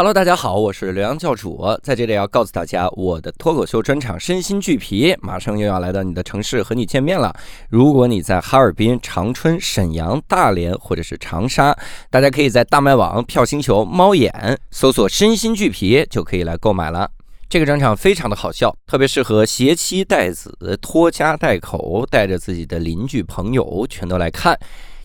[0.00, 7.30] Hello，大家好，我是刘洋教主，在这里要告诉大家，我的脱口秀专场《身心俱疲》马上又要来到你的城市和你见面了。
[7.68, 11.76] 如果你在哈尔滨、长春、沈阳、大连或者是长沙，
[12.08, 17.06] 大家可以在大麦网、票星球、猫眼搜索“身心俱疲”就可以来购买了。
[17.50, 24.58] 这个专场非常的好笑，特别适合携妻带子、拖家带口，带着自己的邻居朋友全都来看。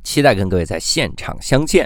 [0.05, 1.85] 期待跟各位在现场相见。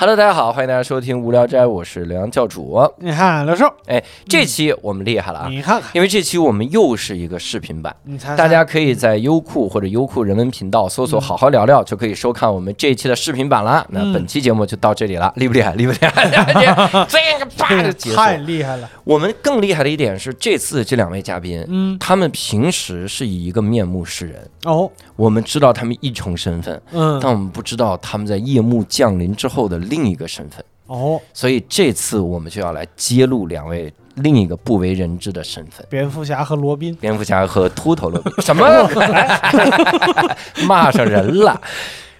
[0.00, 2.90] Hello，大家好，欢迎大家收听《无聊斋》，我是刘洋教主。
[3.00, 8.36] 你看刘寿，哎，这期我们厉害了啊，你看看，因为这期我们又是一个视频版，你猜猜。
[8.36, 13.86] 大家可以在优酷或者优酷人文频道搜索“好好聊聊”，就可以收看我们这一期的视频版了。
[13.90, 15.74] 那嗯本期节目就到这里了，厉不厉害？
[15.74, 16.26] 厉不厉害？
[17.06, 18.16] 这个啪就结束。
[18.16, 30.64] 太厉害了，我们更厉害的一点是，这次这两位嘉宾，嗯，他们平时是以一个面目示人，哦，我们知道他们一重身份，嗯，但我们不知道他们在夜幕降临之后的另一个身份。
[30.86, 35.86] 哦，所以这次我们就要来揭露两位另一个不为人知的身份。
[35.90, 38.66] 蝙蝠侠和罗宾，蝙蝠侠和秃头罗宾什么？
[40.66, 41.60] 骂上人了。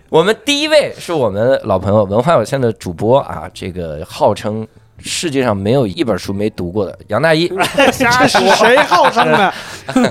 [0.08, 4.66] 我们第一位是我们老朋友文化有限的主播啊，这个号称
[5.02, 7.50] 世界上没有一本书没读过的杨大一。
[7.92, 9.52] 瞎说 谁号称的？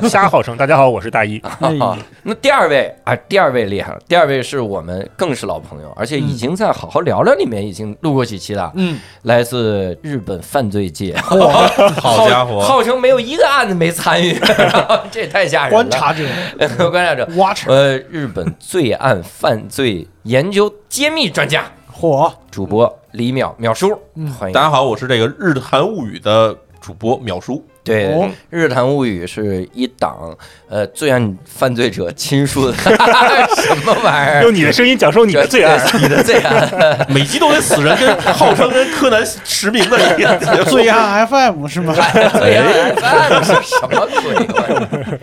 [0.09, 0.55] 瞎号称。
[0.57, 1.41] 大家好，我是大一。
[2.23, 14.37] 那第二位啊，第二位厉害了，第二位是我们更是老朋友，而且已经在好好聊聊里面已经录过几期了，嗯，来自日本犯罪界，好家伙，号称没有一个案子没参与，
[15.11, 15.83] 这也太吓人了。
[15.83, 16.25] 观察者
[16.89, 17.27] 观察者
[17.67, 21.63] 呃，日本罪案犯罪研究揭秘专家
[21.99, 24.61] 火，主播李淼淼叔，嗯欢迎大。
[24.61, 27.61] 家好，我是这个《日韩物语》的主播淼叔。
[27.89, 30.37] 对，哦日谈物语》是一档
[30.69, 34.43] 呃罪案犯罪者亲述的 什么玩意儿？
[34.43, 35.79] 用你的声音讲述你的罪案。
[35.99, 36.69] 你的罪案。
[37.09, 40.39] 每集都得死人，跟号称跟柯南实名的一样。
[40.69, 41.93] 罪案 FM 是吗？
[41.93, 45.19] 罪案犯是什么鬼？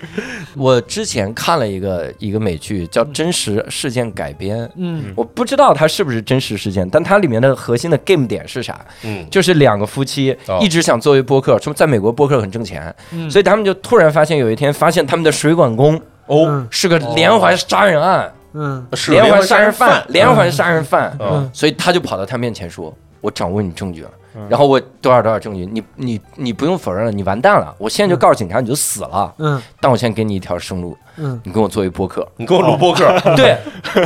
[0.57, 4.59] 我之前看了一个一个美剧，叫《真实事件改编》。
[4.77, 8.81] 嗯，我不知道它是不是真实事件，但它里面的核心的 game 点是啥？
[9.05, 13.31] 嗯，就是两个夫妻哦一直想作为播客，说在美国播客很挣钱，嗯。
[13.31, 15.95] 所以他们就突然发现有一天发现他们的水管工
[16.27, 16.69] 哦，嗯。
[16.71, 18.87] 是个连环杀人案，嗯。
[18.95, 21.51] 是连环杀人犯，连环杀人犯，嗯。
[21.53, 24.47] 所以他就跑到他面前说：“我掌握你证据了。”嗯。
[24.49, 27.75] 然后我多少多少证据，你你你不用否认了，你完蛋了！
[27.79, 29.35] 我现在就告诉警察，你就死了。
[29.39, 29.61] 嗯。
[29.81, 32.27] 但我现在给你一条生路，嗯，你跟我做一播客。
[32.37, 33.57] 你给我录播客， 对，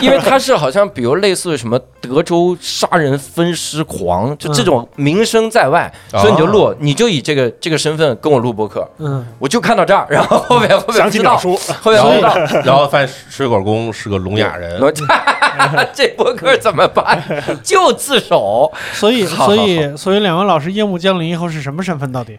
[0.01, 8.89] 因为他是好像比如类似什么德州杀人分尸狂，就这种名声在外，所以你就录，你就以这个这个身份跟我录播客。
[8.99, 12.35] 嗯，我就看到这儿，然后后面后面想知道，起淼叔，后面不知道，
[12.65, 14.81] 然后 发现水管工是个聋哑人。
[15.93, 17.23] 这播客怎么办？
[17.63, 22.11] 就自首，所以所以所以两位老师夜幕降临以后是什么身份？
[22.11, 22.39] 到底？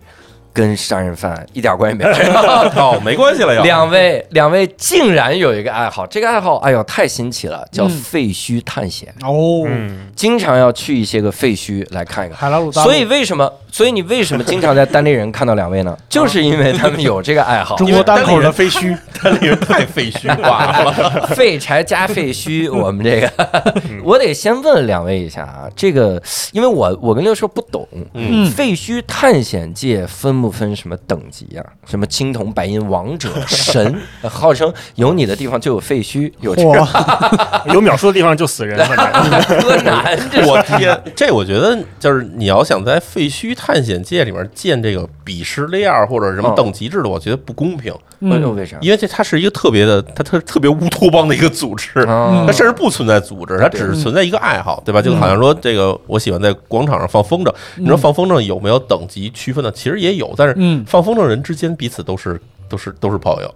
[0.54, 2.12] 跟杀人犯一点关系没有。
[2.76, 3.64] 哦，没关系了要。
[3.64, 12.38] 两位两位竟然有一个爱好，这个爱好，哎呦，太新奇了，叫嗯废墟探险，哦，嗯，经常要去一些个废墟来看一看。
[12.38, 13.52] 海拉鲁大陆，所以为什么？
[13.72, 15.98] 所以你为什么经常在单立人看到两位呢？
[16.10, 17.76] 就是因为他们有这个爱好。
[17.78, 21.28] 中国单口的废墟， 单立人太废墟化了。
[21.28, 23.74] 废柴加废墟，我们这个，
[24.04, 26.22] 我得先问两位一下啊，这个，
[26.52, 31.64] 因为我我跟六叔不懂，嗯，废墟探险界分不分什么等级啊？
[31.88, 38.78] 什么青铜、白银、王者、神，呃 号称有你的地方就有废墟，有这个嚯，有秒数的地方就死人。
[38.86, 48.76] 反正柯南，我天，这我觉得就是你要想在废墟探险界里面建这个鄙视链儿或者什么嗯等级制度，我觉得不公平，嗯为为啥？
[48.82, 52.00] 因为这它是一个特别的，它特特别乌托邦的一个组织。
[52.00, 55.00] 啊它甚至不存在组织，它只是存在一个爱好，对吧？
[55.00, 57.54] 就好像说这个，我喜欢在广场上放风筝。
[57.76, 59.72] 你说放风筝有没有等级区分呢？
[59.72, 63.56] 其实也有，但是嗯，放风筝人之间彼此都是都是都是朋友，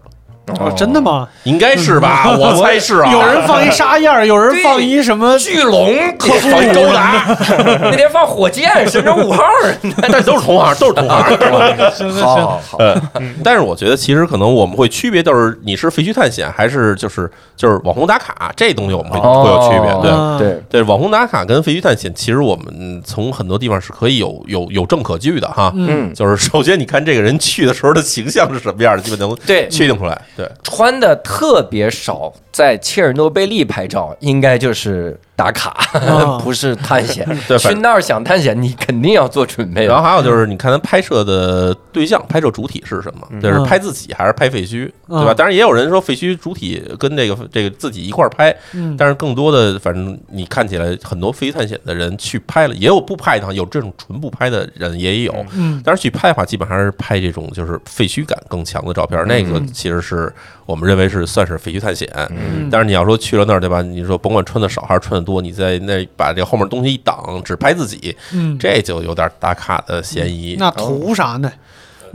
[0.59, 1.27] 哦，真的吗？
[1.44, 2.36] 应该是吧？
[2.38, 3.12] 我 猜是啊。
[3.12, 5.38] 有人放一沙燕儿，有人放一什么？
[5.39, 7.25] 巨龙，放一高达，
[7.89, 9.44] 那天放火箭，神舟五号，
[10.01, 11.92] 但都是同行，都是同行。
[11.92, 13.01] 行行好行，好好，呃，
[13.44, 19.92] 但是我觉得其实可能我们会区别，就是你是废墟探险还是就是就是网红打卡这东西，我们会会有区别。
[20.01, 25.71] 对哦对，对，网红打卡跟废墟探险，其实我们从很多地方是可以有有有证可据的哈。
[25.75, 30.21] 嗯，就是首先你看这个人去的时候的形象是什么样的，基本能对，确定出来。
[30.35, 37.25] 对，穿的特别少，在切尔诺贝利拍照，应该就是打卡，啊 不是探险。
[37.47, 39.85] 对，反去那儿想探险，你肯定要做准备。
[39.85, 43.41] 然后还有就是，你看他拍摄的对象、拍摄主体是什么？
[43.41, 45.33] 就是拍自己还是拍废墟，对吧？
[45.33, 55.45] 嗯当然也有人说废墟主体跟这个这个自己一块儿拍，嗯但是更多的，反正你看起来很多废墟探险的人去拍了，也有不拍的，有这种纯不拍的人也有。
[55.53, 60.33] 嗯但是去拍的话，基本上是拍这种就是废墟感更强的照片，那个其实是
[60.65, 62.09] 我们认为是算是废墟探险。
[62.29, 63.81] 嗯但是你要说去了那儿，对吧？
[63.81, 70.56] 你说甭管穿的少还是穿的多，你在那把这后面东西一挡，只拍自己，嗯，这就有点打卡的嫌疑。
[70.57, 71.51] 那图啥呢？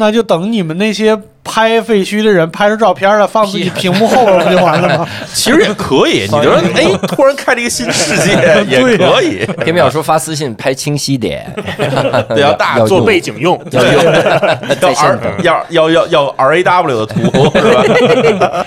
[0.00, 5.06] 那就等你们那些拍废墟的人拍出照片了，放自己屏幕后边不就完了吗？
[5.34, 8.32] 其实也可以，你觉得哎，突然开了一个新世界
[8.68, 11.46] 也可以，给淼叔发私信拍清晰点，
[12.30, 17.20] 对要大做背景用， 要用要 R 要要要要 R A W 的图
[17.58, 18.66] 是吧？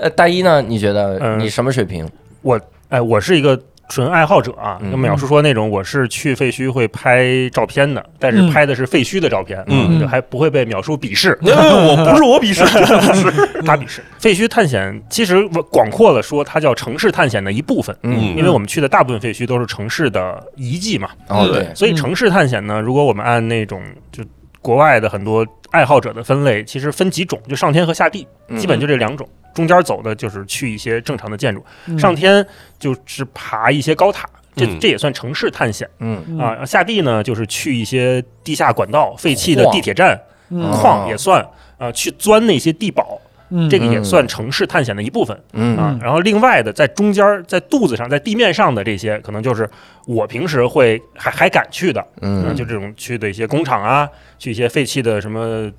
[0.00, 0.60] 呃大一呢？
[0.62, 2.06] 你觉得嗯你什么水平？
[2.42, 4.78] 我哎，我是一个纯爱好者啊。
[4.80, 11.38] 嗯跟淼叔说那种，我是去废墟会拍照片的，但是嗯拍的是废墟的照片，嗯就还不会被淼叔鄙视。
[11.42, 12.64] 我不是我鄙视，
[13.64, 17.96] 他鄙视废墟探险，其实我广阔的说，它叫城市探险的一部分。
[18.02, 23.82] 嗯因为我们去的大部分废墟都是城市的遗迹嘛，哦，对所以城市探险呢，如果我们按那种
[24.12, 24.22] 就
[24.60, 29.28] 国外的很多爱好者的分类，其实分几种，就上天和下地，嗯基本就这两种。
[29.56, 31.98] 中间走的就是去一些正常的建筑，嗯。
[31.98, 32.46] 上天
[32.78, 34.78] 就是爬一些高塔，这嗯。
[34.78, 35.88] 这也算城市探险。
[36.00, 36.22] 嗯。
[36.28, 36.38] 嗯。
[36.38, 36.64] 啊。
[36.66, 40.20] 下地呢，就是去一些地下管道、废弃的地铁站、
[40.50, 40.70] 嗯。
[40.72, 41.44] 矿也算
[41.78, 43.18] 啊，去钻那些地堡，
[43.48, 43.68] 嗯。
[43.70, 45.40] 这个也算城市探险的一部分。
[45.54, 45.74] 嗯。
[45.78, 49.68] 啊，然后另外的在中间儿在肚子上在地面上的这些，可能就是
[50.06, 52.54] 我平时会还还敢去的，嗯。
[52.54, 54.06] 就这种去的一些工厂啊，
[54.38, 55.72] 去一些废弃的什么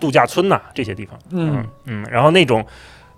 [0.00, 1.62] 度假村呐、这些地方，嗯。
[1.84, 2.64] 嗯，然后那种。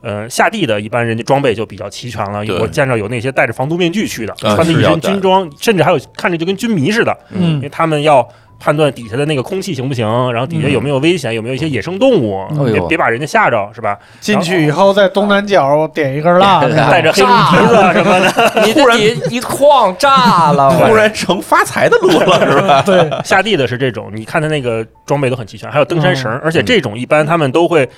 [0.03, 2.45] 呃，下地的一般人家装备就比较齐全了。
[2.45, 8.29] 对我见着有那些戴着防毒面具去的，啊穿的一身军装，甚至还有看着就跟军迷似的，因为嗯他们要
[8.59, 13.99] 判断底下的那个空气行不行，然后底下有没有危险，有没有一些野生动物，别别把人家吓着，是吧？
[14.21, 16.61] 进去以后在东南角点一根蜡，
[16.91, 18.97] 带着黑龙鼻子什么的，你突然
[19.31, 22.83] 一晃炸了，突然成发财的路了 是吧？
[22.83, 27.89] 对，下地的是这种，你看他那个装备都很齐全，还有登山绳，嗯而且这种一般他们都会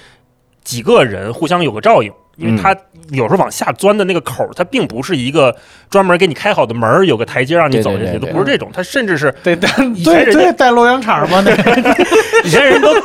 [0.64, 2.74] 几个人互相有个照应，因为它
[3.10, 5.54] 有时候往下钻的那个口儿，它并不是一个
[5.90, 11.52] 专门给你开好的门儿，有个台阶让你走进去，对对对都不是这种，它甚至是对带以前人家对对带洛阳铲嘛，那
[12.44, 12.88] 以前人都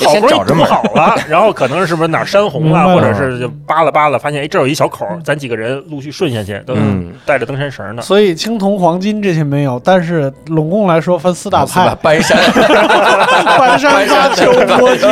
[0.00, 8.00] 好不容易堵先找着门儿好了，然后可能是不是哪儿山洪了，或者是就扒拉扒拉，发现哎这儿有一小口儿，咱几个人陆续顺下去，都嗯带着登山绳呢。
[8.02, 12.38] 所以青铜、黄金这些没有，但是拢共来说分四大派： 搬山，
[13.58, 15.08] 搬山八丘、摸金。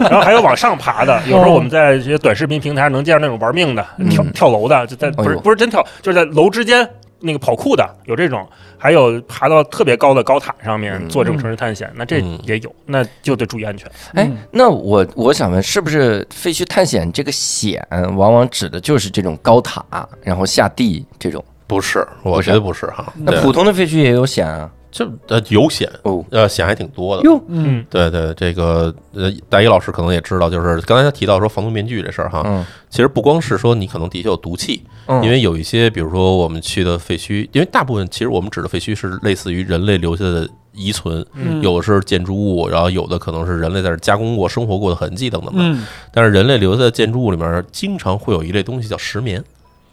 [0.00, 6.88] 然后还有往上爬的，有时候我们在这些短视频平台上能见着那种玩命的、嗯跳跳楼的，就在不是不是真跳，就是在楼之间
[7.20, 8.46] 那个跑酷的，有这种，
[8.76, 13.90] 还有爬到特别高的高塔上面嗯做这种城市探险，那这嗯也有，那就得注意安全。
[14.14, 17.86] 哎，那我我想问，是不是废墟探险这个险，
[18.16, 19.84] 往往指的就是这种高塔，
[20.22, 21.44] 然后下地这种？
[21.66, 23.10] 不是，我觉得不是哈。
[23.24, 24.70] 对那普通的废墟也有险啊？
[24.92, 27.22] 就呃有险，哦，呃险还挺多的。
[27.22, 45.62] 哟，嗯对对，这个呃，大一老师可能也知道，就是刚才他提到说防毒面具这事儿哈，嗯其实不光是说你可能底下有毒气，嗯，因为有一些，比如说我们去的废墟，因为大部分其实我们指的废墟是类似于人类留下的遗存，嗯有的是建筑物，然后有的可能是人类在这加工过、生活过的痕迹等等的。
[45.62, 49.42] 嗯但是人类留下的建筑物里面，经常会有一类东西叫石棉，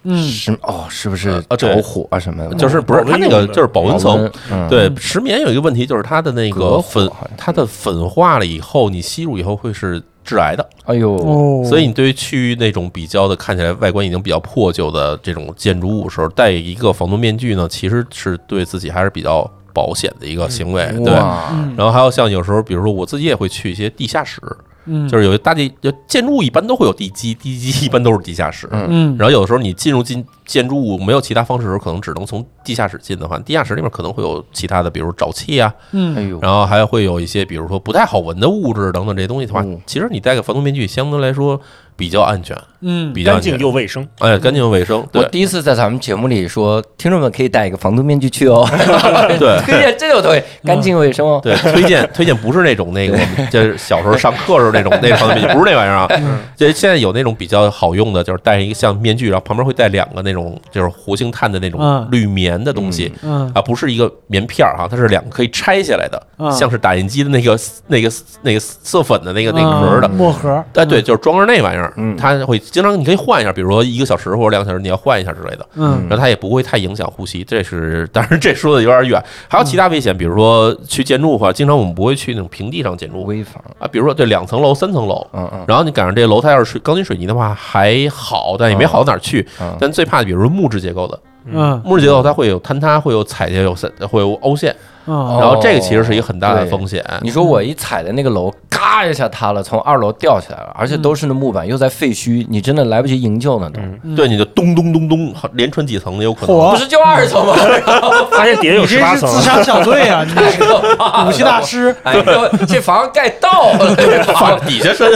[0.03, 2.56] 嗯是哦，是不是着火啊什么的？
[2.56, 10.68] 就是不是它那个就是保温层。，嗯，对，石棉有一个问题，就是它的那个粉，它的粉化了以后，你吸入以后会是致癌的。
[10.86, 20.86] 哎呦，哦，所以你对于去那种比较的看起来外观已经比较破旧的这种建筑物的时候，戴一个防毒面具呢，其实是对自己还是比较保险的一个行为。
[21.03, 21.13] 对。
[21.13, 24.41] 然后还有像有时候，比如说我自己也会去一些地下室，
[24.89, 25.08] 嗯。
[25.08, 28.67] 就是有些大地就建筑物一般都会有地基，地基一般都是地下室。
[28.72, 28.88] 嗯。
[28.89, 29.17] 嗯。
[29.17, 41.60] 然后有的时候你进入进建筑物没有其他方式的时候，可能只能从地下室进的话，地下室里面可能会有其他的，比如沼气啊，哎嗯呦，然后还会有一些比如说不太好闻的物质等等这些东西的话嗯，其实你戴个防毒面具相对来说
[42.00, 43.68] 比较安全，嗯比较干净安全。
[43.68, 48.65] 又卫生，哎，干净又卫生，我第一次在咱们节目里说，听众们可以带一个防毒面具去哦。
[49.38, 51.41] 对 推荐这就对，干净卫生哦。
[51.44, 56.08] 对，推荐 推荐不是那种那个我们就是小时候上课时候那种那个防毒面具，不是那玩意儿啊。
[56.56, 63.12] 这现在有那种比较好用的，就是戴一个像面具，然后旁边会带两个那种就是活性炭的那种嗯滤棉的东西。
[63.24, 68.10] 嗯啊，不是一个棉片儿哈，它是两个可以拆下来的，嗯像是打印机的那个那个
[68.41, 70.12] 那个色粉的那个那个壳的嗯。
[70.12, 71.88] 墨盒，哎，对，就是装着那玩意儿。
[71.89, 77.43] 儿嗯，它会经常你可以换一下，比如说一个小时或者两个小时，你要换一下之类的，嗯然后它也不会太影响呼吸。
[77.43, 79.24] 这是，当然这说的有点远。
[79.48, 89.46] 还有其他危险，比如说去建筑的话，经常我们不会去那种平地上建筑危房，啊，比如说对两层楼、三层楼，嗯嗯然后你赶上这楼，它要是水钢筋水泥的话还好，但也没好到哪儿去。
[89.60, 91.19] 嗯，但最怕的，比如说木质结构的，
[91.53, 94.75] 嗯木质结构它会有坍塌，会有踩下，有散，会有凹陷，
[95.06, 97.03] 嗯然后这个其实是一个很大的风险。
[97.22, 103.79] 你说我一踩的那个楼，嘎一下塌了，从二楼掉下来了，而且都是那木板，又在废墟，你真的来不及营救呢都。
[104.03, 106.56] 嗯，对，你就咚咚咚咚，连穿几层的有可能。
[106.56, 107.56] 嚯不是就二层吗？
[108.32, 110.24] 发现底下有你这十八层，是自杀小队啊！
[110.27, 110.63] 你这是
[111.27, 112.24] 武器大师，哎呦，
[112.68, 115.10] 这房盖倒了，这房 底下深，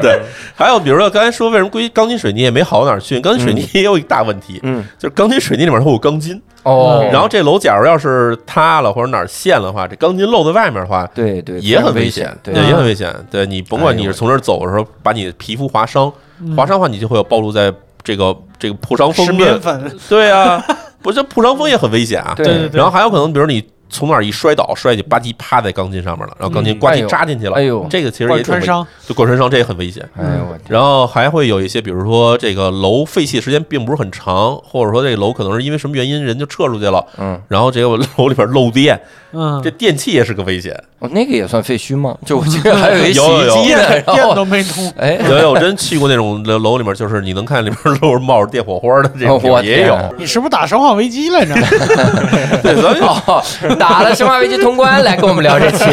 [0.00, 0.20] 对。
[0.56, 11.06] 还有比如说刚才说为什么硅钢筋水泥也没好到哪儿去，钢筋水泥也有一个大问题，嗯，就是钢筋水泥里面它有钢筋，哦，然后这楼假如要是塌了或者哪儿陷了的话，这钢筋露在外面的话。
[11.14, 13.14] 对对，也很危险，对，也很危险。
[13.30, 16.10] 对你甭管你是从这儿走的时候，把你的皮肤划伤，
[16.56, 20.64] 划伤的话，你就会有暴露在这个这个破伤风石的对啊，
[21.02, 22.34] 不是破伤风也很危险啊。
[22.36, 23.62] 对对对然后还有可能，比如你
[23.94, 27.54] 从那儿一摔倒，摔下去吧唧趴在钢筋上面了，然后钢筋呱唧扎进去了。
[27.54, 30.04] 哎呦这个其实也穿伤，就贯穿伤，这也很危险。
[30.16, 39.00] 哎呦我天，然后还会有一些，比如说这个楼废弃时间并不是很长，或者说这个楼可能是因为什么原因人就撤出去了，嗯，然后这个楼里边漏电，
[39.34, 40.72] 嗯这，电器也是个危险。
[41.00, 42.16] 哦，那个也算废墟吗？
[42.24, 49.98] 就我记得还有一洗衣机呢，然电后都没通，哎，有 有，我真去过那种楼楼里面，就是你能看里面漏着冒着电火花的这种也有。
[50.18, 51.54] 你是不是打生化危机来着？
[52.62, 53.42] 对，所以哦，
[53.78, 55.84] 打了《生化危机》通关来跟我们聊这期。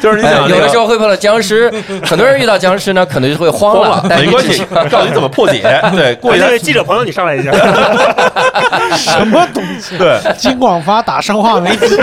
[0.00, 1.70] 就是你哎想有的时候会碰到僵尸，
[2.04, 5.62] 很多人遇到僵尸呢，可能就会慌了，，但没关系告诉你怎么破解。
[5.94, 7.52] 对，过一段记者朋友，你上来一下。
[8.96, 9.96] 什么东西？
[9.98, 11.96] 对金广发打生化危机，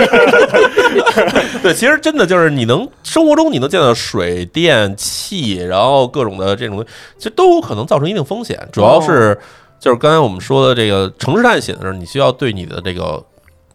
[1.62, 6.84] 对，其实真的就是你能生活中你能见到水电气，然后各种的这种，
[7.16, 8.58] 其实都有可能造成一定风险。
[8.72, 9.38] 主要是
[9.78, 13.22] 就是刚才我们说的这个城市探险的时候，你需要对你的这个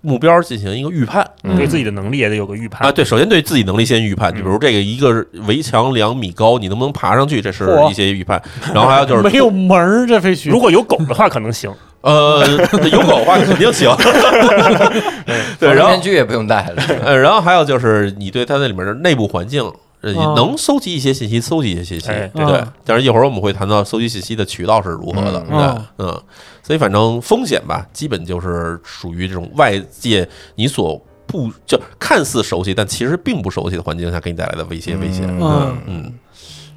[0.02, 2.92] 目标进行一个预判嗯对自己的能力也得有个预判啊。
[2.92, 8.42] 对，首先对自己能力先预判，就比如这个一个围墙两米高，你能不能爬上去，这是一些预判。
[8.74, 10.50] 然后还有就是没有门儿，这废墟。
[10.50, 11.72] 如果有狗的话，可能行。
[12.02, 12.46] 呃，
[12.92, 13.90] 有狗的话肯定行。
[15.60, 16.84] 对，然后面具也不用戴了。
[17.04, 19.72] 呃，然后还有就是你对它那里面的内部环境。
[20.02, 22.64] 呃，哦能搜集一些信息，搜集一些信息，哎对对。
[22.84, 26.24] 但是一会儿我们会谈到搜集信息的渠道是如何的，嗯对哦，嗯。
[26.64, 35.28] 所以反正风险吧，基本就是属于这种外界你所不就看似熟悉，但其实并不熟悉的环境下给你带来的威胁、危险。
[35.28, 36.14] 嗯嗯嗯，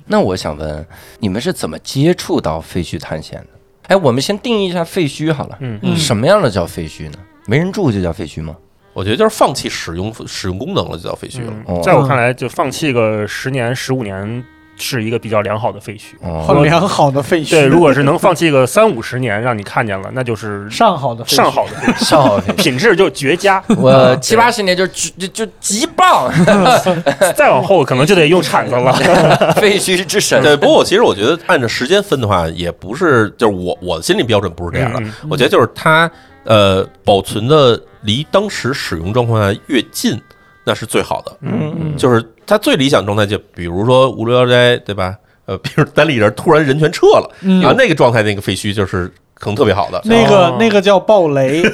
[0.07, 0.87] 那我想问，
[1.19, 3.47] 你们是怎么接触到废墟探险的？
[3.89, 5.59] 哎，我们先定义一下废墟好了。
[5.61, 7.19] 嗯嗯什么样的叫废墟呢？
[7.47, 8.57] 没人住就叫废墟吗？
[8.93, 11.83] 我觉得就是放弃使用使用功能了，就叫废墟了。
[11.83, 14.45] 在我看来，就放弃个十年、十五年
[14.77, 16.15] 是一个比较良好的废墟。
[16.21, 22.57] 哦，很良好的废墟，对，如果是能放弃个三五十年，让你看见了，那就是上好的废墟上好的废墟，上好废墟。
[22.57, 23.63] 品质就绝佳。
[23.77, 26.33] 我七八十年就就就就极棒，
[27.37, 28.93] 再往后可能就得用铲子了。
[29.57, 30.43] 废墟之神。
[30.43, 35.01] 对，不过我其实我觉得按照时间分的话，也不是，就是我我的心理标准不是这样的。
[35.01, 36.11] 嗯我觉得就是它
[36.45, 40.21] 呃保存的离当时使用状况下越近，
[40.65, 41.37] 那是最好的。
[41.43, 45.15] 嗯嗯，就是他最理想状态，就比如说无聊斋，对吧？
[45.47, 50.01] 呃，比如单立人突然人全撤了，嗯啊，那个状态那个废墟就是可能特别好的。
[50.07, 51.63] 那个哦那个叫暴雷，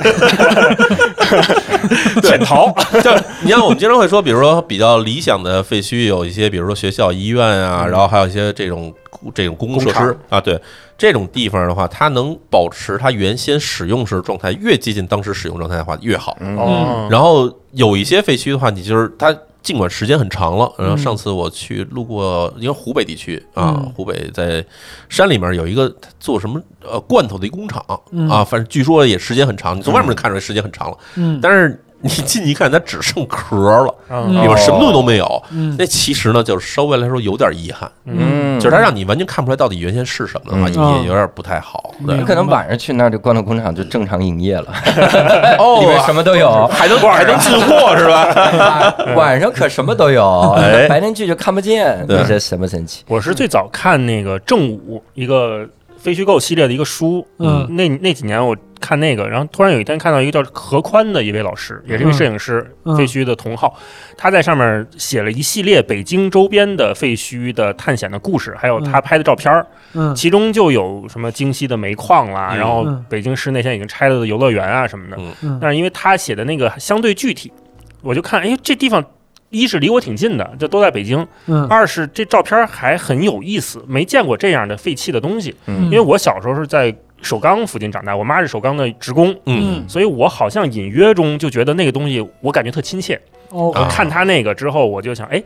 [2.23, 2.73] 潜逃，
[3.03, 3.11] 就
[3.43, 8.93] 你像我们经常会说，比如说比较理想的废墟有一些，比如说学校、医院啊，然后还有一些这种
[9.35, 10.61] 这种公共设施啊，对。
[10.99, 16.37] 这种地方的话，它能保持它原先使用时状态越接近当时使用状态的话越好。
[16.41, 20.99] 嗯，然后有一些废墟的话，你就是它尽管时间很长了，然后嗯。
[20.99, 24.65] 上次我去路过，因为湖北地区啊嗯，湖北在
[25.09, 28.29] 山里面有一个做什么呃罐头的一工厂嗯。
[28.29, 31.39] 啊，反正据说也时间很长，你从外面就看出来时间很长了，嗯。
[31.41, 35.43] 但是 你进去一看，它只剩壳了，嗯里面什么东西都没有。
[35.53, 41.95] 嗯那其实呢，就是稍微来说有点遗憾，嗯，就是它让你完全看不出来到底原先是什么的话，嗯也有点不太好。
[42.07, 44.73] 对你可能晚上去那儿，这罐头工厂就正常营业了，
[45.59, 46.67] 哦里面什么都有。
[46.73, 48.97] 还能还能进货是吧？
[49.17, 53.03] 晚上可什么都有，哎白天去就看不见，这什么神奇？
[53.09, 55.67] 我是最早看那个正午一个
[56.01, 57.67] 废墟购系列的一个书，嗯。
[57.77, 62.97] 那那几年我看那个，然后突然有一天看到一个叫何宽的一位老师，也是一位摄影师，嗯。
[62.97, 63.77] 废墟的同号，
[64.17, 70.15] 他在上面写了一系列北京周边的废墟的探险的故事，还有他拍的照片儿，嗯。
[70.15, 72.59] 其中就有什么京西的煤矿啦，嗯。
[72.59, 75.19] 然后嗯北京市内现在已经拆了的游乐园啊什么的，
[75.61, 77.53] 但是因为他写的那个相对具体，
[78.01, 79.05] 我就看，哎，这地方
[79.51, 85.55] 一是离我挺近的，这都在北京；嗯二是这照片还很有意思，没见过这样的废弃的东西。
[85.67, 93.21] 嗯因为我小时候是在首钢附近长大，我妈是首钢的职工，嗯，所以我好像隐约中就觉得那个东西我感觉特亲切。
[93.51, 95.43] 哦啊我看他那个之后，我就想，哎，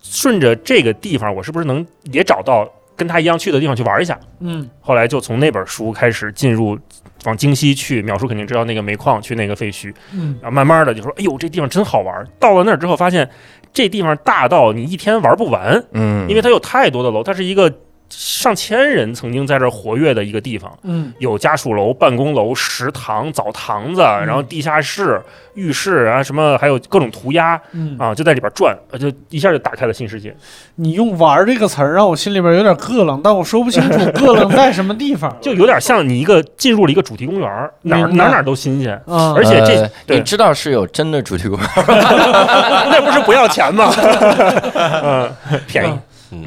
[0.00, 2.66] 顺着这个地方，我是不是能也找到
[2.98, 4.18] 跟他一样去的地方去玩一下？
[4.40, 6.78] 嗯后来就从那本书开始进入
[7.24, 12.26] 往京西去，淼叔肯定知道那个煤矿，去那个废墟，嗯然后慢慢的就说，哎呦，这地方真好玩。
[12.38, 13.28] 到了那儿之后，发现
[13.72, 17.72] 这地方大到你一天玩不完，嗯，因为它有太多的楼，它是一个
[18.10, 20.72] 上千人曾经在这儿活跃的一个地方。
[20.82, 25.20] 嗯有家属楼、办公楼、食堂、澡堂子，然后地下室、
[25.54, 30.34] 浴室啊，什么还有各种涂鸦嗯，啊，就在里边转，呃就一下就打开了新世界。
[30.76, 35.36] 你用“玩”这个词儿让我心里边有点膈冷，但我说不清楚 膈冷在什么地方。
[35.40, 43.92] 就有点像你一个进入了一个主题公园，哪儿哪儿哪儿都新鲜，啊，而且这呃你知道是有真的主题公园， 那不是不要钱吗？
[45.02, 45.30] 嗯，
[45.66, 45.92] 便宜，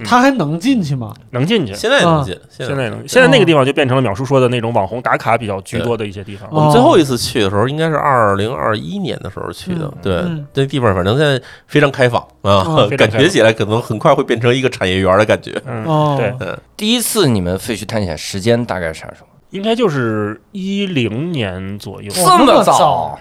[0.05, 1.13] 他还能进去吗？
[1.31, 1.73] 能进去。
[1.73, 6.47] 现在能进，现现在能，现在那个地方就变成了淼叔说的那种网红打卡比较居多的一些地方。
[6.49, 9.93] 哦我们最后一次去的时候，应该是二零二一年的时候去的嗯。
[10.01, 15.59] 对嗯，这地方反正现在非常开放啊感觉起来可能很快会变成一个产业园的感觉。
[15.65, 19.27] 嗯，哦，对，第一次你们废墟探险时间大概是啥时候？
[19.51, 22.09] 应该就是一零年左右。
[22.13, 23.19] 这么早早？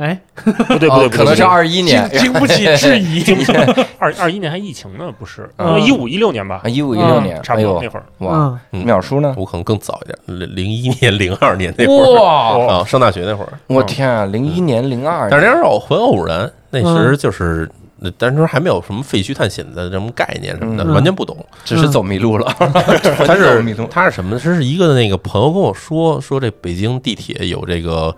[0.00, 3.22] 哎，不对不对，可能是二一经年，经不起质疑。
[4.00, 5.48] 二二一年还疫情呢，不是？
[5.58, 8.04] 嗯一五一六年吧啊，，一五一六年，差不多那会儿。
[8.18, 9.34] 哇，淼叔呢？
[9.36, 13.52] 我可能更早一点，零零一年、零二年那会儿哇，啊，上大学那会儿。
[13.66, 17.70] 我天啊，零一年、零二，但是那时候很偶然，那嗯时就是。
[18.02, 21.36] 那当时还没有什么废墟探险的什么概念什么的，嗯完全不懂。
[21.66, 22.46] 只是走迷路了。
[22.58, 24.38] 他走是迷路，他是什么呢？
[24.40, 28.16] 是一个那个朋友跟我说，说这北京地铁有这个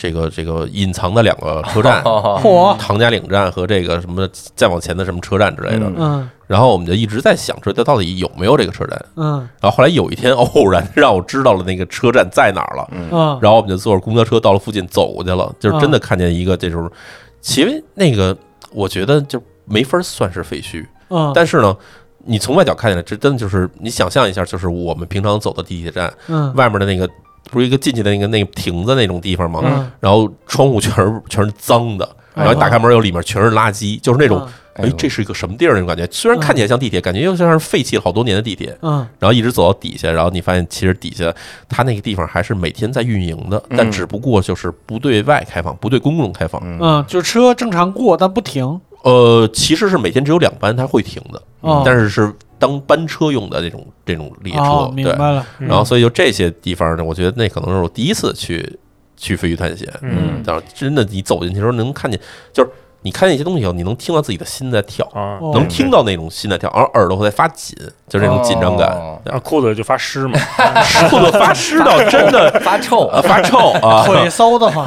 [0.00, 2.02] 这个这个隐藏的两个车站，
[2.80, 4.26] 唐家岭站和这个什么
[4.56, 6.26] 再往前的什么车站之类的。
[6.46, 9.04] 然后我们就一直在想，说这到底有没有这个车站？
[9.16, 9.46] 嗯。
[9.60, 16.90] 然后后来有一天偶然让我知道了那个车站在哪儿了，嗯，然后我们就坐着公交车到了附近走过去了，就是真的看见一个这种，
[17.42, 18.34] 其实那个
[18.72, 21.76] 我觉得就没法算是废墟，嗯，但是呢。
[22.22, 26.54] 你从外角看起来，这真的就是你想象一下，就是我们平常走的地铁站嗯。
[26.54, 27.08] 外面的那个，
[27.50, 29.60] 不是一个进去的那个那个亭子那种地方吗？
[29.64, 36.06] 嗯，然后窗户全是全是脏的，哎然后一打开门，又里面全是垃圾，就是那种哎呦哎，这是一个什么地儿那种感觉。
[36.10, 38.76] 虽然看起来像地铁，感觉又像是废弃了好多年的地铁。
[38.82, 41.32] 嗯然后一直走到底下，然后你发现其实底下
[41.68, 46.60] 它那个地方还是每天在运营的，嗯但只不过就是不对外开放，不对公众开放。
[46.64, 48.80] 嗯嗯，就车正常过，但不停。
[49.02, 54.60] 呃，其实是每天只有两班它会停的，哦，但是是当班车用的这种这种列车。
[54.60, 55.44] 哦，明对，白了。
[55.58, 58.78] 嗯然后所以就这些地方呢，我觉得那可能是我第一次去
[59.16, 59.88] 去废墟探险。
[60.02, 62.20] 嗯但是真的你走进去的时候能看见，
[62.52, 62.70] 就是
[63.02, 65.10] 你看见一些东西以后，你能听到自己的心在跳，
[65.54, 67.74] 能听到那种心在跳，而耳朵会在发紧，
[68.06, 68.90] 就是那种紧张感。
[69.24, 70.38] 然后，裤子就发湿嘛。
[71.08, 74.04] 裤子发湿到真的 发臭呃发臭啊！
[74.04, 74.84] 腿骚的慌。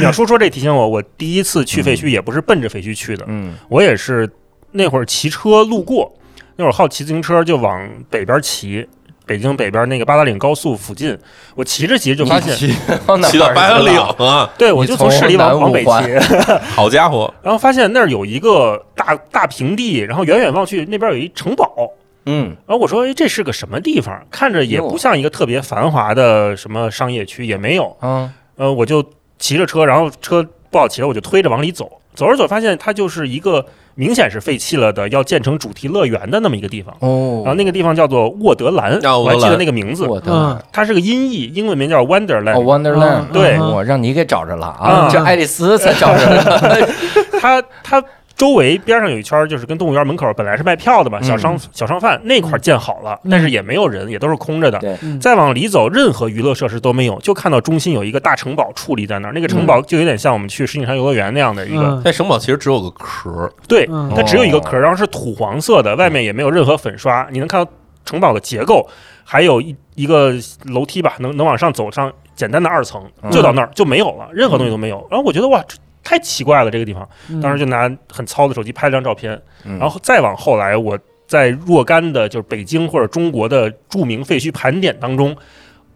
[0.00, 4.30] 淼叔说这提醒我，我第一次去废墟也不是奔着废墟去的，嗯我也是
[4.72, 6.10] 那会儿骑车路过，
[6.56, 8.86] 那会儿好骑自行车就往北边骑，
[9.26, 11.16] 北京北边那个八达岭高速附近，
[11.54, 12.74] 我骑着骑着就发现，你骑
[13.06, 15.90] 到哪儿骑到白岭了啊， 对我就从市里往往北骑，
[16.74, 17.32] 好家伙！
[17.42, 21.90] 然后发现那儿有一个大大平地，然后远远望去那边有一城堡。
[22.26, 24.18] 嗯然后我说：“哎，这是个什么地方？
[24.30, 27.94] 看着也不像一个特别繁华的什么商业区，也没有。
[28.00, 29.04] 嗯呃，我就
[29.38, 32.00] 骑着车，然后车不好骑了，我就推着往里走。
[32.14, 36.94] 走着走，发现它就是一个明显是废弃了的，要建成主题乐园的那么一个地方。
[37.00, 40.64] 然后哦，那个地方叫做沃德兰，啊我还记得那个名字，沃德兰。
[40.72, 42.58] 它是个音译，英文名叫 Wonderland。
[42.58, 43.58] 哦，Wonderland，对。
[43.58, 46.88] 我让你给找着了啊，啊这爱丽丝才找着的。
[47.40, 48.02] 它它
[48.36, 54.80] 周围边上有一圈，就是跟动物园门口本来是卖票的嘛，小商小商贩那块建好了，但是也没有人，也都是空着的。
[55.02, 55.20] 嗯。
[55.20, 59.32] 再往里走，任何娱乐设施都没有，就看到中心有一个大城堡矗立在那儿。
[59.32, 62.02] 那个城堡就有点像我们去石景山游乐园那样的一个，嗯。
[62.04, 64.12] 那城堡其实只有个壳，对，嗯。
[64.16, 67.26] 它只有一个壳，然后是土黄色的，外面也没有任何粉刷。
[67.30, 67.70] 你能看到
[68.04, 68.84] 城堡的结构，
[69.22, 73.30] 还有一一个楼梯吧，能能往上走上简单的二层，嗯。
[73.30, 75.06] 就到那儿就没有了，任何东西都没有。
[75.08, 77.40] 然后我觉得哇，这太奇怪了这个地方，嗯。
[77.40, 79.78] 当时就拿很糙的手机拍了张照片，嗯。
[79.78, 85.36] 然后再往后来，我在若干的就是北京或者中国的著名废墟盘点当中。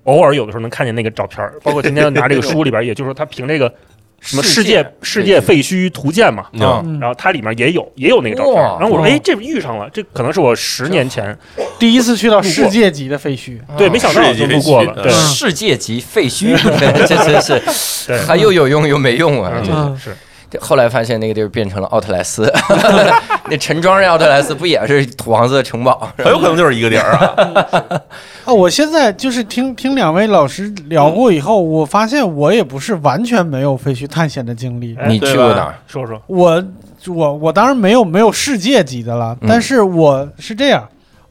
[0.04, 3.70] 偶尔有的时候能看见那个照片儿，包括今天拿这个书里边，也就是说他凭这个
[4.20, 11.36] 什么世界世界废墟图鉴嘛，啊嗯然后它里面也有也有那个照片然后我说，哇哎，这遇上了，这可能是我十年前
[11.78, 13.58] 第一次去到世界级的废墟。
[13.76, 16.56] 对，没想到就路过了，世界级废墟，
[17.06, 17.62] 这真是
[18.08, 19.52] 对，还又有用又没用啊！
[19.62, 20.16] 是这
[20.60, 22.50] 后来发现那个地儿变成了奥特莱斯，
[23.50, 26.10] 那陈庄这奥特莱斯不也是土黄色城堡？
[26.16, 28.00] 很有可能就是一个地儿啊。
[28.46, 34.96] 啊，我现在就是听听两位老师聊过以后，我发现我也不是完全没有废墟探险的经历。
[34.96, 35.74] 哎你去过哪儿？
[35.86, 36.64] 说说，我
[37.08, 40.86] 我我当然没有没有世界级的了，嗯但是我是这样，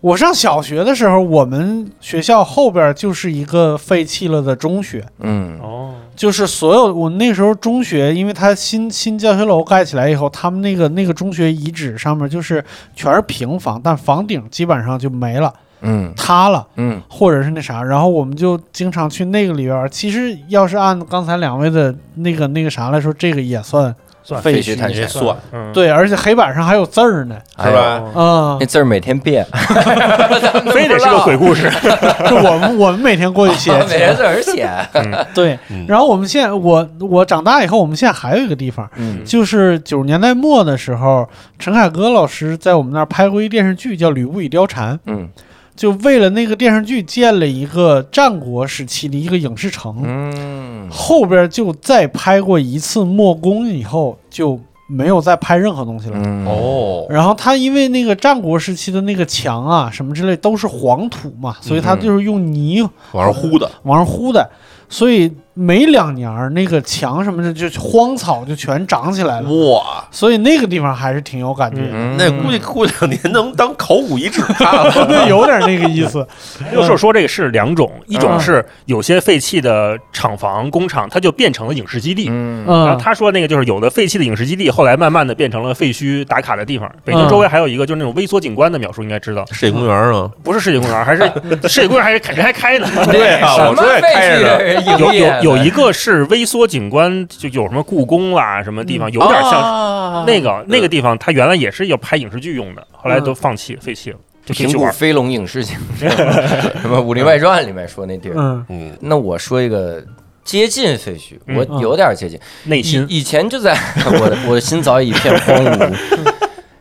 [0.08, 12.64] 我上小学的时候，我们学校后边就是一个废弃了的中学，嗯哦，就是所有我那时候中学，因为它新新教学楼盖起来以后，他们那个那个中学遗址上面就是
[12.96, 16.66] 全是平房，但房顶基本上就没了，嗯塌了。
[16.78, 19.90] 嗯或者是那啥，然后我们就经常去那个里边儿。
[19.90, 23.94] 其实要是按刚才两位的那个那个啥来说，这个也算
[24.28, 27.38] 算废墟墟探险算嗯，对，而且黑板上还有字儿呢。
[27.56, 29.46] 哎是吧哦啊那，字儿每天变，
[30.74, 31.70] 非得是个鬼故事，
[32.30, 34.70] 就我们我们每天过去写每天字儿写。
[35.34, 45.30] 对嗯，然后我们现在我我长大以后，我们现在还有一个地方，嗯就是九十年代末的时候，陈凯歌老师在我们那儿拍过一电视剧叫《吕布与貂蝉》，嗯
[45.78, 50.90] 就为了那个电视剧建了一个战国时期的一个影视城，嗯。
[50.90, 54.60] 后边就再拍过一次墨攻以后就
[54.90, 56.18] 没有再拍任何东西了。
[56.18, 56.46] 嗯。
[56.48, 64.50] 哦，然后他因为那个战国时期的那个墙啊什么之类都是黄土嘛，所以他就是用泥往上糊的，往上糊的，
[64.90, 71.90] 所以没两年儿那个墙什么的就荒草就全长起来了，哇，所以那个地方还是挺有感觉的。
[71.92, 74.92] 嗯那估计过两年能当考古遗址看了。
[75.08, 76.26] 对，有点那个意思。
[76.72, 82.28] 六兽说这个是两种，一种嗯是有些废弃的厂房、工厂，它就变成了影视基地。
[82.30, 86.92] 嗯然后嗯他说那个就是有的废弃的影视基地，后来慢慢的变成了废墟打卡的地方。
[87.04, 91.22] 北京周围还有一个就是那种微缩景观的描述，应该知道，世界公园啊，不是世界公园，还是
[91.68, 92.88] 世界公园还是人还开呢。
[93.12, 94.82] 对啊，什么我说也废开着呢。
[94.82, 104.86] 墟有营业有有一个是微缩景观，就有什么故宫啦，什么地方，有点像像那个那个地方，它原来也是要拍影视剧用的，后来都放弃废弃了，就挺平谷。
[104.92, 108.36] 飞龙影视景，什么《武林外传》里面说那地儿。
[108.38, 108.66] 嗯。
[108.70, 110.04] 嗯，那我说一个
[110.44, 111.58] 接近废墟，嗯。
[111.58, 112.40] 我有点接近。
[112.66, 113.06] 内心。
[113.10, 115.94] 以前就在 我的我的心早已一片荒芜。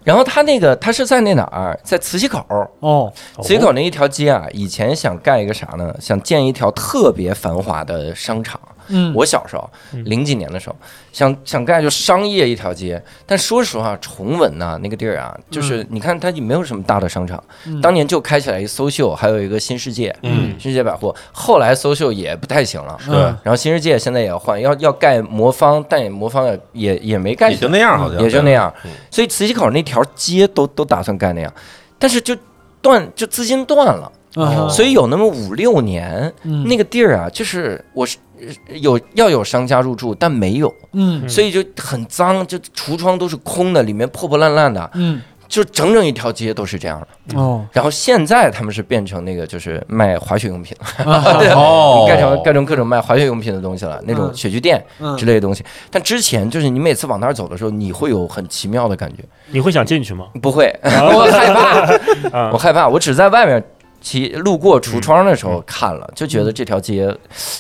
[0.07, 2.39] 然后他那个他是在那哪儿，在磁器口，
[2.79, 5.93] 哦慈禧口那一条街啊，以前想盖一个啥呢？
[6.01, 8.61] 想建一条特别繁华的商场。
[8.89, 9.13] 嗯。
[9.15, 10.05] 我小时候嗯。
[10.05, 10.77] 零几年的时候，
[11.13, 17.81] 想想盖就商业一条街，但说实话，崇文呐、那个地儿啊，就是你看它也没有什么大的商场，嗯。
[17.81, 20.55] 当年就开起来一搜秀，还有一个新世界，嗯。
[20.59, 22.99] 新世界百货，后来搜秀也不太行了。
[23.07, 23.17] 对。
[23.17, 28.23] 然后新世界现在也要换，要要盖魔方，但也魔方也也也没盖也就那样，好像。
[28.23, 28.73] 也就那样。
[28.85, 28.91] 嗯。
[29.11, 31.53] 所以磁器口那条街都都打算盖那样，
[31.99, 32.37] 但是就
[32.83, 34.69] 断就资金断了，嗯。
[34.71, 36.65] 所以有那么五六年，嗯。
[36.65, 38.26] 那个地儿啊，就是我是呃
[38.81, 41.29] 有要有商家入驻，但没有，嗯。
[41.29, 45.21] 所以就很脏，就橱窗都是空的，里面破破烂烂的，嗯。
[45.49, 47.39] 就整整一条街都是这样的。
[47.39, 47.65] 哦。
[47.73, 50.77] 然后现在他们是变成那个就是卖滑雪用品
[51.39, 52.05] 对哦。
[52.09, 54.35] 盖成盖成各种卖滑雪用品的东西了，那种嗯。
[54.35, 55.17] 雪具店嗯。
[55.17, 55.65] 之类的东西。
[55.89, 59.23] 但之前就是你每次往那儿走的时候，你会有很奇妙的感觉。
[59.53, 60.27] 你会想进去吗？
[60.43, 62.51] 不会， 我害怕， 啊。
[62.53, 63.63] 我，害怕，我只在外面
[64.07, 67.13] 骑路过橱窗的时候看了，就觉得这条街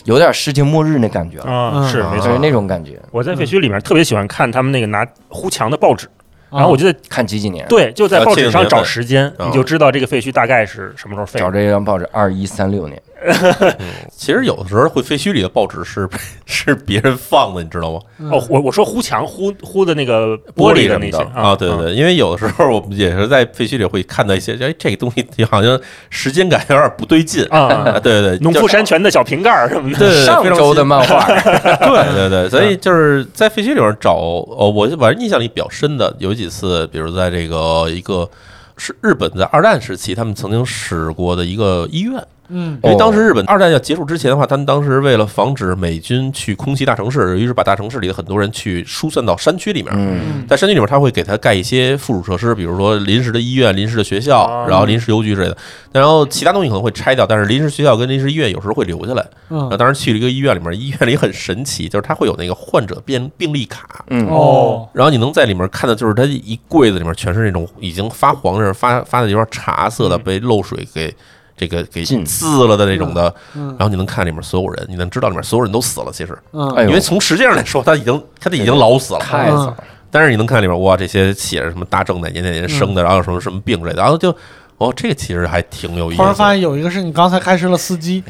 [0.04, 2.30] 有点世界末日那感觉了，是没错。
[2.30, 2.38] 是。
[2.38, 3.02] 那种感觉。
[3.11, 6.06] 我在废墟里面特别喜欢看他们那个拿糊墙的报纸，
[6.48, 9.48] 然后我就在看几几年，对就在报纸上找时间，嗯。
[9.48, 11.50] 你就知道这个废墟大概是什么时候废找。
[11.50, 13.02] 这张报纸，二一三六年，
[14.17, 16.09] 其实有的时候会废墟里的报纸是
[16.47, 18.01] 是别人放的，你知道吗？
[18.31, 25.79] 哦，我我说糊墙糊糊的那个玻璃的那些什么的啊，对对对，因为有的时候我们也是在废墟里会看到一些， 哎，这个东西好像
[26.11, 29.99] 时间感有点不对劲啊啊，对对对，农夫山泉的小瓶盖什么的。
[29.99, 38.29] 对上周的漫画，对对对，所以就是在废墟里边找，哦，我反正印象里比较深的有几次，比如在这个一个
[38.77, 42.23] 是日本在二战时期他们曾经使过的一个医院。
[42.48, 49.92] 嗯因为当时日本二战要结束之前的话，他们当时为了防止美军去空袭大城市，于是把大城市里的很多人去疏散到山区里面。
[49.96, 55.56] 嗯在山区里面，他会给他盖一些附属设施，比如说临时的医院、临时的学校啊，然后临时邮局之类的。
[55.92, 59.26] 然后其他东西可能会拆掉，但是临时学校跟临时医院有时候会留下来。
[59.50, 64.04] 嗯那当时去了一个医院里面，医院里很神奇，就是它会有那个患者病病历卡。
[64.09, 71.14] 嗯哦然后你能在里面看到，就是它一柜子里面全是那种已经发黄的、发发的有点茶色的，被漏水给
[71.57, 73.33] 这个给浸渍了的那种的。
[73.55, 76.11] 嗯然后你能看里面所有人，你能知道里面所有人都死了。
[76.12, 79.21] 其实，因为从实际上来说，他已经他已经老死了。
[79.21, 79.77] 太早了，
[80.11, 84.35] 但是你能看里面，哇，这些写着什么大正哪年哪年生的，然后有什么什么病之类的，然后就
[84.79, 86.53] 哦，这个其实还挺有意思突然发。
[86.53, 88.23] 现有一个是你刚才开始了司机，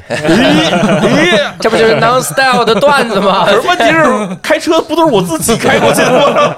[1.61, 3.53] 这不就是 Non Style 的段子吗可？
[3.63, 6.55] 是问题是，开车不都是我自己开过去的吗？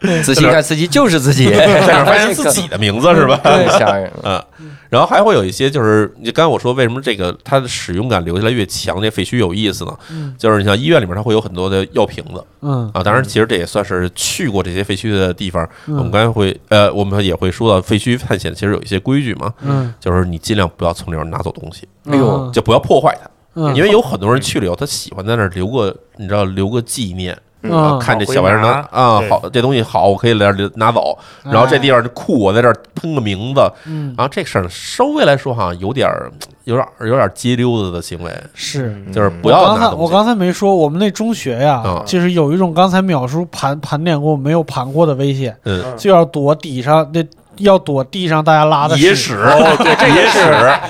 [0.22, 3.38] 仔细看，司机就是自己， 在这儿发现自己的名字是吧？
[3.42, 4.44] 太吓人了。
[4.92, 9.98] 嗯，然后还会有一些就是，你刚才我说为什么这个它的使用感留下来越强，这废墟有意思呢？
[10.10, 10.34] 嗯。
[10.38, 12.90] 就是你像医院里面，它会有很多的药瓶子嗯。
[12.92, 13.02] 啊。
[13.02, 15.96] 当然，其实这也算是去过这些废墟的地方，嗯。
[15.96, 22.50] 我们刚才会呃，我们也会说到废墟探险，其实有一些规矩嘛，嗯，就是你尽量不要从里面拿走东西，哎呦。
[22.52, 27.36] 就不要破坏它，嗯，因为有很多人去了以后，他喜欢在那儿留个，你知道留个纪念。
[27.62, 29.28] 嗯看这小玩意儿啊，对。
[29.30, 31.16] 好，这东西好，我可以来这拿走。
[31.44, 34.14] 然后这地方酷，我在这儿喷个名字，嗯。
[34.16, 36.30] 然后这事儿稍微来说哈，有点儿，
[36.64, 38.88] 有点儿，有点儿街溜子的行为，是。
[39.06, 39.96] 嗯就是不我刚才要拿。
[39.96, 47.24] 我刚才没说，我们那中学呀啊，就是有一种刚才淼叔盘盘点过没有盘过的危险，嗯，就要躲底上那
[47.58, 49.36] 要躲地上大家拉的野屎，
[49.78, 50.38] 对，这野屎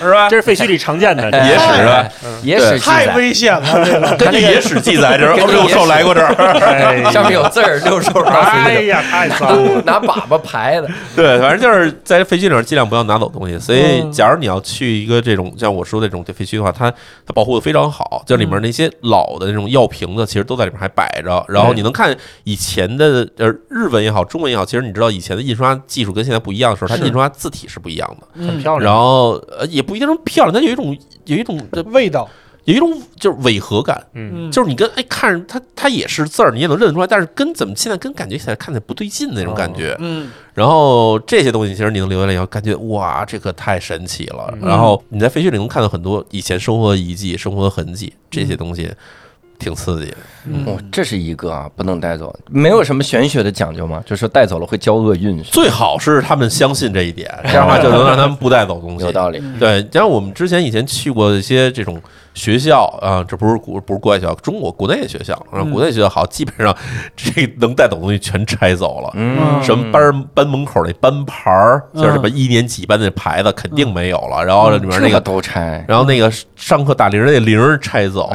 [0.00, 0.28] 是，吧？
[0.28, 2.08] 这是废墟里常见的，野史是吧？
[2.42, 4.16] 野史太，危险了，这个。
[4.16, 6.32] 根据野史记载，这是六兽来过这儿。
[6.60, 9.82] 哎上面有字儿，六兽哎呀，太脏了。
[9.84, 10.88] 拿粑粑排的。
[11.16, 13.58] 对，反正就是在废墟里面尽量不要拿走东西。
[13.58, 16.90] 所以，嗯假如你要去一个这种像我说的这种废墟的话，它
[17.26, 21.44] 它保护的非常好，就里面那些老的那种药瓶子，其实都在里面还摆着。
[21.48, 27.02] 然后你能看以前的呃日文也好，中文也好，其实你知道以前的印刷技术跟现在不一样的时候，它是。
[27.06, 28.46] 印刷字体是不一样的。
[28.46, 32.28] 很，漂亮，然后呃也不一定是漂亮，它有一种有一种味道，
[32.64, 34.02] 有一种就是违和感。
[34.14, 39.96] 嗯，嗯，就是你跟哎看着它，它也是字儿，你也能认得出来，但是跟怎么现在跟感觉起来看起来不对劲的那种感觉。
[39.98, 40.30] 嗯。
[40.54, 44.48] 然后这些东西其实你能留下来以后，感觉哇，这可太神奇了。
[44.60, 44.68] 嗯。
[44.68, 48.90] 然后你在废墟里能看到很多以前生活的遗迹、生活的痕迹，这些东西
[49.62, 50.16] 挺刺激的。
[50.44, 54.02] 嗯哦，这是一个啊，不能带走，没有什么玄学的讲究吗？
[54.04, 59.04] 就说带走了会交恶运，最好是他们相信这一点，这样的话就能让他们不带走东西。
[59.04, 59.40] 有道理。
[59.60, 62.02] 对，像我们之前以前去过一些这种
[62.34, 66.74] 学校啊，这不是国不是国外学校，中国国内的学校，然后国内学校好，基本上
[67.16, 69.10] 这能带走的东西全拆走了。
[69.14, 78.30] 嗯，什么班班门口那班牌儿，嗯就是什么一年几班那牌子肯定没有了，然后里面那个，都拆，然后那个上课打铃儿那铃儿拆走，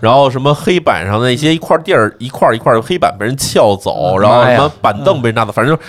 [0.00, 5.82] 然后什么黑板上那些一块地儿一块儿一块儿的黑板被人撬走，嗯然后什么板凳被人拿走，反正就，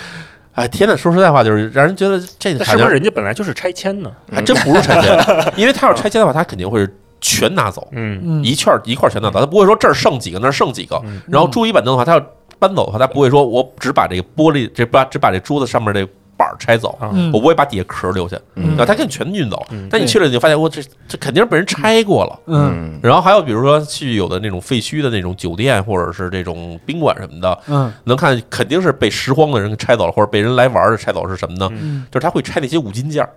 [0.54, 4.10] 哎天呐，说实在话，就是让人觉得这是不是人家本来就是拆迁呢？
[4.32, 5.18] 还真不是拆迁，
[5.56, 6.86] 因为他要拆迁的话，他肯定会
[7.22, 8.44] 全拿走，嗯，嗯。
[8.44, 11.22] 一圈儿一块儿全拿走，他不会说这儿剩几个那儿剩几个，嗯。
[11.26, 12.26] 然后桌椅板凳的话，他要
[12.58, 16.06] 搬走的话，他不会说我只把这个玻璃这把只把这桌子上面这
[16.36, 16.98] 板儿拆走，
[17.32, 18.74] 我不会把底下壳儿留下，嗯。
[18.76, 19.86] 那他给你全运走嗯。
[19.88, 22.40] 但你去了你就发现，我这这肯定是被人拆过了。
[22.46, 22.72] 嗯。
[22.94, 27.92] 嗯，然后还有比如说去有的那种废墟的那种酒店或者是这种宾馆什么的，嗯。
[28.04, 31.68] 能看肯定是被拾荒的人给拆走了，或者被人来玩儿的拆走是什么呢？
[31.72, 32.04] 嗯。
[32.10, 33.30] 就是他会拆那些五金件儿。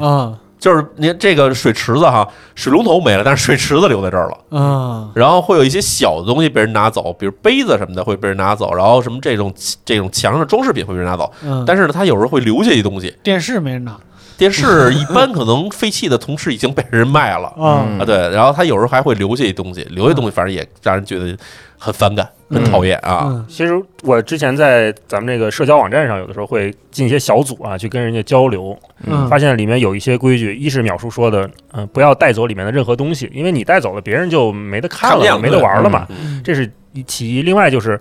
[0.00, 4.38] 嗯就是您这个水池子哈，水龙头没了，但是水池子留在这儿了。
[4.50, 9.52] 嗯然后会有一些小的东西被人拿走，比如杯子什么的会被人拿走，然后什么这种
[9.84, 11.30] 这种墙上的装饰品会被人拿走。
[11.42, 13.96] 嗯，但是呢，他有时候会留下一东西，电视没人拿
[14.36, 18.16] 电视一般可能废弃的同时已经被人卖了啊嗯啊，对。
[18.30, 21.36] 然后他有时候还会留下一东西，留下东西反正也让人觉得
[21.84, 23.24] 很反感、很讨厌啊。
[23.26, 23.44] 嗯。
[23.46, 28.74] 其实我之前在咱们这个社交网站上，有的时候会进一些小组啊，去跟人家交流，
[29.06, 29.28] 嗯。
[29.28, 36.06] 发现里面有一些规矩，一是淼叔说的，嗯、不要带走里面的任何东西，因为你带走了，别人就没得看了，看没得玩了嘛。
[36.08, 36.40] 嗯。
[36.42, 36.70] 这是
[37.06, 38.00] 其一，另外就是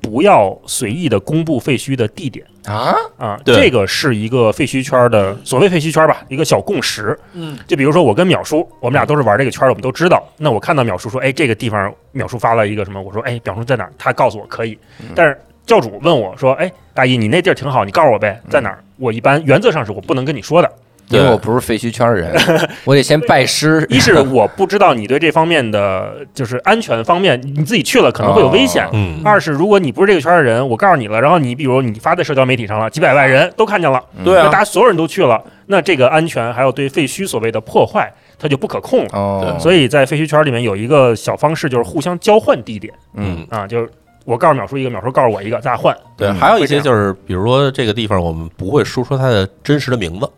[0.00, 7.18] 不要随意的公布废墟的地点啊，啊，对这个是一个废墟圈的所谓废墟圈吧，一个小共识。
[7.34, 10.22] 嗯就比如说我跟淼叔，我们俩都是玩这个圈儿的，我们都知道。
[10.38, 13.92] 那我看到淼叔说，哎，这个地方淼叔发了一个什么，我说，哎，淼叔在哪儿？
[13.98, 14.78] 他告诉我可以，
[15.14, 15.38] 但是。
[15.66, 20.72] 教主问我说：“哎，大姨，你那地儿挺好，你告诉我呗，在哪儿？”我一般原则上是我不能跟你说的，
[21.10, 22.34] 因为我不是废墟圈的人，
[22.84, 23.84] 我得先拜师。
[23.88, 28.84] 一是我不知道你对这方面的就是安全方面，你自己去了可能会有危险。
[28.86, 34.48] 哦嗯，二是如果你不是这个圈的人，我告诉你了，然后你比如你发在社交媒体上了，几百万人都看见了，对啊。
[34.48, 39.04] 大，家所有人都去了，那这个安全还有对废墟所谓的破坏，它就不可控。
[39.04, 39.10] 了。
[39.12, 42.92] 哦，所以在废墟圈里面有一个小方式，就是互相交换地点。
[43.14, 43.46] 嗯。
[43.50, 43.90] 啊，就是
[44.24, 45.96] 我告诉淼叔一个，淼叔告诉我一个，咱俩换。
[46.16, 50.30] 对，嗯还有一些就是，比如说这个地方我们不会说出它的真实的名字，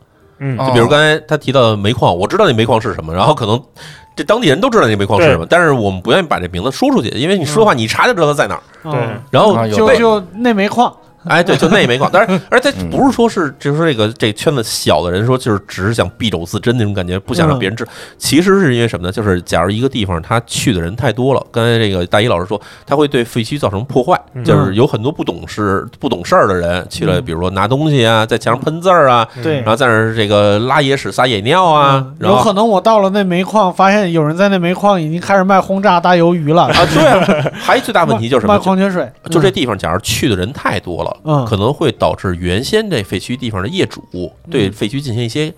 [0.43, 0.57] 嗯。
[0.59, 3.61] 哦就比如刚才他提到的煤矿，我知道那煤矿是什么，然后可能
[4.15, 8.61] 这当地人都知道那煤矿是什么，但是我们不愿意把这名字说出去，因为你说的话，你一查就知道它在哪儿。
[8.83, 8.91] 嗯。
[8.91, 8.99] 对
[9.31, 10.93] 然后就就那煤矿
[11.27, 12.09] 哎，对，就那也没逛。
[12.11, 17.87] 但是，而且嗯不是说是，就是说这个这圈子小的人说，就是只是想敝帚自珍那种感觉，不想让别人知。
[18.17, 19.11] 其实是因为什么呢？
[19.11, 38.57] 就是假如一个地方他去的人太多了，刚才这个大一老师说，他会对废墟造成破坏，嗯就是有很多不懂事、不懂事儿的人去了，嗯比如说拿东西啊，在墙上喷字儿啊，对然后在那儿这个拉野屎、撒野尿啊嗯，然后有可能我到了那煤矿，发现有人在那煤矿已经开始卖轰炸大鱿鱼了，啊，对啊， 还有最大问题就是什卖？
[38.57, 41.45] 矿泉水，就这地方，假如去的人太多了，嗯。
[41.45, 44.03] 可能会导致原先这废墟地方的业主
[44.49, 45.53] 对废墟进行一些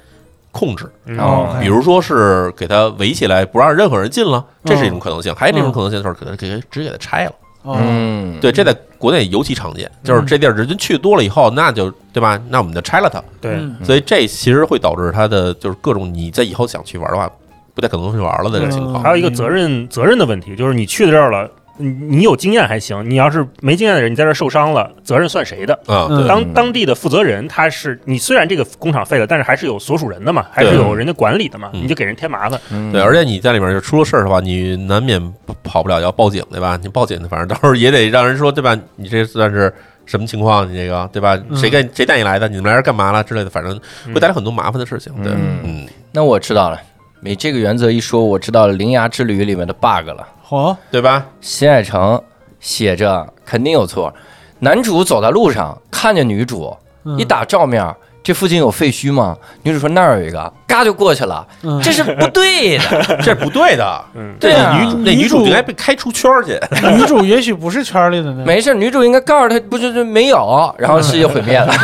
[0.51, 1.17] 控制，嗯。
[1.19, 7.31] 哦嗯比如说是给它围起来，不让任何人进了，这是一种嗯可能性；还有一种可能性就是可能给它直接给它拆了。
[7.63, 12.39] 哦，嗯，对，这在国内尤其常见，就是这地儿人去多了以后，那就对吧？
[12.49, 13.19] 那我们就拆了它。
[13.41, 13.75] 对，嗯。
[13.83, 17.27] 所以这其实会导致它的就是各种你在以后想去玩的话，
[17.73, 19.01] 不太可能去玩了的这个情况。
[19.01, 25.73] 还有一个责任责任的问题，就是你去到这儿了，你你有经验还行，你要是没经验的人，你在这儿受伤了，责任算谁的？
[25.87, 32.59] 啊，当当地的负责人，他是你虽然这个工厂废了，但是还是有所属人的嘛，还是有人家管理的嘛，嗯你就给人添麻烦。
[32.71, 35.21] 嗯对，而且你在里面就出了事儿的话，你难免
[35.63, 36.79] 跑不了要报警，对吧？
[36.81, 38.77] 你报警，反正到时候也得让人说，对吧？
[38.95, 39.73] 你这算是
[40.05, 40.71] 什么情况？
[40.71, 41.37] 你这个对吧？
[41.49, 42.47] 嗯谁跟谁带你来的？
[42.47, 43.77] 你们来这儿干嘛了之类的，反正
[44.13, 45.11] 会带来很多麻烦的事情。
[45.21, 46.79] 对，嗯嗯，那我知道了。
[47.21, 50.27] 你这个原则一说，我知道了《铃芽之旅》里面的 bug 了。
[50.41, 51.25] 好，对吧？
[51.41, 52.21] 新海诚
[52.59, 54.13] 写着肯定有错，
[54.59, 57.83] 男主走在路上看见女主，嗯一打照面，
[58.25, 59.37] 这附近有废墟吗？
[59.61, 63.05] 女主说那儿有一个，嘎就过去了，嗯这是不对的。
[63.21, 64.03] 这不对的。
[64.15, 66.59] 嗯，对啊女那女女主主应该被开出圈去。
[66.97, 71.71] 女主也许不是圈里的呢，没事，女主应该告诉他，不就是没有，然后世界毁灭了。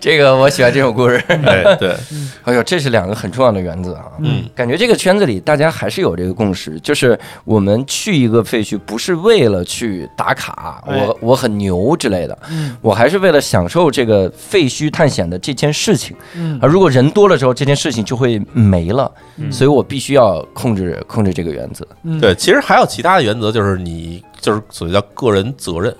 [0.00, 1.22] 这个我喜欢这种故事。
[1.28, 1.94] 对对，
[2.42, 4.06] 哎呦，这是两个很重要的原则啊。
[4.18, 16.16] 嗯，感觉这个圈子里大家还是有这个共识，就是我们去一个废墟不是为了去打卡，哎我我很牛之类的，嗯我还是为了享受这个废墟探险的这件事情。
[16.34, 16.58] 嗯。
[16.62, 19.52] 而如果人多了之后，这件事情就会没了，嗯。
[19.52, 21.86] 所以我必须要控制控制这个原则。
[22.04, 22.18] 嗯。
[22.18, 25.94] 对，其实还有其他的原则，就是你就是所谓叫个人责任，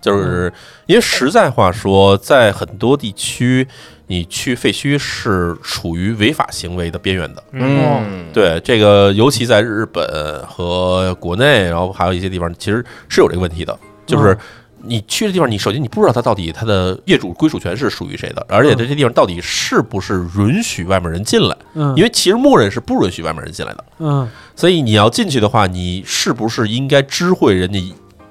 [0.00, 0.52] 就是
[0.84, 3.66] 因为实在话说，在很多地区，
[4.06, 7.42] 你去废墟是处于违法行为的边缘的。
[7.52, 10.04] 嗯，对这个，尤其在日本
[10.46, 14.36] 和国内，然后还有一些地方，其实是有这个问题的，就是
[14.88, 21.94] 你去的地方，你首先你不知道它到底它的业主归属权是属于谁的，而且这些地方到底是不是允许外面人进来，嗯。
[21.96, 23.84] 因为其实默认是不允许外面人进来的。
[23.98, 24.28] 嗯。
[24.54, 27.78] 所以你要进去的话，你是不是应该知会人家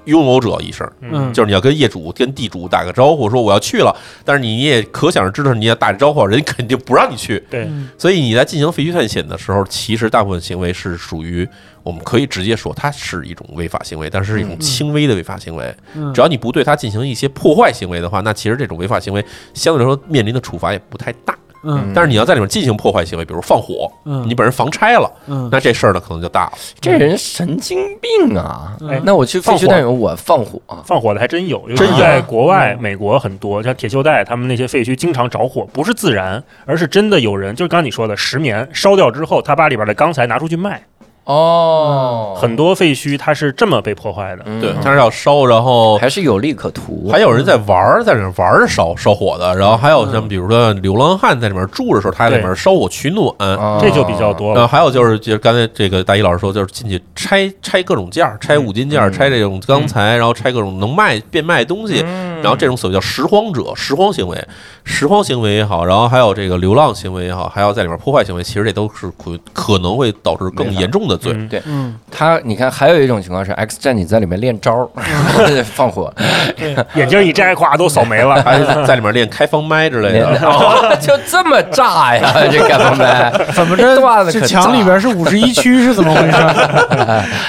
[0.06, 0.90] 拥有者一声？
[1.02, 7.44] 嗯就是你要跟业主、跟地主打个招呼，说我要去了，但是你也可想而知的是，你要打个招呼，人家肯定不让你去。
[7.50, 11.48] 对，嗯所以你在进行废墟探险的时候，其实大部分行为是属于
[11.84, 15.76] 我们可以直接说它是一种违法行为，但是是一种轻微的违法行为。
[15.96, 21.36] 嗯只要你不对它进行一些破坏行为的话，那其实这种违法行为相对来说面临的处罚也不太大。
[21.66, 21.92] 嗯。
[21.94, 24.24] 但是你要在里面进行破坏行为，比如放火，嗯。
[24.28, 25.50] 你把人房拆了，嗯。
[25.52, 26.52] 那这事儿呢可能就大了。
[26.80, 28.78] 这人神经病啊！
[28.90, 40.82] 哎那我去废墟探险，我放火，放火的还真有，尤真在国外，美国很多，像铁锈带，他们那些废墟经常着火，不是自燃，而是真的有人，就是刚刚你说的石棉烧掉之后，他把里边的钢材拿出去卖。
[41.26, 44.44] 哦，很多废墟它是这么被破坏的。
[44.46, 44.62] 嗯。
[44.62, 47.10] 对，它是要烧，然后还是有利可图。
[47.12, 53.26] 还有人在玩儿，在那儿玩儿烧烧火的，然后还有像比如说流浪汉在里面住的时候，他在里面烧火取暖。
[53.40, 54.68] 哦这就比较多然后了。
[54.68, 59.14] 还有就是，就是刚才这个大一老师说，就是进去拆拆各种件儿，拆五金件儿，嗯。
[59.14, 62.42] 拆这种钢材，然后拆各种能卖变卖东西，嗯。
[62.42, 64.48] 然后这种所谓叫拾荒者、拾荒行为、
[64.84, 71.34] 拾荒行为也好，然后还有这个流浪行为也好，还有在里面破坏行为，其实这都是可可能会导致更严重的罪。
[71.50, 76.14] 对嗯他，你看，还有一种情况是 X 战警在里面练招儿，放火，
[76.96, 78.42] 眼镜一摘，咵都扫没了。
[78.44, 80.38] 还在里面练开放麦之类的。
[80.42, 82.34] 哦， 就这么炸呀！
[82.52, 83.96] 这开放麦， 怎么着
[84.32, 86.38] 这墙里边是五十一区是怎么回事？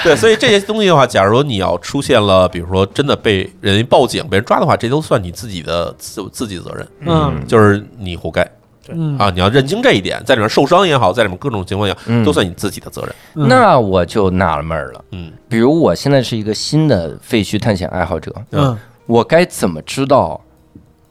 [0.03, 8.47] 对，所以这些东西的话，假如你要出现了，比如说真的被人报警、被人抓的话，这都算你自己的自自己责任，嗯就是你活该
[8.95, 9.31] 嗯啊！
[9.35, 13.15] 你要认清这一点，在里面受伤也好，在里面各种情况下，嗯都算你自己的责任。
[13.35, 15.05] 嗯那我就纳了闷儿了。
[15.13, 20.41] 嗯比如我现在是一个新的废墟探险爱好者，嗯我该怎么知道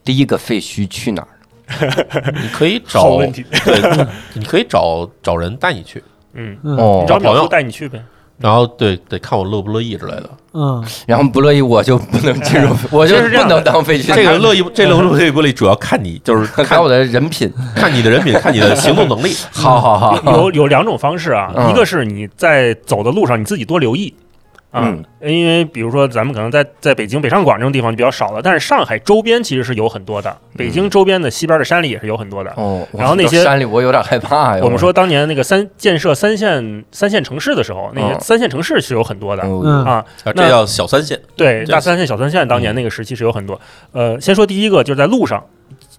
[0.04, 1.28] 第一个废墟去哪儿？
[2.40, 3.44] 你可以找好问题。
[3.64, 6.02] 对，你可以找找人带你去，
[6.34, 8.00] 嗯，嗯哦你，找朋友带你去呗。
[8.38, 10.30] 然后对得看我乐不乐意之类的。
[10.58, 14.24] 嗯然后不乐意我就不能进入， 我就是这样不能当废墟探险。
[14.24, 19.34] 这个乐意，这乐不乐意不乐意，主要看你就是看看我的人品，看你的人品， 看你的行动能力。
[19.50, 24.14] 好好好，有有两种方式啊，嗯一个是你在走的路上你自己多留意。
[24.76, 32.52] 啊嗯，因为比如说咱们可能在在北京北上广这种地方就比较少了，但是上海周边其实是有很多的，北京周边的西边的山里也是有很多的。
[32.56, 34.62] 哦，然后那些山里我有点害怕呀。
[34.62, 39.90] 我们说当年那个三建设三线三线城市的时候，那些嗯三线城市是有很多的啊。
[39.90, 43.58] 啊，那这叫小三线，对，大三线、小三线当年那个时期是有很多。
[43.92, 45.42] 呃，先说第一个，就是在路上，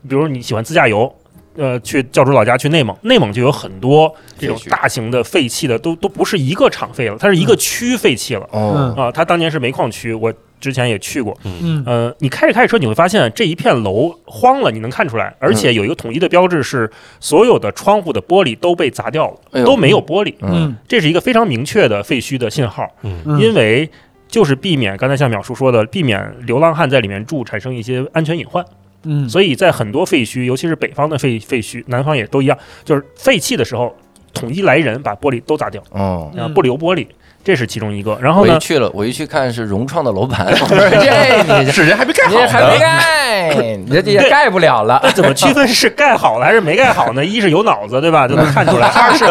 [0.07, 1.11] 比如你喜欢自驾游，
[1.57, 9.11] 呃，去教主老家去内蒙，内蒙就有很多这种大型的废弃的，都都不是一个厂废了，它是一个区废弃了哦，啊。
[9.11, 11.37] 它当年是煤矿区，我之前也去过。
[11.43, 16.89] 嗯呃，你开着开着车，你会发现这一片楼荒了，你能看出来，而嗯且有一个统一的标志是，
[17.19, 22.87] 所有的窗户的玻璃都被砸掉了，哎都没有玻璃，嗯这是一个非常明确的废墟的信号。
[23.03, 23.89] 嗯嗯因为
[24.27, 28.63] 就是避免刚才像淼叔说的，避免流浪汉在里面住产生一些安全隐患。
[29.03, 33.95] 嗯所以在很多废墟，尤其是北方的废废墟，南方也都一样，就是废弃的时候，
[34.33, 36.31] 统一来人把玻璃都砸掉，哦。
[36.53, 37.07] 不留玻璃，
[37.43, 38.17] 这是其中一个。
[38.21, 44.99] 然后呢，我一去了，我一去看是融创的楼盘， 我说这你 是人还没盖好呢，还没盖，你这也盖不了了。
[45.03, 47.23] 那怎么区分是盖好了还是没盖好呢？
[47.23, 49.25] 一是有脑子，对吧，就能看出来；二是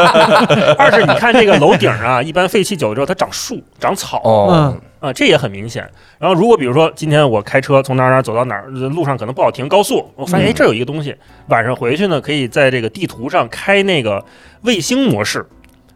[0.79, 4.21] 二是你看这个楼顶啊，一般废弃久了之后，它长树、长草。
[4.25, 4.75] 哦，
[5.07, 5.89] 啊，这也很明显。
[6.19, 11.15] 然后，如果比如说今天我开车从哪儿哪儿走到哪儿，呃路上可能不好停，高速，我发现嗯哎这有一个东西，
[11.49, 14.25] 晚上回去呢，可以在这个地图上开那个
[14.63, 15.47] 卫星模式，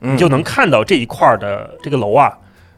[0.01, 2.33] 你你就能看到这一块儿的这个楼啊。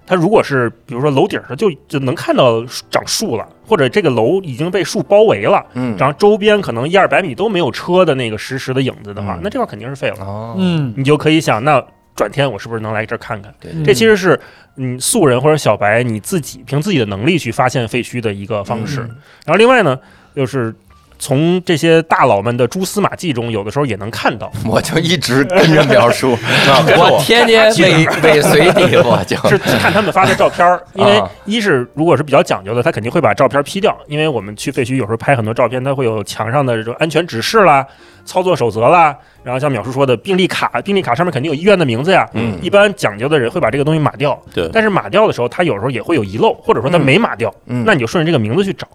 [0.05, 10.17] 它如果是比如说楼顶上就就能看到长树了，或者这个楼已经被树包围了，嗯然后周边可能一二百米都没有车的那个实时的影子的话嗯，那这块肯定是废了。
[10.25, 11.83] 哦，嗯你就可以想，那
[12.17, 13.55] 转天我是不是能来这儿看看？
[13.61, 14.39] 对嗯这其实是
[14.77, 19.01] 嗯素人或者小白你自己凭自己的能力去发现废墟的一个方式。
[19.03, 19.99] 嗯然后另外呢，
[20.35, 20.75] 就是
[21.23, 26.37] 从这些大佬们的蛛丝马迹中，有的时候也能看到， 我就一直跟着描述，
[26.99, 29.37] 我我天天尾 尾随你，我就。
[29.49, 30.83] 是看他们发的照片儿。
[30.95, 31.31] 因为啊。
[31.45, 37.87] 一是如果是比较讲究的，他肯定会把照片 P 掉，因为我们去废墟有时候拍很多照片，它会有墙上的这种安全指示啦、
[38.25, 42.29] 操作守则啦，然后像淼叔说的病历卡，病历卡上面肯定有医院的名字呀。
[42.35, 42.59] 嗯。
[42.61, 44.69] 一般讲究的人会把这个东西码掉，对。
[44.73, 47.05] 但是码掉的时候，他有时候也会有遗漏，或者说它嗯。
[47.05, 47.85] 没码掉，嗯。
[47.87, 48.89] 那你就顺着这个名字去找。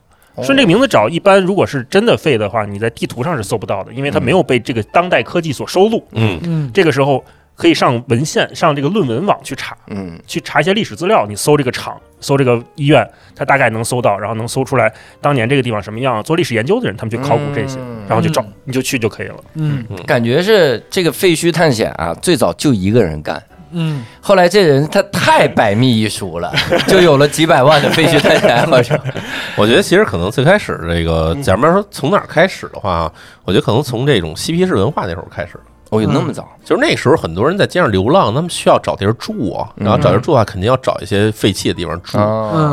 [0.44, 6.04] 顺这个名字找，一般如果是真的废的话，你在地图上是搜不到的，因为它嗯没有被这个当代科技所收录。
[6.12, 7.24] 嗯嗯这个时候
[7.56, 11.26] 可以上文献、上这个论文网去查，嗯去查一些历史资料。
[11.28, 16.22] 你搜这个厂、搜这个医院，它大概能搜到，然后能搜出来当年这个地方什么样。
[16.22, 19.36] 做历史研究的人，他们去考古这些，嗯然后就找嗯，你就去就可以了。
[19.56, 23.42] 嗯感觉是这个废墟探险啊，最早就一个人干。
[23.72, 26.54] 嗯后来这人他太百密一疏了，
[26.88, 28.98] 就有了几百万的废墟探险，好像。
[29.56, 33.12] 我觉得其实可能最开始这个，嗯假如说从哪儿开始的话，
[33.46, 35.60] 我觉得可能从这种嬉皮士文化那时候开始。
[35.90, 36.48] 哦，有那么早？
[36.64, 42.18] 就是那时候很多人在街上流浪，他们需要找地儿住啊，然后找地儿住的话，肯定要找一些废弃的地方住。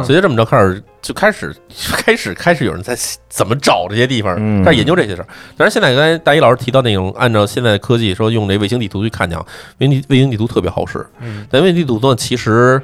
[0.04, 1.54] 所以这么着开始就开始
[1.96, 2.96] 开始开始有人在
[3.28, 5.28] 怎么找这些地方，嗯开始研究这些事儿。
[5.56, 9.44] 但是现在刚才大一老师提到那种按照现在的科技说用这卫星地图去看讲，
[9.78, 11.06] 卫星地卫星地图特别好使。
[11.20, 12.82] 嗯但卫星地图呢，其实。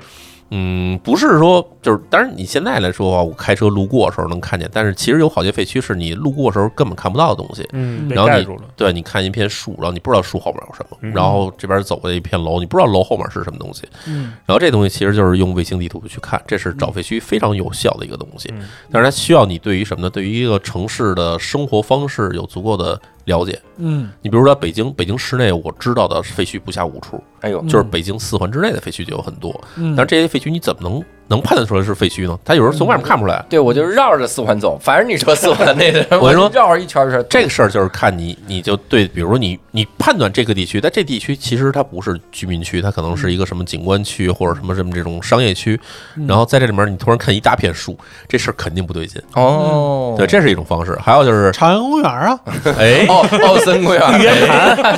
[0.51, 7.67] 嗯，不是说就是，当然你现在来说啊，我开车路过的时候能看见，但是其实有好些废墟是你路过的时候根本看不到的东西。
[7.73, 8.47] 嗯，然后你。
[8.77, 13.83] 对，你看一片树，然后你不知道树后面有什么，嗯然后这边走过一片楼，你不知道楼后面是什么东西。
[14.07, 18.49] 嗯然后这东西其实就是用卫星地图去看，这是找废墟非常有效的一个东西。
[18.53, 20.11] 嗯但是它需要你对于什么呢？
[20.11, 23.59] 对于一个城市的生活方式有足够的了解。
[23.77, 29.59] 嗯你比如说北京，北京市内我知道的废墟不下五处，哎呦，就是北京四环之内的废墟就有很多。
[29.77, 32.37] 嗯，但是这些废墟你怎么能能判断出来是废墟呢？
[32.45, 33.43] 他有时候从外面看不出来。
[33.49, 45.81] 对我就绕着四环走，反正你说四环内的， 我跟你说绕着一圈圈，这个事儿就是看你，你就对，比如说你，你判断这个地区，但这地区其实它不是居民区，它可能是一个什么景观区或者什么什么这种商业区，
[46.17, 47.97] 嗯然后在这里面你突然看一大片树，
[48.29, 49.23] 这事儿肯定不对劲。
[49.35, 50.99] 哦，对，这是一种方式。
[51.01, 52.41] 还有就是，朝阳公园啊，
[52.77, 54.01] 哎，奥奥森公园，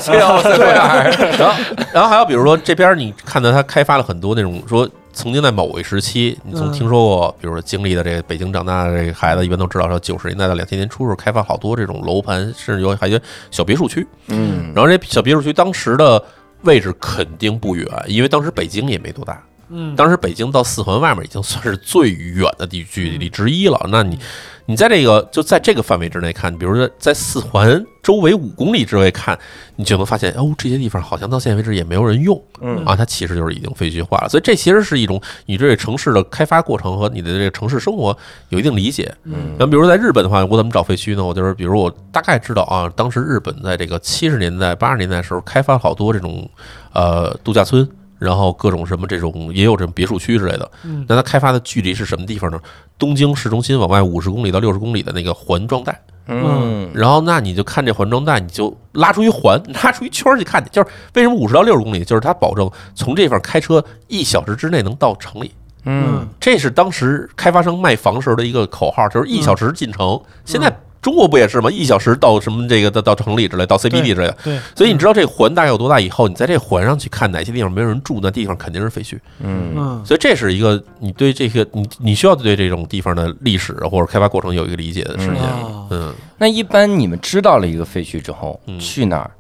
[0.01, 0.75] 去奥森公园，
[1.39, 1.55] 然后
[1.93, 4.89] 然后还有比如说这边你看到它开发了很多那种说。
[5.13, 13.19] 曾经在某一时期，你曾嗯听说过，比如说经历的这个北京长大的这个孩子，一般都知道说九十年代到两千年初时候开发好多这种楼盘，甚至有还有
[13.51, 14.07] 小别墅区。
[14.29, 16.23] 嗯，然后这小别墅区当时的
[16.63, 23.81] 位置肯定不远，因为当时北京也没多大，嗯当时北京到四环外面已经算是最远的地距离之一了。
[23.91, 24.19] 那你
[24.67, 29.39] 你在这个就在这个范围之内看，比如说在四环周围五公里之外看，
[29.77, 34.29] 你就能发现哦，这些地方好像到现在为止也没有人用，嗯啊，它其实就是已经废墟化了。
[34.29, 38.17] 所以这其实是一种你对城市的开发过程和你的这个城市生活
[38.51, 39.13] 有一定理解。
[39.25, 41.25] 嗯那比如在日本的话，我怎么找废墟呢？
[41.25, 46.49] 我就是比如我大概知道啊，当时日本在这个七十年代、八十年代的时候开发了好多这种
[46.93, 47.89] 呃度假村。
[48.23, 50.71] 然后各种什么这种也有这种别墅区之类的。
[50.85, 52.61] 嗯那它开发的距离是什么地方呢？
[52.99, 56.01] 东京市中心往外五十公里到六十公里的那个环状带。
[56.29, 60.71] 嗯然后那你就看这环状带，你就拉出一环， 拉出一圈儿去看去。
[60.71, 65.53] 就是为什么五十到六十公里，就是它保证从这地方开车一小时之内能到城里。
[65.85, 70.21] 嗯这是当时开发商卖房时候的一个口号，就是一小时进城。
[70.45, 70.73] 现在
[71.03, 71.69] 中国不也是吗？
[71.71, 74.37] 一小时到什么这个到到城里之类，到 CBD 之类的。
[74.45, 79.19] 对，所以你知道这环大概有多大以后，你在这环上去看哪些地方没有人住，那地方肯定是废墟。
[79.41, 85.43] 嗯嗯所以这是一个你对这个你你需要对这种地方的历史或者开发过程有一个理解的时间。
[85.43, 89.31] 啊嗯，那一般你们知道了一个废墟之后，嗯去哪儿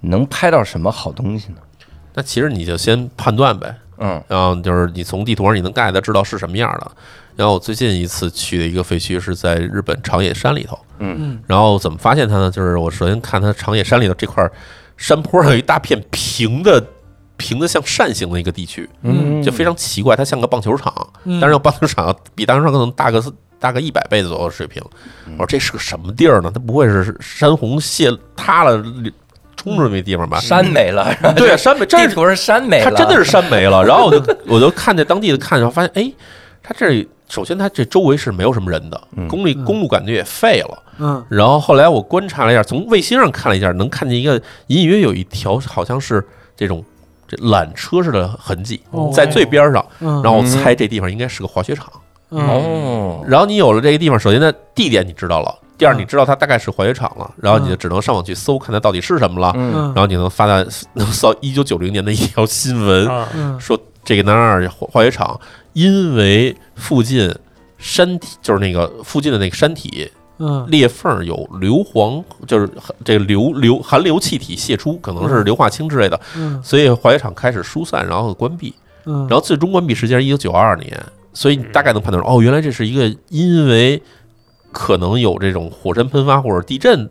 [0.00, 1.58] 能拍到什么好东西呢？
[2.14, 6.90] 那其实你就先判断呗，嗯然后就是你从地图上你能大概知道是什么样的。
[7.36, 12.50] 然后我最近一次去的一个废墟是在日本长野山里头，嗯嗯然后怎么发现它呢？
[12.50, 14.48] 就是我首先看它长野山里头这块
[14.96, 16.84] 山坡上有一大片平的、
[17.36, 20.92] 平的像扇形的一个地区，嗯，就非常奇怪，它像个棒球场，
[21.24, 23.20] 嗯但是棒球场比棒球场可能大个
[23.58, 24.80] 大个一百倍左右的水平。
[25.32, 26.50] 我说这是个什么地儿呢？
[26.54, 28.80] 它不会是山洪泄塌了
[29.56, 30.38] 冲出那地方吧？
[30.38, 33.82] 山没了，对啊，山没， 真是地图是山没了，它真的是山没了。
[33.82, 36.12] 然后我就我就看见当地的看，然后发现，哎，
[36.62, 39.26] 它这首先它这周围是没有什么人的，嗯。
[39.28, 40.82] 公里公路感觉也废了。
[40.98, 41.24] 嗯。
[41.28, 46.24] 然后后来我观察了一下，从卫星上看了一下，能看见一个隐隐约有一条好像是
[46.56, 46.84] 这种
[47.26, 49.10] 这缆车似的痕迹哦。
[49.12, 49.84] 在最边上。
[50.00, 51.90] 嗯，然后我猜这地方应该是个滑雪场。
[52.30, 52.46] 嗯。
[52.46, 55.98] 哦，然后你有了这个地方，首先呢地点你知道了，第二嗯。
[56.00, 59.52] 你知道它大概是滑雪场了，然后你就只能上网去搜看它到底是什么了。
[59.56, 59.72] 嗯。
[59.74, 60.62] 嗯然后你能发到
[60.92, 63.08] 能搜一九九零年的一条新闻，
[63.58, 65.40] 说这个南二化化学厂
[65.72, 67.34] 因为附近
[67.78, 70.66] 山体就是那个附近的那个山体嗯。
[70.68, 72.68] 裂缝有硫磺，就是
[73.04, 76.62] 这个硫硫含硫气体泄出，可能是硫化氢之类的，嗯。
[76.62, 78.74] 所以化学厂开始疏散，然后关闭，
[79.06, 81.00] 嗯，然后最终关闭时间是一九九二年，
[81.32, 84.02] 所以你大概能判断出哦，原来这是一个因为
[84.72, 87.08] 可能有这种火山喷发或者地震。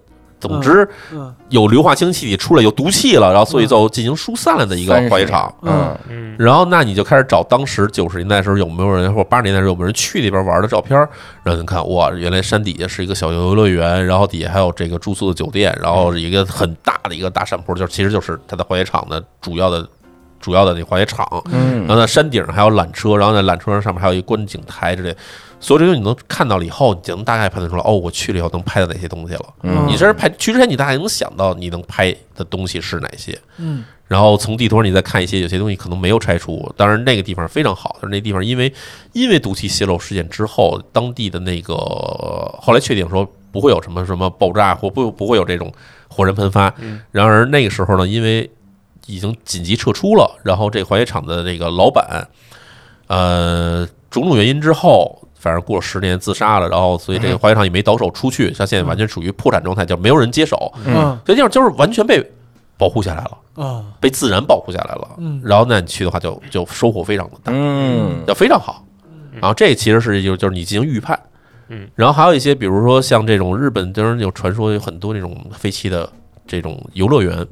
[0.48, 1.34] 总之，嗯。
[1.50, 5.54] 有硫化氢气体出来，有毒气了，然后所以就进行疏散了的一个滑雪场。
[5.62, 5.96] 嗯。
[6.10, 11.08] 嗯，然后，那你就开始找当时九十年代时候有没有人，或者八十年代时候有没有人去那边玩的照片儿，
[11.44, 19.88] 然后你看，哇，原来山底下是一个小游乐园，然后底下还有这个住宿的酒店，然后一个很大的一个大山坡，就是其实就是它的滑雪场的主要的
[20.44, 21.26] 主要的那滑雪场。
[21.46, 25.16] 嗯然后呢，山顶上还有缆车，然后在缆车上上面还有一观景台之类，
[25.60, 29.46] 所有这些东西你能看到了以后，你就能大概判断出来，哦，我去了以后能拍到哪些东西了。
[29.64, 33.40] 嗯你这是拍去之前，你大概能想到你能拍的东西是哪些。
[33.58, 36.72] 嗯然后从地图上你再看一些，有些东西可能没有拆除。
[36.78, 38.72] 当然，那个地方非常好，但是那地方因为
[39.14, 45.72] 因为毒气泄漏事件之后，当地的那个后来确定说不会有什么什么爆炸或不不会有这种
[46.10, 46.72] 火山喷发。
[46.80, 48.48] 嗯然而那个时候呢，因为
[49.06, 52.28] 已经紧急撤出了，然后这滑雪场的那个老板，
[53.08, 55.20] 呃，种种原因之后。
[55.44, 62.26] 反正过了十年自杀了，然后所以这个滑雪场也没倒手出去，他现在完全属于破产状态，就没有人接手，嗯这地方就是完全被
[62.78, 63.38] 保护下来了。
[63.62, 65.06] 啊被自然保护下来了。
[65.18, 68.86] 嗯然后那，你去的话就就收获非常的大，嗯就非常好。
[69.34, 71.20] 然后这其实是就就是你进行预判，
[71.68, 76.10] 嗯，然后还有一些比如说像这种日本就是有传说有很多那种废弃的
[76.48, 77.46] 这种游乐园，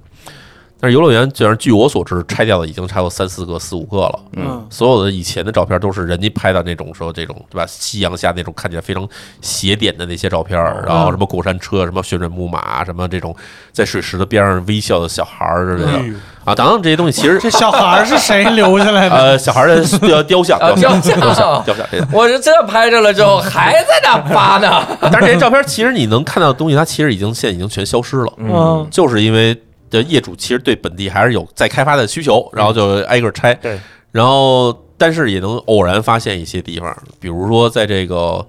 [0.82, 4.20] 但是游乐园就是据我所知拆掉的已经差不多三四个四五个了。
[4.36, 7.66] 嗯所有的以前的照片都是人家拍的那种说这种对吧？
[7.68, 9.08] 夕阳下那种看起来非常
[9.42, 10.58] 斜点的那些照片，
[10.88, 13.36] 然后什么过山车、什么旋转木马、什么这种
[13.72, 16.00] 在水池的边上微笑的小孩儿之类的
[16.46, 19.16] 啊，等等这些东西其实这小孩儿是谁留下来的？
[19.16, 22.08] 呃小孩儿的 雕雕像、啊雕像、雕像雕像、雕像这个。
[22.12, 29.56] 我是这拍着了之后还在那发呢，但是这些照片其实你能看到的东西，它其实已经现在已经全消失了，嗯就是因为
[29.92, 33.54] 的业主其实对本地还是有再开发的需求，然后就挨个拆。
[33.54, 33.80] 对，
[34.12, 38.44] 然后但是也能偶然发现一些地方，比如说在这个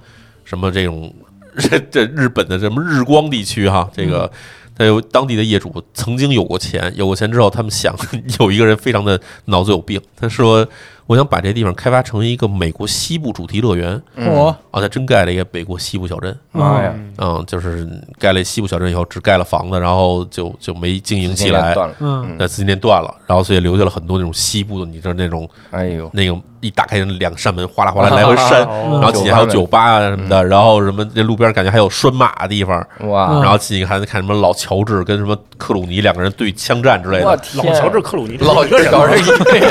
[0.44, 1.12] 什么这种
[1.90, 4.32] 这日本的什么日光地区哈，这个。
[4.74, 7.94] 他有当地的业主曾经有过钱，有过钱之后，他们想
[8.40, 10.66] 有一个人非常的脑子有病，他说
[11.12, 14.00] ：“我想把这地方开发成一个美国西部主题乐园。
[14.16, 16.34] 我”啊，他真盖了一个美国西部小镇。
[16.52, 17.86] 妈呀，嗯，就是
[18.18, 22.34] 盖了西部小镇以后，只盖了房子，然后就就没经营起来，断了，嗯。
[22.38, 29.00] 那资金链断了，然后所以留下了很多那种西部的，你知道那种哎呦，那种一打开两扇门，哗啦哗啦来回扇，哦。
[29.00, 33.42] 然后进去还有酒吧啊什么的，然后什么这路边感觉还有拴马的地方，哇，嗯。
[33.42, 37.36] 然后进去还能看什么老乔治跟什么克鲁尼两个人对枪战之类的，老
[37.74, 39.68] 乔治克鲁尼老一个人对一个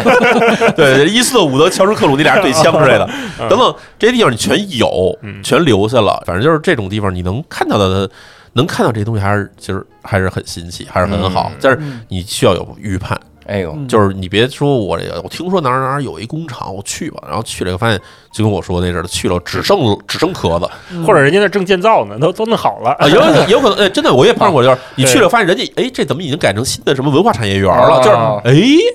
[0.68, 3.10] 人， 对，伊斯特伍德、乔治克鲁尼俩人对枪之类的，
[3.50, 8.10] 等等这些地方你全有，全留下了，反正就是这种地方你能看到的。
[8.54, 11.80] 能看到这些东西还是其实还是很新奇，还是很好嗯，但是
[12.10, 13.18] 你需要有预判，
[13.48, 17.24] 哎呦，嗯就是你别说我这个，我听说哪儿哪儿有一工厂，我去吧。
[17.28, 18.00] 然后去了发现，
[18.32, 19.78] 就跟我说那似的，去了只剩
[20.08, 22.92] 只剩壳子嗯或者人家那正建造呢，都都弄好了。
[23.00, 27.96] 啊，有有有可能，哎，真的我也碰上过，就是你去了发现人家，哎，这怎么已经改成新的什么文化产业园了？
[27.96, 28.18] 哦就是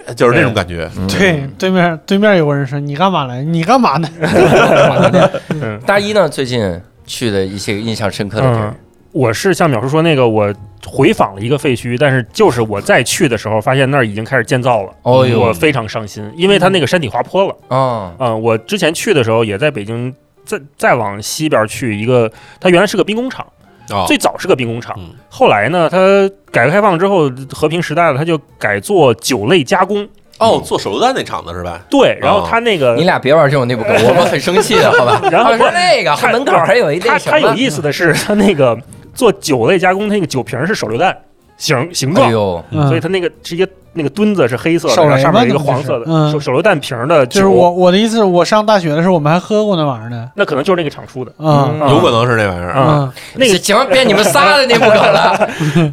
[0.09, 0.89] 哎，就是那种感觉。
[0.97, 3.43] 嗯对，对面对面有个人说你干嘛来？
[3.43, 4.09] 你干嘛呢？
[5.61, 8.75] 嗯，大一呢，最近去的一些印象深刻的地儿嗯，
[9.17, 10.53] 我是像淼叔说那个，我
[10.87, 14.93] 回访了一个废墟，但是就是我再去的时候，发现那儿已经开始建造了。
[15.03, 17.57] 我非常伤心，因为它那个山体滑坡了。
[17.75, 20.15] 啊，嗯，我之前去的时候也在北京，
[20.45, 23.47] 再再往西边去一个，它原来是个兵工厂，
[23.89, 25.99] 啊，最早是个兵工厂嗯，后来呢，它
[26.53, 30.07] 改革开放之后，和平时代了，它就改做酒类加工。
[30.39, 31.81] 哦，做手榴弹那厂子是吧？
[31.89, 35.19] 对，然后它那个你俩别玩这种内部梗，我们很生气的，好吧？
[35.33, 38.79] 然后他说那个他门口还有一它它有，意思的是，它那个
[39.17, 41.17] 做酒类加工，它那个酒瓶儿是手榴弹
[41.57, 42.87] 形形状，哎呦，嗯。
[42.87, 46.31] 所以它那个直接那个墩子是黑色的，手然后上面有一个黄色的嗯。
[46.31, 50.31] 手手榴弹瓶儿的，就是我我的意思是，我上大学的时候我们还喝过那玩意儿呢。
[50.37, 51.33] 那可能就是那个厂出的。
[51.39, 51.79] 嗯。
[51.81, 51.89] 嗯。
[51.89, 52.73] 有可能是那玩意儿。
[52.73, 55.49] 啊嗯，那个行，别你们仨的内部梗了，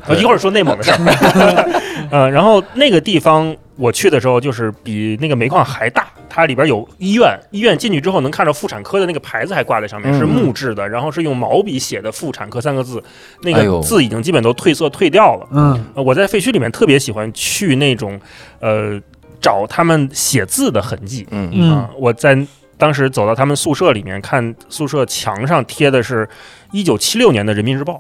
[0.08, 1.70] 呃 一会儿说内蒙的事儿。
[2.12, 13.04] 呃， 然后那个地方我去的时候，就是比那个煤矿还大，它里边有医院，医院进去之后能看到妇产科的那个牌子还挂在上面，嗯是木质的，然后是用毛笔写的“妇产科”三个字，
[13.42, 15.48] 那个字已经基本都褪色褪掉了。
[15.52, 15.86] 嗯。
[15.96, 18.20] 呃我在废墟里面特别喜欢去那种
[18.60, 19.02] 呃
[19.42, 21.26] 找他们写字的痕迹。
[21.32, 21.50] 嗯。
[21.52, 21.72] 嗯。
[21.72, 22.38] 啊，我在
[22.78, 26.28] 当时走到他们宿舍里面，看宿舍墙上贴的是
[26.72, 27.94] 一九七六年的《人民日报》，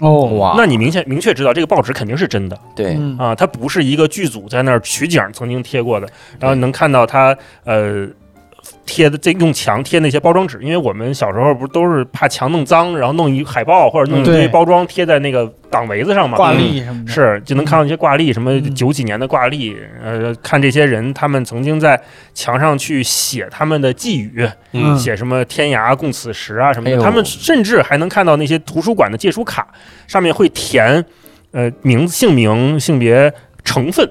[0.00, 0.24] 哦。
[0.38, 2.58] 哇，那你明显明确知道这个报纸肯定是真的。
[2.74, 3.16] 对，嗯。
[3.18, 8.08] 啊，它不是一个剧组在那儿取景曾经贴过的，然后能看到它呃。
[8.84, 16.36] 贴的这用墙贴那些包装纸，因为我们小时候不都是怕墙弄脏，然后弄一海报或者弄一堆包装贴在那个挡围子上嘛。
[16.36, 17.12] 挂历什么的。
[17.12, 22.00] 是，就能看到一些挂历，什么嗯九几年的挂历，呃，看这些人他们曾经在
[22.34, 26.96] 墙上去写他们的寄语，嗯写什么“天涯共此时”啊什么的。
[26.96, 29.68] 哎他们甚至还能看到那些图书馆的借书卡，
[30.06, 31.04] 上面会填
[31.52, 33.32] 呃名字、姓名、性别、
[33.64, 34.10] 成分。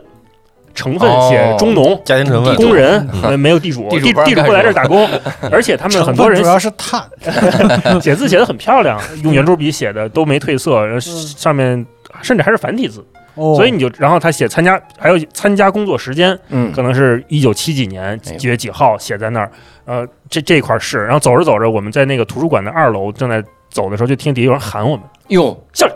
[0.80, 5.06] 成分哦写中农、家庭成分工人，呃，没有地主，地主地主不来这儿打工，
[5.52, 7.04] 而且他们很多人主要是碳，
[8.02, 11.86] 写字写的很漂亮，用圆珠笔写的都没褪色，然后上面
[12.22, 13.06] 甚至还是繁体字。
[13.36, 19.52] 哦，所以你就，然后他写参加，还有参加工作时间，嗯可能是一九七几年几月几号写在那儿，
[19.86, 25.94] 呃，这这一块是，然后走着走着，我们在那个图书馆的二楼正在走的时候，就听底下有人喊我们哟，下来，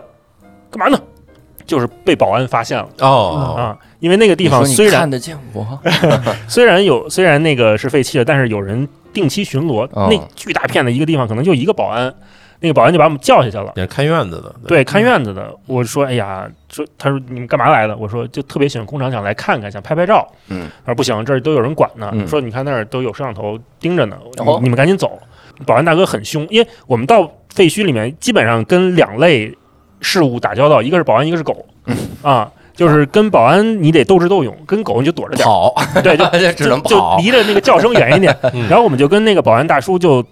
[0.70, 1.02] 干嘛呢？
[1.66, 5.80] 就是被保安发现了哦，啊，因为那个地方虽然看得见我，
[6.46, 12.14] 虽然有虽然那个是废弃的，但是有人定期巡逻，哦那巨大片的一个地方可能就一个保安，
[12.60, 13.72] 那个保安就把我们叫下去了。
[13.78, 17.96] 也是看院子的，对，看院子的，我说，哎呀，说，他说你们干嘛来的？
[17.96, 20.30] 我说就特别喜欢工厂，想来看看，想拍拍照。
[20.50, 22.10] 嗯，他说不行，这儿都有人管呢。
[22.12, 25.18] 嗯说你看那儿都有摄像头盯着呢，哦你你们赶紧走。
[25.66, 29.56] 保安大哥很凶，因为我们到废墟里面，基本上跟两类
[30.02, 31.66] 事物打交道，一个是保安，一个是狗。
[31.86, 35.46] 嗯啊，就是跟保安你得斗智斗勇，跟狗你就躲着点。
[35.46, 38.36] 跑，对，就 只能就跑，离着那个叫声远一点。
[38.54, 40.24] 嗯 然后我们就跟那个保安大叔就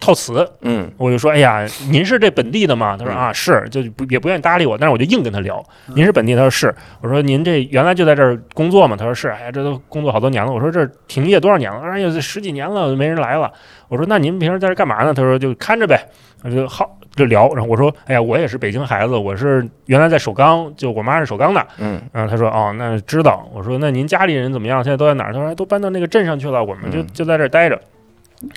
[0.00, 2.96] 套词，嗯我就说，哎呀，您是这本地的吗？
[2.96, 5.62] 他说嗯啊，是，就不也不愿意搭理我，但是我就硬跟他聊，
[5.94, 6.34] 您是本地？
[6.34, 6.74] 他说是。
[7.00, 8.96] 我说您这原来就在这儿工作吗？
[8.96, 9.28] 他说是。
[9.28, 10.52] 哎呀，这都工作好多年了。
[10.52, 11.80] 我说这停业多少年了？
[11.82, 13.52] 哎呀，这十几年了，没人来了。
[13.88, 15.12] 我说那您平时在这儿干嘛呢？
[15.12, 16.00] 他说就看着呗。
[16.44, 21.66] 我就好就聊，然后我说，哎呀，我也是北京孩子，我是原来在首钢，就我妈是首钢的。
[21.78, 23.48] 嗯然后他说哦，那知道。
[23.52, 24.82] 我说那您家里人怎么样？
[24.84, 25.32] 现在都在哪儿？
[25.32, 27.80] 他说哎都搬到那个镇上去了，我们就嗯就在这儿待着。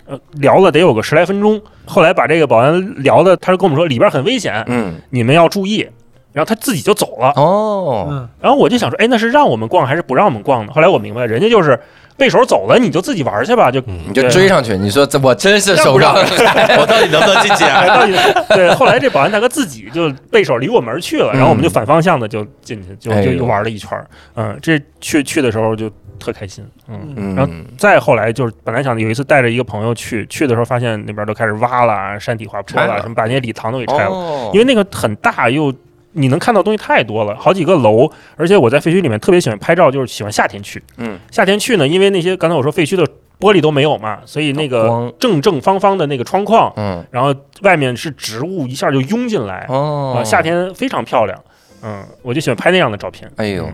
[0.06, 5.88] 呃，聊了得有个十来分钟，后来把这个保安聊的，他就跟我们说里边很危险，嗯，你们要注意。
[6.34, 10.72] 然后他自己就走了，哦，嗯，然后我就想说，哎，那是让我们逛还是不让我们逛呢？
[10.74, 11.78] 后来我明白，人家就是
[12.16, 16.16] 背手走了，你就自己玩去吧，就嗯你就追上去，你说这我真是手上，
[16.80, 17.88] 我到底能不能进去哎，啊？
[18.00, 18.14] 到底
[18.56, 23.90] 对，后来这保安大哥自己就背手离我们而去了，然后我们就反方向的就进去，就就又玩了一圈。
[24.36, 26.66] 嗯，这去去的时候就特开心。
[26.88, 35.74] 嗯，嗯，然后再后来就是本来想有一次带着一个朋友去，去的时候发现那边都开始挖了，山体滑坡了，了什么把那些礼堂都给拆了，哦，因为那个很大又。
[36.14, 40.84] 你能看到东西太多了，好几个楼，而且我在废墟里面特别喜欢拍照，就是喜欢夏天去。
[40.98, 43.08] 嗯，夏天去呢，因为那些刚才我说废墟的
[43.40, 51.42] 玻璃都没有嘛，所以那个正正方方的那个窗框，嗯然后外面是植物，一下就拥进来，哦啊，，夏天非常漂亮。
[51.82, 53.32] 嗯，我就喜欢拍那样的照片。
[53.38, 53.74] 哎呦嗯。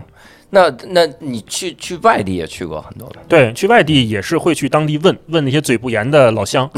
[0.50, 3.20] 那那你去去外地也去过很多吧？
[3.28, 6.68] 对，去外地也是会去当地问问那些嘴不严的老乡，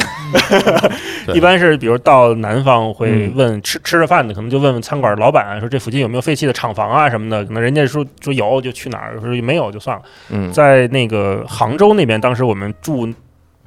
[1.24, 10.02] 对一般是比如到南方会嗯问吃吃着饭的，可能就问问餐馆老板说这附近有没有废弃的厂房啊什么的，可能人家说说有就去哪儿，说没有就算了。
[10.30, 13.08] 嗯，在那个杭州那边，当时我们住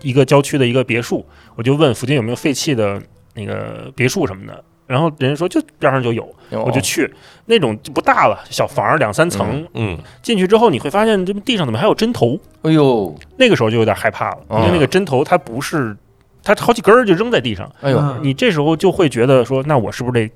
[0.02, 1.26] 一个郊区的一个别墅，
[1.56, 3.02] 我就问附近有没有废弃的
[3.36, 4.64] 那个别墅什么的，
[4.94, 7.12] 然后人家说就边上就有，我就去，
[7.48, 15.98] 那种就不大了，小房两三层，嗯，进去之后你会发现这地上怎么还有针头，哎呦，那个时候就有点害怕了，因为那个针头它不是。
[16.46, 20.30] 它好几根儿就扔在地上，哎呦，嗯你这时候就会觉得说，那我是不是得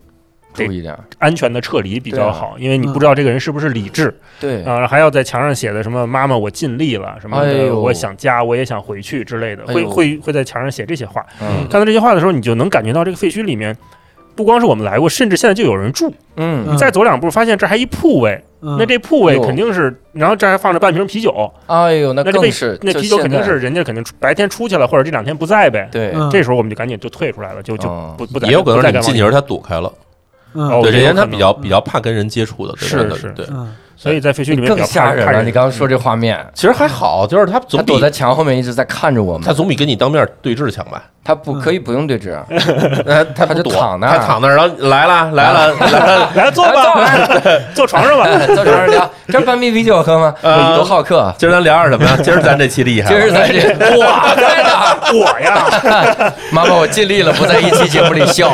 [0.54, 2.56] 注意点，安全的撤离比较好？
[2.58, 7.38] 因为你不知道这个人是不是理智对，啊，还要在墙上写的什么“妈妈，我尽力了”什么
[7.82, 11.26] 我想家，我也想回去之类的，会会会在墙上写这些话。
[11.42, 13.78] 嗯看到这些话的时候，你就能感觉到这个废墟里面，
[14.38, 16.14] 不光是我们来过，甚至现在就有人住。
[16.38, 16.66] 嗯。
[16.72, 18.78] 你再走两步，发现这还一铺位，嗯。
[18.80, 25.90] 那这铺位肯定是，然后这还放着半瓶啤酒，哎呦，那那那啤酒肯定是人家肯定白天出去了，或者这两天不在呗。
[25.92, 26.30] 对，嗯。
[26.30, 29.92] 这时候我们就赶紧就退出来了，就就哦不不再也有可能是你进去时他躲开了，
[30.54, 30.70] 嗯。
[30.70, 33.34] 哦对，这些人他比较比较怕跟人接触的，对是是。
[33.36, 33.48] 对对。
[33.50, 35.44] 嗯所以在废墟里面更吓人了。
[35.44, 41.04] 你刚刚说这画面，其实还好，就是他他总比躲在墙后面一直在看着我们，他总比跟你当面对峙强吧？
[41.24, 42.46] 他不可以不用对峙啊，
[43.06, 47.28] 他 他他就躲躺那儿他躺那儿，然后来了来了来了， 来坐吧，
[47.76, 48.26] 坐床上吧。
[48.46, 50.34] 坐床上聊，这半瓶啤酒喝吗？
[50.42, 51.34] 呃多好客。
[51.38, 52.18] 今儿咱聊点什么呀？
[52.24, 53.60] 今儿咱这期厉害，今儿咱这，
[53.98, 54.98] 我，在哪儿？
[55.14, 58.54] 我呀，妈妈，我尽力了，不在一期节目里笑。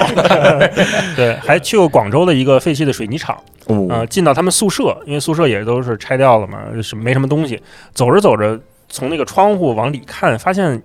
[1.16, 3.38] 对，还去过广州的一个废弃的水泥厂，
[3.68, 7.62] 哦啊，进到他们宿舍，因为宿舍也都是拆掉了嘛，是没什么东西。
[7.94, 8.60] 走着走着，
[8.90, 10.82] 从那个窗户往里看，发现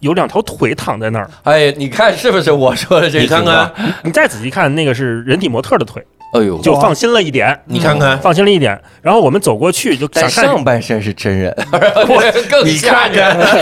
[0.00, 1.30] 有两条腿躺在那儿。
[1.44, 3.20] 哎，你看是不是我说的这？
[3.20, 3.72] 你看看，，
[4.02, 8.78] 你再仔细看，那个是人体模特的腿，哎呦，就放心了一点，你看看，放心了一点。
[9.00, 11.54] 然后我们走过去就看上半身是真人，
[12.50, 13.36] 更 你吓看人。
[13.38, 13.58] 看，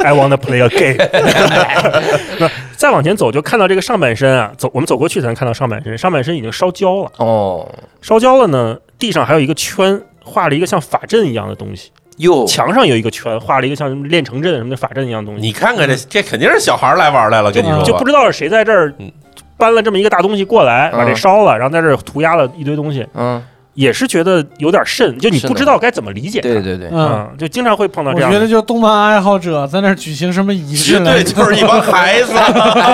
[0.06, 7.12] I wanna play a game 再往前走，就看到这个上半身啊，走我们走过去才能看到上半身，上半身已经烧焦了。
[7.16, 7.66] 哦，
[8.02, 15.46] 烧焦了呢，地上还有一个圈，画了一个像法阵一样的东西，哟，墙上有一个圈，画了一个像什么练成阵什么的法阵一样的东西。
[15.46, 17.82] 你看看这这肯定是小孩来玩来了，跟你说。
[17.82, 19.10] 就不知道是谁在这儿嗯。
[19.58, 23.42] 搬了这么一个大东西过来，把这嗯烧了，然后在这儿涂鸦了一堆东西，嗯，
[23.76, 26.40] 也是觉得有点慎，就你不知道该怎么理解。
[26.40, 28.34] 对对对，嗯，嗯，就经常会碰到这样我。
[28.34, 32.32] 觉得就动漫爱好者在那儿举行什么仪式对就是一帮孩子，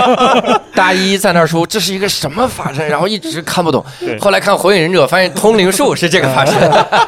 [0.75, 3.85] 大一在那儿说这是一个什么法阵，然后一直看不懂。
[4.21, 6.55] 后来看《火影忍者》，发现通灵术是这个法阵，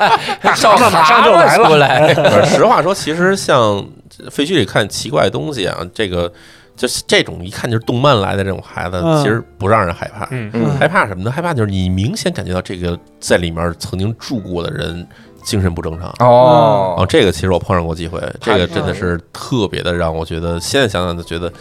[0.56, 1.24] 上蛤蟆马上
[1.68, 2.46] 就来了。
[2.46, 3.84] 实话说，其实像
[4.30, 6.32] 废墟里看奇怪的东西啊，这个
[6.76, 10.26] 就是这种一看就是动漫来的这种孩子，嗯其实不让人害怕。
[10.30, 11.30] 嗯，嗯害怕什么呢？
[11.30, 15.06] 害怕就是你明显感觉到这个在里面曾经住过的人
[15.44, 16.08] 精神不正常。
[16.18, 21.52] 哦，哦，这个其实我碰上过几回，这个真的是特别的让我觉得，现在想想都觉得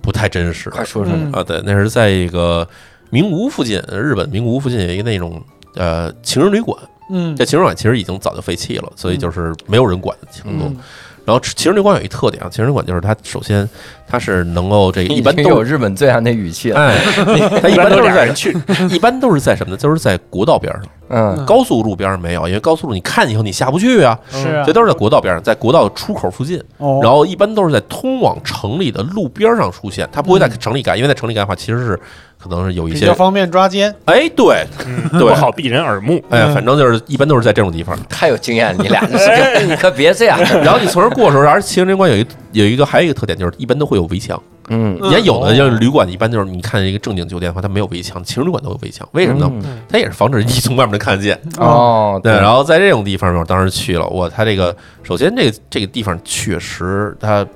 [0.00, 1.12] 不太真实快说说。
[1.14, 1.42] 嗯啊。
[1.42, 2.66] 对，那是在一个
[3.10, 5.42] 名古屋附近，日本名古屋附近有一个那种
[5.74, 6.78] 呃情人旅馆，
[7.10, 10.66] 嗯这情人旅馆其实已经早就废弃了，所以就是没有人管的程度。
[10.66, 10.76] 嗯
[11.24, 13.68] 然后情人旅馆有一特点啊，情人旅馆就是它首先
[14.06, 16.78] 它是能够这个一般都有日本最爱那语气了。
[16.80, 16.98] 哎，
[17.62, 18.56] 它一一般都是在人去，
[18.90, 19.76] 一般都是在什么呢？
[19.76, 26.62] 就是在国道边上，嗯，高速路边上没有，因为高速路你看以后你下不去啊，是啊所以都是在国道边上，在国道出口附近。
[26.76, 32.00] 哦，然后一般都是在通往城里的路边上出现，它不会在城里干，因为在城里干的话，其实是
[32.44, 36.22] 可能是有一些比较方便抓奸，哎，对，嗯对不好避人耳目。
[36.28, 37.98] 哎，嗯反正就是一般都是在这种地方。
[38.06, 40.38] 太有经验了，你俩这是个，你可别这样。
[40.62, 44.38] 然后你从这儿过的时候，而且情人旅馆有一有一个还有一个特点，就是一般都会有围墙。
[44.68, 49.50] 嗯，你看有的就是旅馆，一般就是你看一个正经酒店的话，它没有围墙，情人旅馆都有围墙，为什么呢？
[49.64, 51.38] 嗯它也是防止你从外面能看得见。
[51.58, 57.46] 哦，对，然后在这种地方呢，我当时去了，哇它这个首先这个这个地方确实，它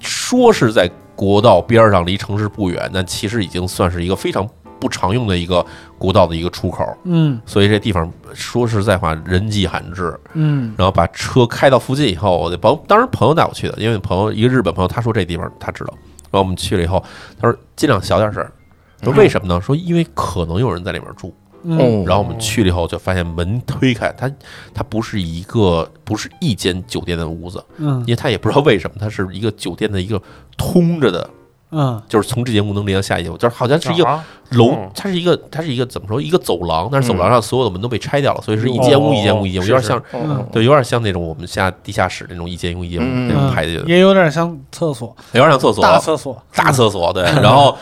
[0.00, 0.88] 说是在
[1.18, 4.48] 国道边上，离城市不远，但其实已经算是一个非常
[4.78, 5.66] 不常用的一个
[5.98, 10.16] 国道的一个出口，嗯所以这地方说实在话人迹罕至。
[10.34, 15.92] 嗯然后把车开到附近以后，我的朋当时朋友带我去的，因为朋友一个日本朋友，他说这地方他知道，
[16.30, 17.02] 然后我们去了以后，
[17.40, 18.52] 他说尽量小点声儿。
[19.02, 19.60] 说为什么呢？
[19.60, 21.78] 说因为可能有人在里面住，嗯。
[21.78, 24.30] 哦，然后我们去了以后，就发现门推开，它
[24.72, 28.00] 它不是一个不是一间酒店的屋子，嗯。
[28.00, 30.20] 因为它也不知道为什么，它是一个酒店的一个
[30.56, 31.30] 通着的，
[31.70, 32.00] 嗯。
[32.08, 43.54] 就是从这间屋能连到下一间屋，就是好像是一个啊楼哦，它是一个它是一个怎么说一个走廊，但是走廊上所有的门都被拆掉了，所以是一哦间屋一间屋一间屋，有点像哦对，有点像那种我们下地下室那种一间屋一间屋嗯那种嗯。
[43.54, 47.76] 排的，也有点像厕所，有点像厕所，大厕所，大厕所对，然后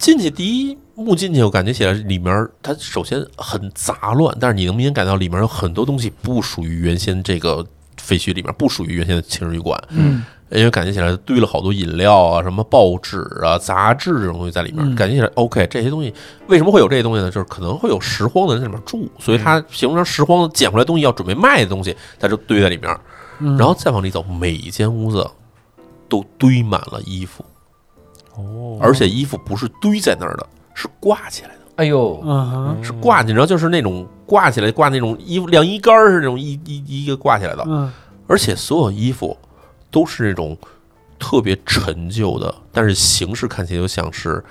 [0.00, 7.64] 进去第一幕进去，我感觉起来里面它首先很杂乱，但是你能明显感到里面有很多东西不属于原先这个
[7.98, 15.64] 废墟里面，不属于原先的情人旅馆，嗯因为感觉起来堆了好多饮料啊、什么报纸啊、杂志这种东西在里面，嗯感觉起来 OK。
[15.68, 16.12] 这些东西
[16.48, 17.30] 为什么会有这些东西呢？
[17.30, 22.98] 就是可能会有拾荒的人在里面住，所以他形成拾荒捡回来东西要准备卖的东西，他就堆在里面。
[23.38, 25.24] 嗯，然后再往里走，每一间屋子
[26.08, 27.44] 都堆满了衣服，
[28.36, 28.78] 哦。
[28.80, 31.54] 而且衣服不是堆在那儿的，是挂起来的。
[31.76, 32.84] 哎呦，嗯哼。
[32.84, 37.90] 是挂起来，然后就是那种挂起来挂那种衣服晾衣杆儿是那种一一一个挂起来的，嗯。
[38.26, 39.36] 而且所有衣服
[39.90, 40.56] 都是那种
[41.18, 44.42] 特别陈旧的，但是形式看起来又像是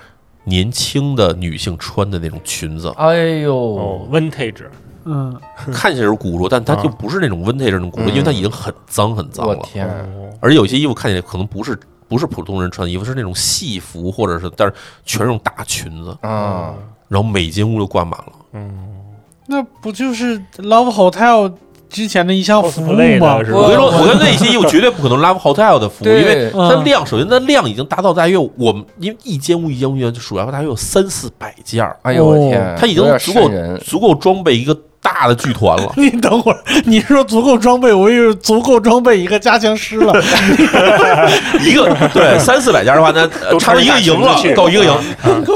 [0.44, 4.64] 年轻的女性穿的那种裙子，哎哦呦，，vintage，
[5.04, 5.34] 嗯。
[5.72, 8.08] 看起来是古着，但它就不是那种 vintage 那种古着，嗯。
[8.10, 9.56] 因为它已经很脏很脏了。
[9.56, 11.78] 我天，哦，而有些衣服看起来可能不是
[12.10, 14.74] 不是普通人穿的衣服，是那种戏服，或者是但是
[15.06, 16.74] 全是那种大裙子，啊，
[17.06, 18.32] 然后每间屋都挂满了。
[18.52, 18.70] 嗯，
[19.46, 21.52] 那不就是 Love Hotel
[21.88, 23.42] 之前的一项服务吗？
[23.44, 23.58] 是吧？
[23.58, 35.92] 我跟你说，我跟那些衣服绝对不可能 Love Hotel 的服务，因为它量，首先它量已经达到大约我们因为一间屋一间屋就数来大约有三四百件儿，哎呦我哦天，它已经足够足够装备一个大的剧团了。
[35.96, 40.12] 你等会儿，你说足够装备，我以为足够装备一个加强师了。
[41.60, 43.26] 一个对三四百家的话，那
[43.58, 44.94] 差不多一个营了够一个营，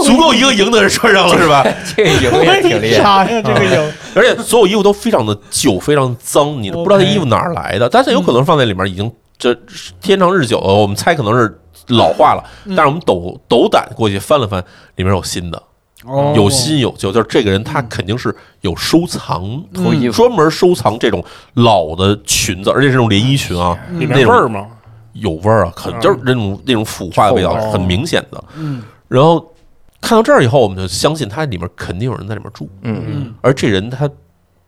[0.04, 1.64] 足够一个营的人穿上了是吧？
[1.96, 3.42] 这个营也挺厉害，啥呀？
[3.44, 9.54] 这个营而且所有衣服都非常的旧，非常脏，你都不知道这衣服哪儿来的，但是有可能放在里面已经这
[10.00, 14.62] 天长日久了，我们猜可能是老化了，但是我们斗斗胆过去翻了翻，
[14.96, 15.62] 里面有新的。
[16.04, 16.32] 哦。
[16.36, 19.62] 有新有旧，就是这个人他肯定是有收藏，
[20.12, 21.24] 专门收藏这种
[21.54, 24.66] 老的裙子，而且是这种连衣裙啊，里那种面味儿吗？
[25.12, 28.44] 有味儿啊，很就是那种那种腐化的味道，很明显的。
[28.56, 28.82] 嗯。
[29.06, 29.54] 然后
[30.00, 34.10] 看到这儿以后，我们就相信他里面肯定有人在里面住，嗯，嗯而这人他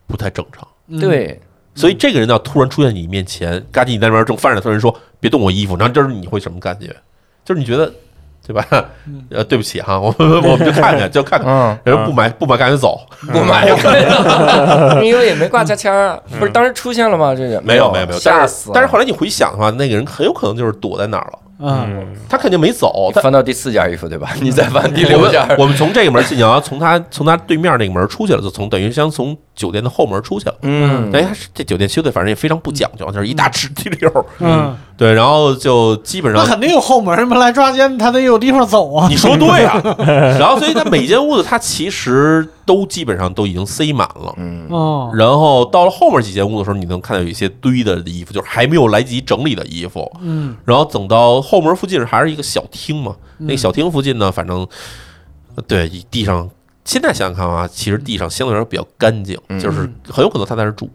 [0.06, 1.00] 不太正常，嗯。
[1.00, 1.40] 对，
[1.74, 6.94] 所以这个人要突然出现你面前，嘎叽你在那边正翻着，突然说别动我衣服，然后这时你会什么感觉？
[7.44, 7.92] 就是你觉得
[8.46, 8.64] 对吧？
[9.30, 11.48] 呃，对不起哈，我们我们就看看，就看看。
[11.48, 13.00] 嗯，人不买不买，赶紧走。
[13.32, 13.66] 不买，
[15.02, 17.34] 因为也没挂价签儿，不是当时出现了吗？
[17.34, 18.70] 这个没有没有没有，但是吓死！
[18.72, 23.10] 但是后来你回想的话，那个人很有可能就是躲在哪儿了，嗯嗯，他肯定没走。
[23.14, 24.30] 他翻到第四件衣服对吧？
[24.40, 30.54] 你再翻第六件，我们从这个门进去，然后从他从他对面那个门出去了，就从等于像从酒店的后门出去了。
[30.62, 34.24] 嗯，哎，这酒店修的，反正也非常不讲究，就是一大直地溜儿。
[34.38, 39.08] 嗯，对，然后就基本上那肯定有后门嘛，来抓奸他得有地方走啊。
[39.10, 39.80] 你说对啊。
[40.38, 44.34] 然后所以他每间屋子，他其实都基本上都已经塞满了。
[44.36, 50.06] 嗯，哦，然后到了后面几间屋的时候，你能看到有一些堆的衣服，就是还没有来及整理的衣服。
[50.20, 54.66] 嗯然后等到后门附近还是一个小厅嘛，嗯那个小厅附近呢，反正
[55.54, 56.48] 呃对地上，
[56.86, 59.60] 现在想想看啊，其实地上相对来说比较干净，嗯。
[59.60, 60.88] 就是很有可能他在那儿住，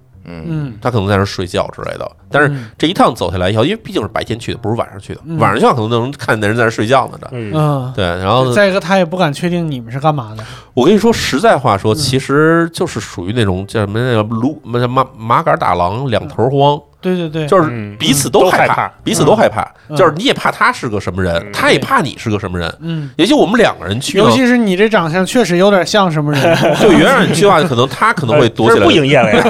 [0.82, 2.12] 他可能在那儿睡觉之类的。
[2.32, 5.38] 但是嗯这一趟走下来以后，因为毕竟是白天去的，不是晚上去的，嗯。
[5.38, 7.28] 晚上去可能能看见人在那儿睡觉呢的。
[7.34, 10.44] 嗯，嗯，对，然后再一个他也不敢确定你们是干嘛的。
[10.74, 11.96] 我跟你说，实在话说，嗯。
[11.96, 22.74] 其实就是属于那种叫什么那个卢马马马杆打狼两头慌，对对对，就是嗯彼此都害怕彼此都害怕，嗯就是你也怕他是个什么人，嗯他也怕你是个什么人。
[22.80, 26.58] 嗯，也就我们两个人去尤，其是你这长相确实有点像什么人。
[26.80, 29.41] 就远远你去的话，可能他可能会躲起来 不，营业了呀？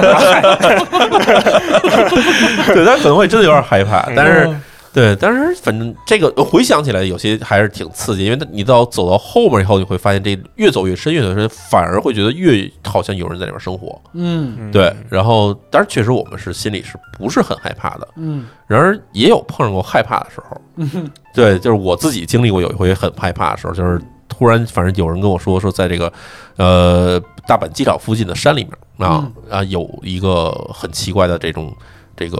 [2.72, 4.08] 对他可能会真的有点害怕。
[4.16, 4.60] 但是嗯
[4.92, 13.98] 对，但是反正这个回想起来，有些还是挺刺激，因为你到走到后面以后，你会发现这越走越深，越走越深，反而会觉得越好像有人在里面生活。
[14.12, 14.70] 嗯。
[14.70, 18.46] 对，然后但是确实我们是心里是不是很害怕的，嗯。
[18.66, 20.60] 然而也有碰上过害怕的时候。
[20.76, 26.12] 嗯 对，就是我自己经历过有一回很害怕的时候，就是突然反正有人跟我说说，在这个
[26.56, 31.74] 呃大阪机场附近的山里面啊、啊有一个很奇怪的这种
[32.14, 32.36] 这个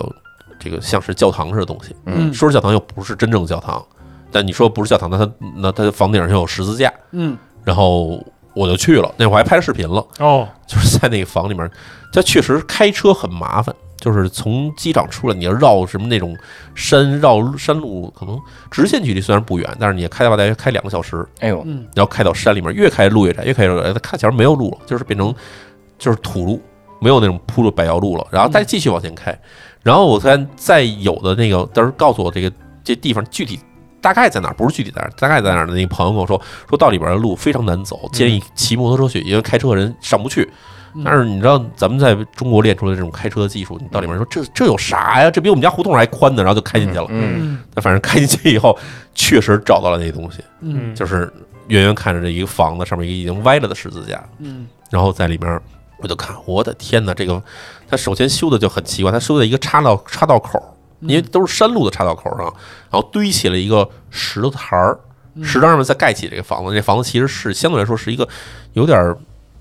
[0.62, 2.32] 这个像是教堂似的东西，嗯。
[2.32, 3.84] 说是教堂又不是真正教堂，
[4.30, 7.36] 但你说不是教堂，那它那它房顶上有十字架，嗯。
[7.64, 8.22] 然后
[8.54, 10.06] 我就去了，那会儿还拍视频了。
[10.18, 11.70] 哦， 就是在那个房里面，
[12.12, 16.36] 它确实开车很麻烦，就是从机场出来，你要绕什么那种
[16.74, 18.38] 山绕山路，可能
[18.70, 21.86] 直线距离虽然不远，但是你开的话大约开两个小时，哎呦，嗯。
[21.94, 25.34] 然后开到山里面，越开路越窄，越开越窄，它看前面没有路了，就是变成
[25.98, 26.60] 就是土路，
[27.00, 29.36] 没有那种铺的柏油路了，然后再继续往前开，
[29.82, 32.52] 然后我看再有的那个当时告诉我这个
[32.84, 33.58] 这地方具体。
[34.00, 34.54] 大概在哪儿？
[34.54, 40.42] 不是具体在哪儿，大概在哪儿的那个朋友跟我说，说到里边的路非常难走，建议骑摩托车去，因为开车的人上不去。
[40.96, 45.30] 嗯但是你知道咱们在中国练出来的这种开车的技术，你到里面说这这有啥呀？
[45.30, 47.06] 这比我们家胡同还宽呢，然后就开进去了。
[47.10, 48.76] 嗯嗯反正开进去以后，
[49.14, 51.32] 确实找到了那东西，嗯就是
[51.68, 55.60] 远远看着这一个房子上面一个已经歪了的十字架，嗯然后在里面
[56.02, 57.42] 我就看，我的天哪，这个
[57.88, 60.60] 他首先修的就很奇怪，他修在一个岔道岔道口，
[61.00, 62.44] 因为都是山路的岔道口上，
[62.90, 64.98] 然后堆起了一个石头台儿，
[65.42, 66.74] 石头上面再盖起这个房子。
[66.74, 68.28] 这房子其实是相对来说是一个
[68.72, 69.16] 有点儿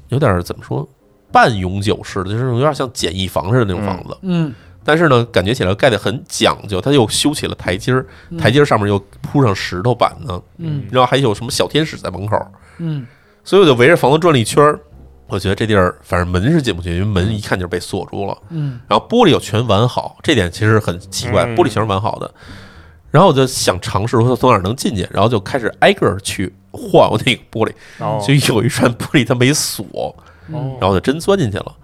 [0.10, 0.88] 有点儿怎么说
[1.32, 4.18] 半永久式的，就是有点像简易房似的那种房子。
[4.24, 8.04] 嗯但是呢，感觉起来盖得很讲究，它又修起了台阶儿，
[8.40, 12.36] 台阶儿上面又铺上石头板呢，嗯然后还有什么小天使在门口，
[12.80, 13.06] 嗯
[13.44, 14.80] 所以我就围着房子转了一圈儿。
[15.32, 18.38] 我觉得这地儿反正门是进不去，因为门一看就是被锁住了。
[18.50, 22.30] 嗯然后玻璃又全完好，这点其实很奇怪，嗯玻璃全是完好的。
[23.10, 29.86] 然后我就想尝试说从哪儿能进去，然后就开始挨个儿去换我那个玻璃，哦就有一扇玻璃它没锁，
[30.52, 31.76] 哦然后我就真钻进去了。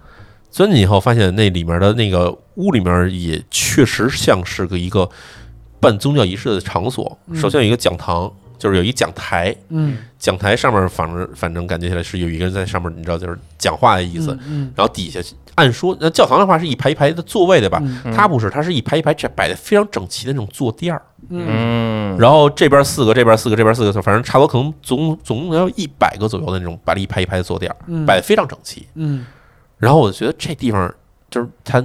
[0.50, 5.08] 钻进去以后，发现那里面的那个屋里面也确实像是个一个
[5.80, 7.18] 办宗教仪式的场所。
[7.26, 14.36] 嗯首先有一个讲堂，就是有一讲台，嗯讲台上面反正反正感觉起来是有一个人在上面，你知道就是讲话的意思。
[14.46, 15.20] 嗯然后底下
[15.54, 17.80] 按说，那教堂的话是一排一排的座位对吧？
[17.82, 21.02] 嗯它不是，它是一排一排这摆的非常整齐的那种坐垫儿。
[21.30, 28.86] 嗯嗯，然后这边四个，这边四个，这边四个，反正差不多可能总总共要一百个左右的那种摆了一排一排的坐垫儿，嗯摆的非常整齐。
[28.94, 29.26] 嗯
[29.78, 30.92] 然后我就觉得这地方
[31.30, 31.84] 就是它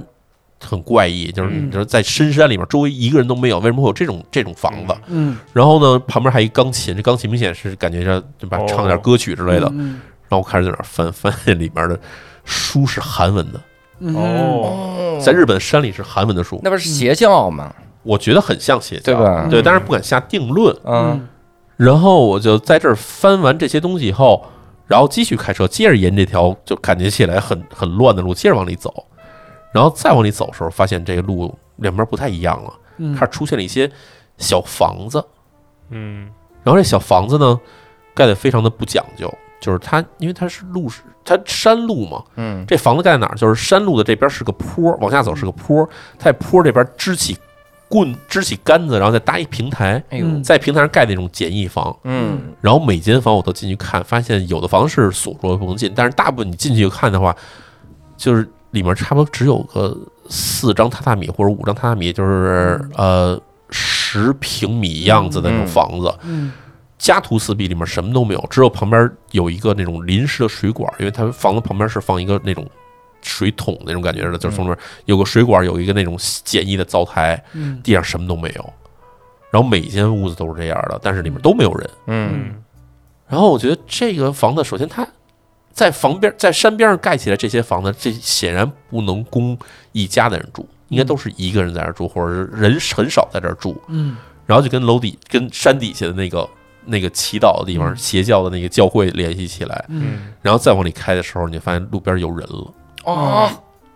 [0.66, 1.68] 很怪异，就是嗯。
[1.68, 4.94] 你说在深山里面，周围一个人都没有，为什么会有这种这种房子？
[5.08, 5.36] 嗯。
[5.52, 8.64] 然后呢，旁边还有一钢琴，这钢琴明显是感觉像对吧，哦。
[8.68, 9.70] 唱点歌曲之类的。
[9.74, 12.00] 嗯然后我开始在那儿翻，发现里面的
[12.44, 13.60] 书是韩文的，
[14.00, 14.14] 嗯。
[14.16, 17.72] 哦，在日本山里是韩文的书，那不是邪教吗？
[18.02, 19.46] 我觉得很像邪教，对吧？
[19.50, 20.74] 对，但是不敢下定论。
[20.84, 21.28] 嗯。
[21.76, 24.44] 然后我就在这儿翻完这些东西以后，
[24.86, 28.92] 然后继续开车，接着沿这条就感觉起来很很乱的路，接着往里走。
[29.74, 33.90] 然后再往里走的时候，发现这个路两边不太一样了，嗯开始出现了一些
[34.38, 35.22] 小房子。
[35.90, 36.30] 嗯
[36.62, 37.60] 然后这小房子呢，
[38.14, 39.28] 盖得非常的不讲究，
[39.60, 43.34] 就是它因为它是路是它山路嘛，嗯这房子盖在哪儿？
[43.34, 45.84] 就是山路的这边是个坡，往下走是个坡，
[46.18, 47.36] 它在坡这边支起
[47.88, 51.94] 棍、支起杆子，然后再搭一平台，哎呦嗯在平台上盖那种简易房。
[52.04, 57.34] 嗯然后每间房我都进去看，发现有的房是锁住了不能进，但是大部分你进去看的话，
[58.16, 59.96] 就是里面差不多只有个
[60.28, 66.12] 四张榻榻米或者五张榻榻米，就是呃十平米样子的那种房子。
[66.24, 66.52] 嗯
[66.96, 72.66] 家徒四壁，里面什么都没有，只有旁边有一个那种临时的水管，因为它房子旁边是放一个那种
[73.20, 78.72] 水桶那种感觉似的，就是从那边有个水管，有一个那种简易的灶台，嗯地上什么都没有。
[79.50, 81.90] 然后每间屋子都是这样的，但是里面都没有人。
[83.28, 85.06] 然后我觉得这个房子，首先它
[85.74, 89.58] 在房边在山边上盖起来这些房子，这显然不能供
[89.90, 93.76] 一家的人住，应该都是一个人在这儿住，或者是人很少在这儿住。
[93.88, 94.16] 嗯。
[94.46, 96.48] 然后就跟楼底、跟山底下的那个
[96.84, 97.96] 那个祈祷的地方、嗯。
[97.96, 100.14] 邪教的那个教会联系起来，嗯。
[100.14, 102.72] 嗯然后再往里开的时候，你就发现路边有人了，
[103.04, 103.50] 哦，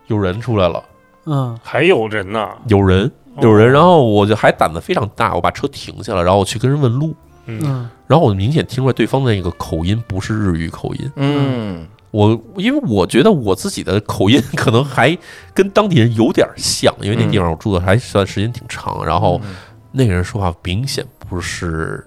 [0.07, 0.83] 有人出来了，
[1.27, 1.57] 嗯。
[1.63, 3.71] 还有人呢，有人，哦有人。
[3.71, 7.15] 然后我就还胆子非常大，我把车停下了，然后我去跟人问路，
[7.49, 7.61] 嗯。
[7.65, 7.89] 嗯。
[8.07, 11.87] 然后我明显听出来对方的那个口音不是日语口音，嗯。
[12.11, 15.15] 我因为我觉得我自己的口音可能还
[15.53, 19.39] 跟当地人有点像，因为那地方我住的还算时间挺长，然后
[19.91, 22.03] 那个人说话明显不是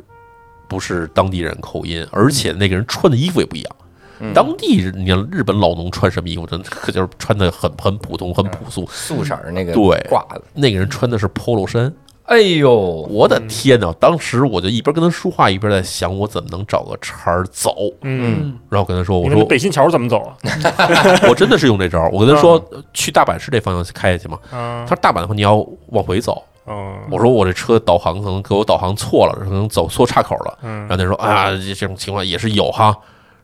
[0.67, 3.77] 不是当地人口音，而且那个人穿的衣服也不一样。
[4.19, 4.35] 嗯。
[4.35, 8.85] 当地人，你看日本老农穿什么衣服，真的可就是穿的很很普通、很朴素。
[8.91, 10.05] 素色儿那个对。
[10.09, 11.93] 挂了，那个人穿的是 polo 衫，
[12.25, 12.73] 哎呦，
[13.11, 13.93] 我的天呐！
[13.99, 17.75] 当时我就一边跟他说话，一边在想我怎么能找个茬儿走。
[18.03, 20.37] 嗯，嗯然后跟他说：“我说北新桥怎么走啊？
[21.29, 22.09] 我真的是用这招儿。
[22.11, 22.63] 我跟他说
[22.95, 24.39] 去大阪市这方向开下去嘛。
[24.51, 25.57] 啊他说大阪的话你要
[25.89, 26.43] 往回走。
[26.65, 30.59] 哦，我说我这车导航可能给我导航错了，可能走错岔口了。
[30.63, 32.97] 嗯然后他说啊，这这种情况也是有哈。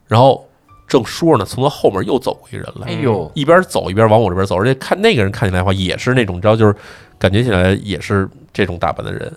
[0.07, 0.47] 然后
[0.87, 6.75] 正说着呢，从他后面又走过一人来，哎呦，一边走一边往我这边走，而且看那个人看起来的话也是那种，你知道，就是
[7.19, 9.33] 感觉起来也是这种打扮的人，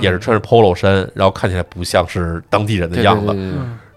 [0.00, 3.32] 也是穿着 polo 衫，然后看起来不像是当地人的样子。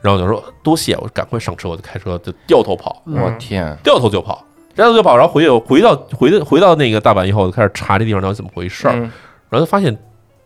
[0.02, 9.12] 然后我就说多谢，我赶快上车，我就开车就掉头跑，我天，掉头就跑，掉头就跑，然后回回到回到回到那个大阪以后，我就开始查这地方到底怎么回事儿，嗯。
[9.50, 9.98] 然后就发现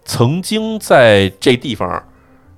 [0.05, 2.03] 曾经在这地方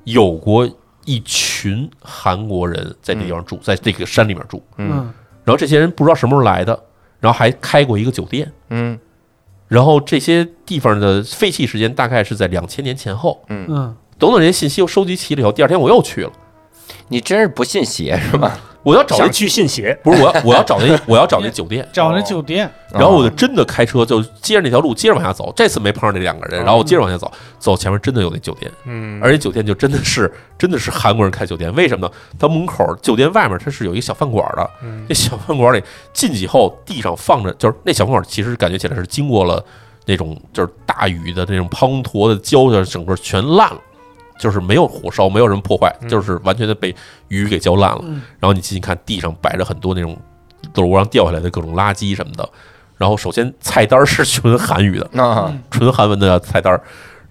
[0.03, 0.69] 有过
[1.05, 6.77] 一群韩国人在这地方住，在这个山里面住，然后这些人不知道什么时候来的，
[7.21, 8.51] 然后还开过一个酒店。
[8.69, 8.99] 嗯
[9.69, 16.31] 然后这些地方的废弃时间大概是在两千年前后，嗯等等这些信息又收集齐了以后，第二天我又去了。
[17.07, 18.59] 你真是不信邪是吧？
[18.83, 32.13] 我要找那想去信邪，不是我要我要找那我要找那酒店，找那酒店，然后我就真的开车就接着那条路接着往下走，这次没碰上那两个人，然后我接着往下走，走前面真的有那酒店，嗯，而且酒店就真的是真的是韩国人开酒店，为什么呢？
[32.39, 35.05] 他门口酒店外面它是有一个小饭馆的，嗯。
[35.09, 39.63] 那小饭馆里进去以后地上放着，就是那小饭馆其实感觉起来是经过了
[40.05, 43.79] 那种就是大雨的那种滂沱的浇，就整个全烂了。
[44.39, 46.09] 就是没有火烧，没有人破坏，嗯。
[46.09, 46.95] 就是完全的被
[47.27, 47.99] 雨给浇烂了。
[48.05, 48.21] 嗯。
[48.39, 50.17] 然后你进去看，地上摆着很多那种
[50.75, 52.49] 楼上掉下来的各种垃圾什么的。
[52.97, 56.81] 然后首先菜单是纯韩语的，啊，纯韩文的菜单儿，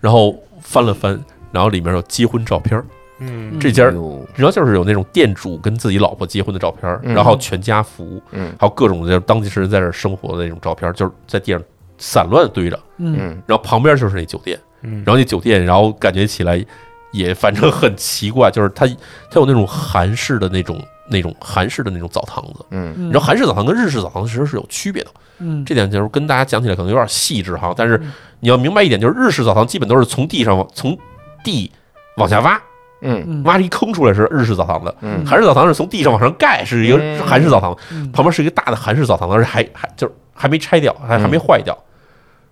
[0.00, 1.18] 然后翻了翻，
[1.50, 2.84] 然后里面有结婚照片儿，
[3.18, 3.58] 嗯。
[3.58, 8.52] 这家儿哟然后就是有那种店主跟自己老婆结婚的照片然后全家福，嗯。
[8.58, 11.60] 还有各种就是当地人在这儿生活的那种照片儿，就是在地上
[11.98, 13.16] 散乱堆着，嗯。
[13.18, 13.42] 嗯。
[13.46, 16.64] 然后旁边就是那酒店，嗯，然后那酒店，然后感觉起来
[17.12, 18.86] 也反正很奇怪，就是它
[19.30, 22.92] 它有那种韩式的那种那种韩式的那种澡堂子，嗯。
[22.96, 25.64] 嗯，你知道韩式澡堂跟日式澡堂其实是有区别的，嗯。
[25.64, 28.12] 这点就是跟大家讲起来可能有点细致哈，但是嗯。
[28.40, 30.96] 你要明白一点，就是日式澡堂基本都是从地上往从
[31.42, 31.70] 地
[32.16, 32.60] 往下挖，
[33.00, 33.24] 嗯。
[33.26, 33.42] 嗯。
[33.44, 35.24] 挖了一坑出来是日式澡堂子，嗯。
[35.24, 37.26] 韩式澡堂是从地上往上盖，是一个嗯。
[37.26, 38.10] 韩式澡堂，嗯。
[38.12, 41.76] 旁边是一个大的韩式澡堂，而且还还就是还没拆掉，还嗯还没坏掉。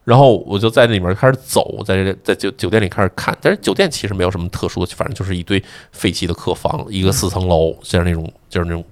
[0.06, 8.84] 然后我就在那里面开始走，在这在酒酒店里开始看，但是酒店其实没有什么特殊的，反正就是一堆废弃的客房，一个四层楼，像那种就是那种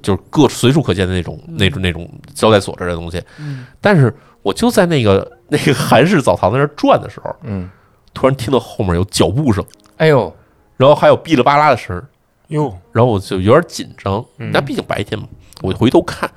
[0.00, 3.20] 就是各随处可见的那种那种那种招待所之类的东西。
[3.40, 3.66] 嗯。
[3.80, 7.68] 但是我就在那个 那个韩式澡堂在那转的时候，嗯，
[8.14, 9.64] 突然听到后面有脚步声，
[9.96, 10.32] 哎呦，
[10.76, 12.06] 然后还有哔哩吧啦的声儿，
[12.48, 14.52] 哟，然后我就有点紧张，嗯。
[14.52, 15.26] 那毕竟白天嘛，
[15.60, 16.30] 我就回头看，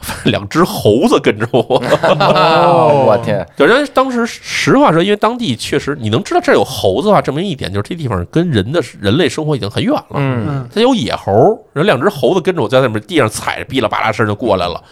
[0.26, 1.60] 两只猴子跟着我。
[1.60, 10.04] 哦 我天，就，人家当时实话说，因为当地确实你能知道这儿有猴子的话，证明一点就是这地方跟人的人类生活已经很远了。
[10.14, 11.32] 嗯嗯它有野猴，
[11.72, 14.82] 然后两只猴子跟着我在那边地上踩着，哔啦吧啦声就过来了。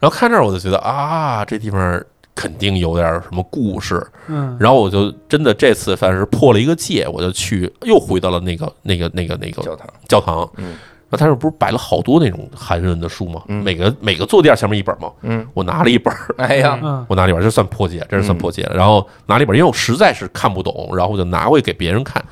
[0.00, 2.02] 然后看这儿我就觉得啊，这地方
[2.34, 4.04] 肯定有点什么故事。
[4.28, 10.50] 嗯，然后我就真的这次算是破了一个戒，我就去又回到了那个那个那个那个教堂，教堂。
[10.56, 10.74] 嗯
[11.16, 13.42] 他这不是摆了好多那种韩文的书吗？
[13.48, 15.10] 嗯每个每个坐垫下面一本吗？
[15.22, 18.76] 嗯，我拿了一本儿，哎呀，嗯我拿了一本儿，这算破解，这是算破解了。
[18.76, 22.24] 然后拿了一本儿，因为我实在是看不懂，然后我就拿过去给别人看。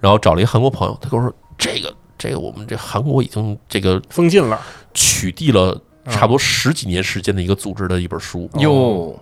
[0.00, 4.60] 然后找了一个韩国朋友，他跟我说：“这个这个，我们这韩国已经这个封禁了，
[4.94, 5.76] 取缔了
[6.08, 8.48] 差不多十几年时间的一个组织的一本书。
[8.58, 9.18] 哟，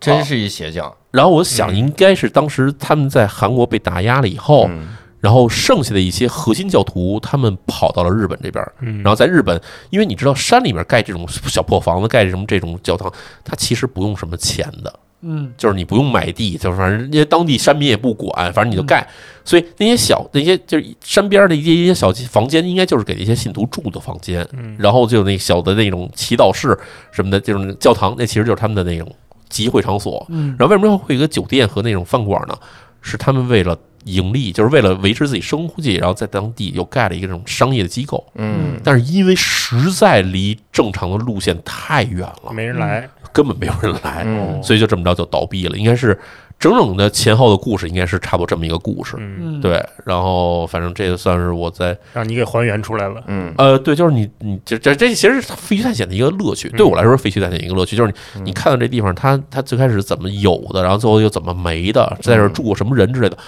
[0.00, 4.88] 真是一邪教，然后我想，应该是当时他们在韩国被打压了以后，嗯
[5.20, 8.64] 然后剩下的一些核心教徒，他们跑到了日本这边
[9.02, 9.60] 然后在日本，
[9.90, 13.12] 因为你知道山里面盖这种小破房子，盖什么这种教堂，
[13.44, 19.04] 它其实不用什么钱的，嗯就是你不用买地，就是反正人家当地山民也不管，反正你就盖。
[19.44, 24.46] 所以那些小那些就是山边的一些一些小房间，应该就是给那些信徒住的房间。
[24.52, 26.78] 嗯然后就那小的那种祈祷室
[27.10, 29.10] 什么的，这种教堂，那其实就是他们的那种
[29.48, 30.24] 集会场所。
[30.28, 32.54] 嗯，然后为什么会有一个酒店和那种饭馆呢？
[33.00, 33.78] 是他们为了
[34.12, 38.24] 盈利，就是为了维持自己生计，然后在当地又盖了一个这种商业的机构。
[38.34, 38.80] 嗯。
[38.82, 44.62] 但是因为实在离正常的路线太远了，没人来，根本没有人来，嗯。
[44.62, 45.76] 所以就这么着就倒闭了。
[45.76, 46.18] 应该是
[46.58, 49.14] 整整的前后的故事，应该是差不多这么一个故事。
[49.18, 53.54] 嗯，嗯，对，然后反正这个算是我在让你给还原出来了，嗯。
[53.56, 63.38] 呃，对，就是你你这这这其实是废墟探险的一个乐趣，对我来说，废墟探险一个乐趣就是你你看到这地方，它它最开始怎么有的，然后最后又怎么没的，在这儿住过什么人之类的，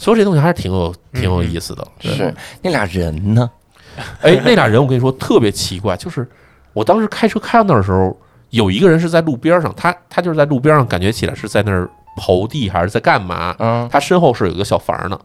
[0.00, 1.86] 所以这些东西还是挺有挺有意思的。
[2.00, 3.50] 对是那俩人呢？
[4.22, 6.26] 哎，那俩人我跟你说特别奇怪，就是
[6.72, 8.16] 我当时开车开到那儿的时候，
[8.48, 13.54] 有一个人是在路边上，他他就是在路边上，感觉起来是在那儿刨地还是在干嘛？
[13.58, 15.18] 嗯他身后是有一个小房呢，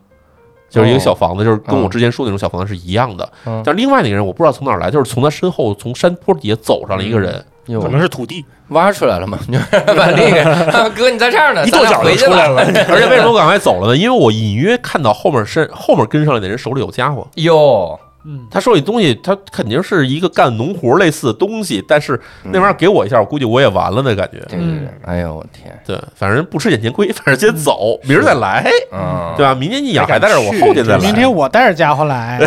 [0.70, 3.32] 就是一个小房子，就是跟我嗯之前说的那种小房子是一样的。
[3.46, 9.38] 嗯但另外那个人我不知道从哪儿来，就是从他身后从山坡底下走上了一个人，哟可能是土地，挖出来了嘛？
[9.72, 13.98] 把那个啊 哥你在这儿呢，一跺脚就出来了， 而且为什么我赶快走了呢？
[13.98, 18.48] 因为我隐约看到后面身后面跟上来的人手里有家伙，哟，嗯。
[18.50, 24.40] 他手里东西他肯定是一个干农活类似的东西，但是那玩意儿给我一下，我估计我也完了那感觉。
[24.48, 29.54] 对对对，哎呦我天，对，反正不吃眼前亏，反正先走，明儿再来，嗯，对吧？
[29.56, 31.00] 明天你养还在这儿，我后天再来。
[31.00, 32.40] 明天我带着家伙来。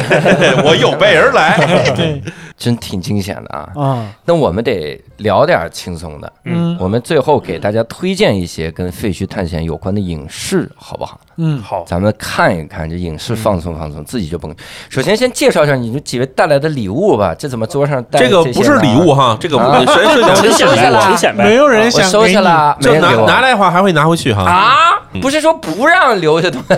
[0.65, 1.57] 我有备而来。
[1.97, 2.23] 对
[2.59, 3.71] 真挺惊险的啊。
[3.75, 6.77] 啊，那我们得聊点轻松的，嗯。
[6.81, 11.21] 我们最后给大家推荐一些跟废墟探险有关的影视，好不好？
[11.37, 11.63] 嗯。
[11.63, 14.55] 好，咱们看一看这影视，放松放松，自己就甭。
[14.89, 19.57] 首先先介绍一下你们几位带来的礼物吧，这怎么桌上带这个不是礼物，哈，这个
[19.87, 21.01] 谁是陈显摆了。
[21.03, 24.43] 陈显摆，没有人我想收下了，没就拿拿来的话还会拿回去哈。
[24.43, 24.75] 啊，
[25.13, 25.21] 嗯。
[25.21, 26.75] 不是说不让留下东西，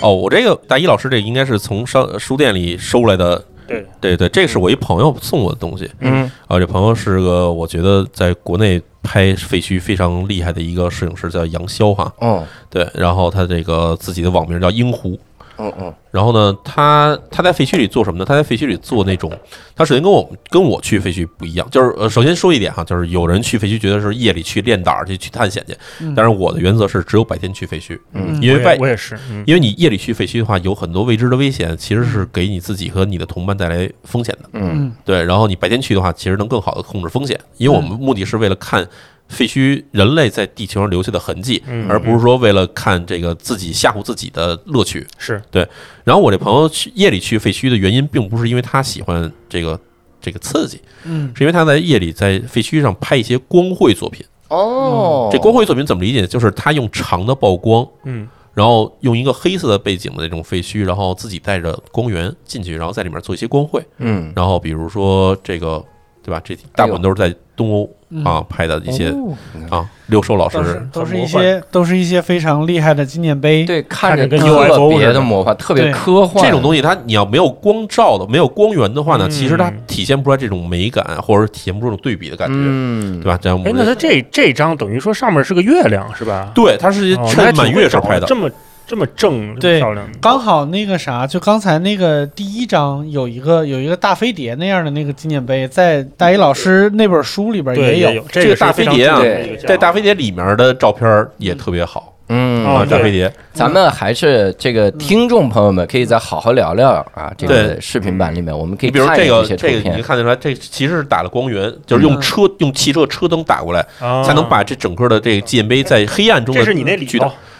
[0.00, 6.58] 哦，我这个大一老师这个应该是从商书店里收来的，对，对对，这个是我一朋友送我的东西嗯啊。
[6.58, 12.12] 这朋友是个我觉得在国内拍废墟非常厉害的一个摄影师，叫杨潇哈。
[12.18, 15.18] 哦对，然后他这个自己的网名叫鹰狐。
[15.58, 15.94] 嗯嗯。
[16.10, 18.24] 然后呢，他他在废墟里做什么呢？
[18.24, 19.32] 他在废墟里做那种，
[19.74, 26.14] 他首先跟我跟我去废墟不一样，就是呃，首先说一点哈，就是有人去废墟觉得是夜里去练胆儿去去探险去，嗯。
[26.14, 28.40] 但是我的原则是只有白天去废墟，嗯。
[28.40, 29.42] 因为外我也是，嗯。
[29.46, 34.48] 因为你夜里去废墟的话，有很多未知的危险，其实是给你自己和你的同伴带来风险的。
[34.52, 34.70] 嗯。
[34.74, 38.86] 嗯对，然后你白天去的话，其实能更好的控制风险，因为我们目的是为了看
[39.28, 45.06] 废墟人类在地球上留下的痕迹，嗯而不是说为了看这个自己吓唬自己的乐趣。
[45.18, 45.66] 是对
[46.04, 49.78] 然后我这朋友去夜里去废墟的原因，并不是因为他喜欢这个
[50.20, 54.24] 这个刺激，嗯是因为他在夜里在废墟上拍一些光绘作品。
[54.48, 56.26] 哦，这光绘作品怎么理解？
[56.26, 63.82] 就是他用长的曝光，嗯然后用一个黑色的背景的那种废墟，然后自己带着光源进去，然后在里面做一些光绘。
[63.98, 65.82] 嗯然后比如说这个，
[66.22, 66.40] 对吧？
[66.44, 69.36] 这大部分都是在东欧嗯啊拍的一些哦
[69.70, 73.64] 啊，六兽老师都是一些都是一些非常厉害的纪念碑。
[73.64, 76.44] 对，看着跟特 UFO 别似的的魔幻，特别科幻。
[76.44, 83.38] 这种东西，它你要没有光照的、没有光源的话呢，嗯其实它体现不出来这种美感，或者体现不出这种对比的感觉，嗯，对吧？
[83.40, 86.52] 这样我哎，们那它这这张等于说上面是个月亮是吧？
[86.54, 88.36] 对，它是趁满月时候拍的这。
[88.36, 88.48] 么
[88.86, 98.12] 这么正，这么对漂亮，刚好那个啥，就刚才那个第一章有一个有一个大飞碟那样的那个纪念碑，在大一老师那本书里边也，有。
[98.12, 99.20] 有这个大飞碟啊
[99.66, 102.14] 在大飞碟里面的照片也特别好。
[102.28, 102.66] 嗯。
[102.66, 103.32] 哦啊，大飞碟。
[103.54, 109.96] 咱们还是这个听众朋友们可以再好好聊聊啊，这个视频版里面我们可以比如看一下些这个这个。
[109.96, 112.20] 你看得出来，这其实是打了光源，就是用嗯。
[112.20, 114.22] 车用汽车车灯打过来，啊。
[114.22, 117.26] 才能把这整个的这个纪念碑在黑暗中的这是你那里头巨大。
[117.26, 117.53] 啊对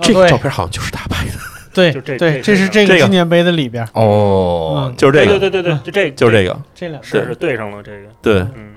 [0.00, 1.32] 这个照片好像就是他拍的，
[1.72, 3.04] 对就这对，这是这这个个。
[3.06, 3.86] 纪念碑的里边。
[3.94, 8.40] 哦嗯，就是这个，对对对对，就这就是这个，这两是是对上了这个，对。
[8.56, 8.72] 嗯。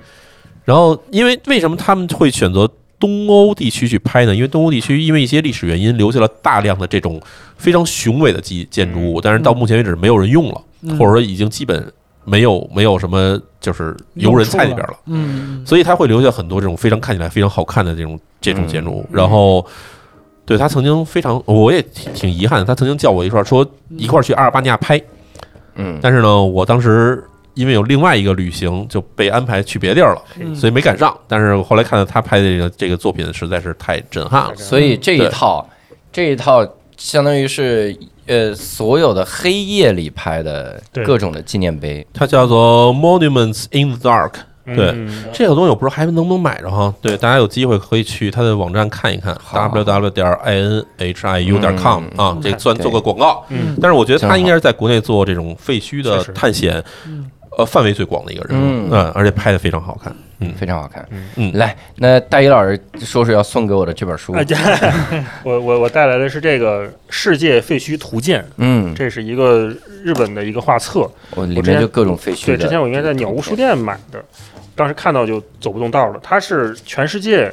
[0.64, 2.66] 然后，因为为什么他们会选择
[2.98, 4.34] 东欧地区去拍呢？
[4.34, 7.20] 因为东欧地区因为一些历史原因，留下了大量的这种
[7.58, 10.96] 非常雄伟的建建筑物，但是到目前为止没有人用了，嗯。
[10.96, 11.92] 或者说已经基本
[12.24, 14.96] 没有没有什么就是游人在里边了。
[15.04, 19.06] 嗯，所以它会留下很多这种非常看起来非常好看的这种这种建筑物。
[19.10, 19.16] 嗯。
[19.16, 19.66] 然后，
[20.46, 23.66] 对他曾经非常，我也挺挺遗憾的，他曾经叫我一块儿说
[23.96, 25.00] 一块儿去阿尔巴尼亚拍，
[25.76, 27.22] 嗯，但是呢，我当时
[27.54, 31.16] 因为有另外一个旅行就被安排去别地儿了，嗯所以没赶上。
[31.26, 34.54] 但是后来看到他拍的这个这个作品，实在是太震撼了。
[34.56, 35.66] 所以这一套
[36.12, 36.66] 这一套
[36.96, 37.96] 相当于是
[38.26, 42.06] 呃所有的黑夜里拍的对各种的纪念碑。
[42.12, 44.32] 它叫做 Monuments in the Dark。
[44.64, 45.24] 对嗯。
[45.32, 46.92] 这个东西我不知道还能不能买着哈。
[47.02, 53.44] 对，大家有机会可以去他的网站看一看好，w w 点 i n h i u 点 com 嗯啊，这算做个广告。
[53.48, 53.76] 嗯。
[53.80, 61.06] 但是我觉得他应该是在国内做这种废墟的探险嗯，呃，范围最广的一个人嗯，嗯，而且拍的非常好看，嗯，非常好看。
[61.36, 61.52] 嗯。
[61.54, 64.34] 来，那大一老师说说要送给我的这本书。
[65.44, 69.72] 我我我带来的是这个《世界废墟图鉴》，嗯，这是一个
[70.02, 71.08] 日本的一个画册。
[71.36, 74.24] 我里面就各种废墟对，之前我应该在鸟屋书店买的，
[74.74, 76.20] 当时看到就走不动道了。
[76.22, 77.52] 它是全世界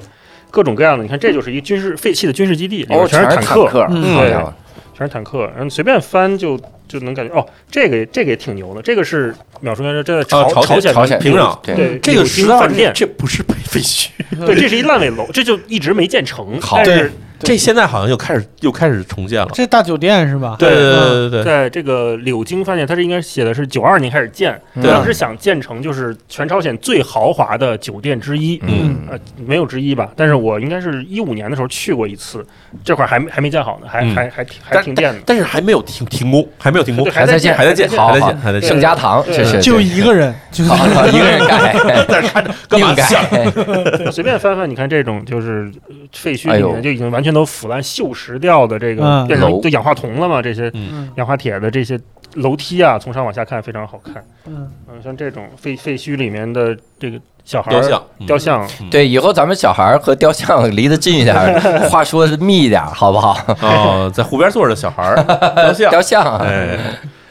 [0.49, 4.15] 各种各样的，你看这就是一个军事废弃的军事基地，里面哦，全是坦克，克，嗯。
[4.15, 4.53] 好家伙，
[4.95, 11.57] 全是坦克，然后随便翻就就能感觉哦，这个这个也挺牛的，这个是秒叔先生这在朝啊朝鲜鲜朝鲜平壤。
[11.61, 14.09] 对对这个是饭店，这不是废废墟，
[14.45, 16.77] 对，这是一烂尾楼，这就一直没建成，好。
[16.77, 17.11] 但是
[17.43, 19.49] 这现在好像又开始又开始重建了。
[19.53, 20.55] 这大酒店是吧？
[20.59, 30.11] 对对嗯对对对，在这个柳京饭店，它是应该写的是九二年开始建，当时想建成就是全朝鲜最豪华的酒店之一，嗯呃，没有之一吧？
[30.15, 32.45] 但是我应该是一五年的时候去过一次，
[32.83, 35.21] 这块儿还没还没建好呢，还嗯还还停还停电呢。
[35.25, 38.69] 但是还没有停停工，还没有停工，还在建还在建，还在建，还在建。
[38.69, 41.73] 盛家堂，对这是就一个人，就 一个人盖，
[42.69, 43.21] 干嘛硬盖想？
[44.11, 51.09] 随便翻翻，你看这种就是呃废墟里面就已经完全都腐烂锈蚀掉的这个嗯变成楼就氧化铜了嘛，这些嗯。
[51.15, 51.99] 氧化铁的这些
[52.35, 54.23] 楼梯啊，从上往下看非常好看。
[54.45, 54.69] 嗯。
[54.89, 61.59] 嗯，像这种废废墟里面的这个小孩儿雕像，嗯雕像，对，以后咱们小孩儿和雕像离得近一点儿，
[61.89, 63.37] 话说的密一点儿，好不好？
[63.61, 65.15] 哦，在湖边坐着的小孩儿
[65.55, 66.77] 雕像，雕像，哎，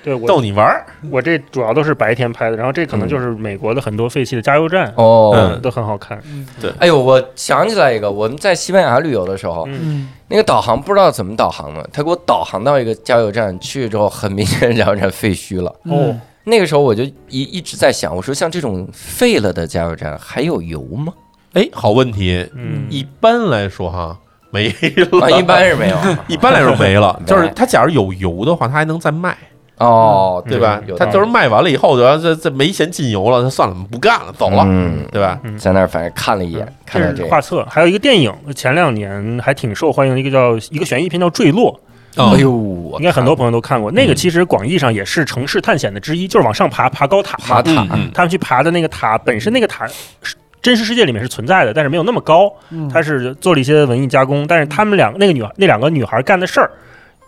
[0.02, 0.84] 对我逗你玩儿。
[1.10, 6.20] 我这主要都是白天拍的，然后这可能就是美国的很多废弃的加油站，哦嗯，都很好看。
[6.60, 15.74] 对哎呦，我想起来一个，我们在西班牙旅游的时候，嗯嗯那个导航不知道怎么导航的，他给我导航到一个加油站，去之后很明显加油站废墟了。
[15.84, 16.14] 哦，
[16.44, 21.12] 那个时候我就一一直在想，我说像这种废了的加油站还有油吗？
[21.54, 22.48] 哎，好问题。
[22.54, 24.16] 嗯，一般来说哈，
[24.52, 25.38] 没啊，了。
[25.38, 25.96] 一般是没有。
[26.28, 29.36] 一般来说没了， 就是它假如有油的话，它还能再卖。
[29.80, 30.80] 哦，对吧？
[30.98, 35.40] 他就是卖完了以后，就要这这没钱进油了，他算了，不干了，走了，嗯，对吧？
[35.58, 41.80] 在那儿反正看了一眼，看这到这个，画册，还有一个电影，前两年还挺受欢迎的一个叫一个悬疑片叫《坠落》，
[42.22, 42.34] 哦。
[42.34, 43.90] 哎呦，应该很多朋友都看过。
[43.92, 47.38] 那个嗯其实广义上也是城市探险的之一，就是往上爬，爬高塔。
[47.38, 47.86] 爬塔。
[48.12, 49.86] 他们去爬的那个塔，本身那个塔
[50.20, 52.86] 是真实世界里面是存在的，但是没有那么高，嗯。
[52.90, 54.46] 它是做了一些文艺加工。
[54.46, 56.70] 但是他们两个那个女那两个女孩干的事儿，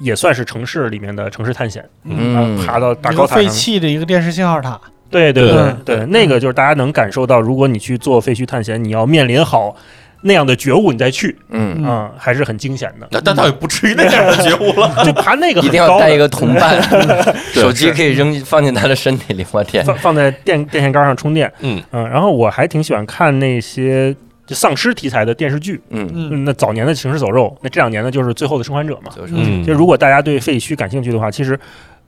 [0.02, 3.50] 也算是城市里面的城市探险，嗯啊爬到大一个废高塔上。
[3.52, 4.80] 弃的一个电视信号塔，
[5.10, 5.54] 对对对
[5.84, 9.76] 对对，那个就是大家能感受到，如果你去做废墟探险，你要面临好
[10.22, 13.06] 那样的觉悟，你再去，嗯，嗯啊，还是很惊险的。
[13.10, 14.92] 但但倒也不至于那样的觉悟了。
[15.04, 16.80] 就爬那个一定要带一个同伴，
[17.52, 21.52] 手机可以扔放进他的身体里，我天，放放在电电线杆上充电。
[21.60, 24.14] 嗯嗯，然后我还挺喜欢看那些
[24.46, 25.80] 就丧尸题材的电视剧。
[25.90, 29.12] 嗯，嗯嗯，那早年的《行尸走肉》，那这两年呢就是《最后的生还者》嘛。
[29.28, 31.58] 嗯，就如果大家对废墟感兴趣的话，其实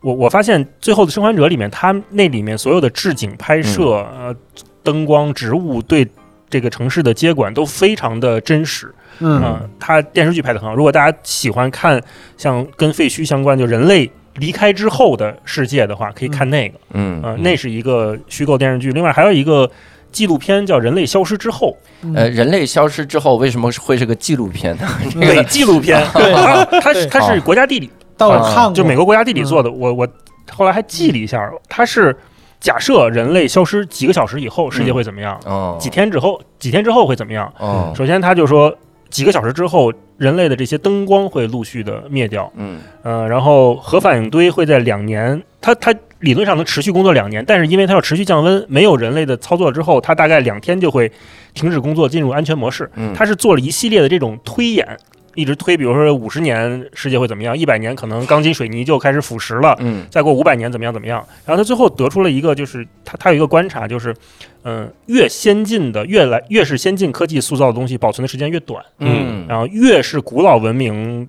[0.01, 4.37] 我我发现《最后的生还者》里面，它那里面所有的置景、拍摄、嗯呃
[4.83, 6.07] 灯光、植物对
[6.51, 8.93] 这个城市的接管都非常的真实。
[9.21, 10.75] 嗯啊、它电视剧拍的很好。
[10.75, 12.03] 如果大家喜欢看
[12.37, 16.79] 像跟废墟相关，就人类离开之后的世界的话，可以看那个。
[16.93, 18.93] 嗯呃，那是一个虚构电视剧。
[18.93, 19.71] 另外还有一个
[20.15, 21.77] 纪录片叫《人类消失之后
[22.15, 24.87] 呃，人类消失之后为什么会是个纪录片呢？》，
[25.29, 26.01] 伪纪录片。
[26.15, 29.69] 对它它是它是国家地理，但我啊看过，就美国国家地理做的。
[29.71, 30.07] 我我
[30.53, 32.17] 后来还记了一下，它是
[32.61, 35.39] 假设人类消失几个小时以后，世界会怎么样？
[35.47, 37.53] 哦，几天之后，几天之后会怎么样？
[37.59, 38.73] 哦，首先，他就说
[39.11, 42.51] 几个小时之后，人类的这些灯光会陆续的灭掉。
[42.55, 45.93] 嗯呃，然后核反应堆会在两年，它它
[46.25, 51.11] 理论上能持续工作两年，但是因为它要持续降温，没有人类的操作之后，它大概两天就会
[51.53, 52.91] 停止工作，进入安全模式。
[52.97, 54.97] 嗯，它是做了一系列的这种推演，
[55.35, 59.77] 一直推，比如说五十年世界会怎么样，一百年可能钢筋水泥就开始腐蚀了。
[59.81, 61.25] 嗯再过五百年怎么样怎么样？
[61.45, 64.15] 然后他最后得出了一个，就是他他有一个观察，就是，
[64.63, 71.29] 嗯、越先进的越来越是先进科技塑造的东西，保存的时间越短，嗯然后越是古老文明、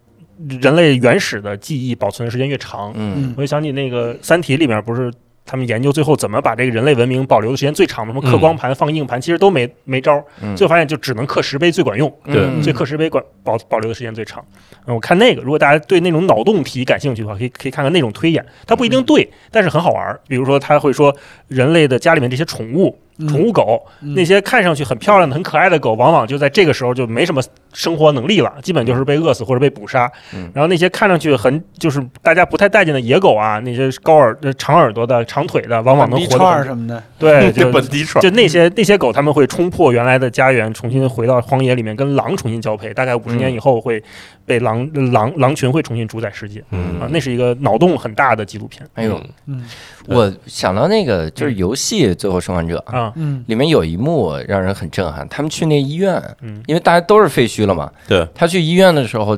[0.62, 2.92] 人类原始的记忆保存的时间越长。
[2.96, 5.12] 嗯我就想起那个《三体》里面不是。
[5.48, 10.26] 他们研究最后怎么把这个人类文明保留的时间最长，什么刻光盘、放硬盘，其实都没没招儿。
[10.42, 14.44] 嗯，最后发现就只能刻石碑最管用，对嗯所以刻石碑管保保留的时间最长。
[14.88, 20.20] 嗯，我看那个，如果大家对那种脑洞题感兴趣的话，可以可以看看那种推演，它不一定对，但是很好玩儿。
[20.28, 21.16] 比如说，他会说
[21.48, 27.40] 人类的家里面这些宠物，嗯宠物狗，嗯那些看上去很漂亮的、很可爱的狗，往往就在这个时候就没什么
[27.76, 30.12] 生活能力了，基本就是被饿死或者被捕杀。
[30.34, 30.50] 嗯。
[30.54, 42.94] 然后那些看上去很就是大家不太待见的野狗啊，那些高耳、呃长耳朵的、长腿的，往往能活地串什么的， 对， 就本地串就那些那些狗，他们会冲破原来的家园，重新回到荒野里面，跟狼重新交配。
[42.94, 44.02] 大概五十年以后，会
[44.46, 46.62] 被狼狼狼群会重新主宰世界。
[46.62, 47.10] 啊嗯！
[47.12, 48.88] 那是一个脑洞很大的纪录片。
[48.94, 49.64] 哎呦，嗯。
[50.08, 53.44] 我想到那个就是游戏《最后生还者》啊，嗯。
[53.48, 56.62] 里面有一幕让人很震撼，他们去那医院，嗯。
[56.68, 57.92] 因为大家都是废墟了嘛。
[58.08, 59.38] 对，他去医院的时候，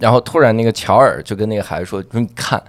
[0.00, 2.62] 然后突然那个乔尔就跟那个孩子说：“说你看。”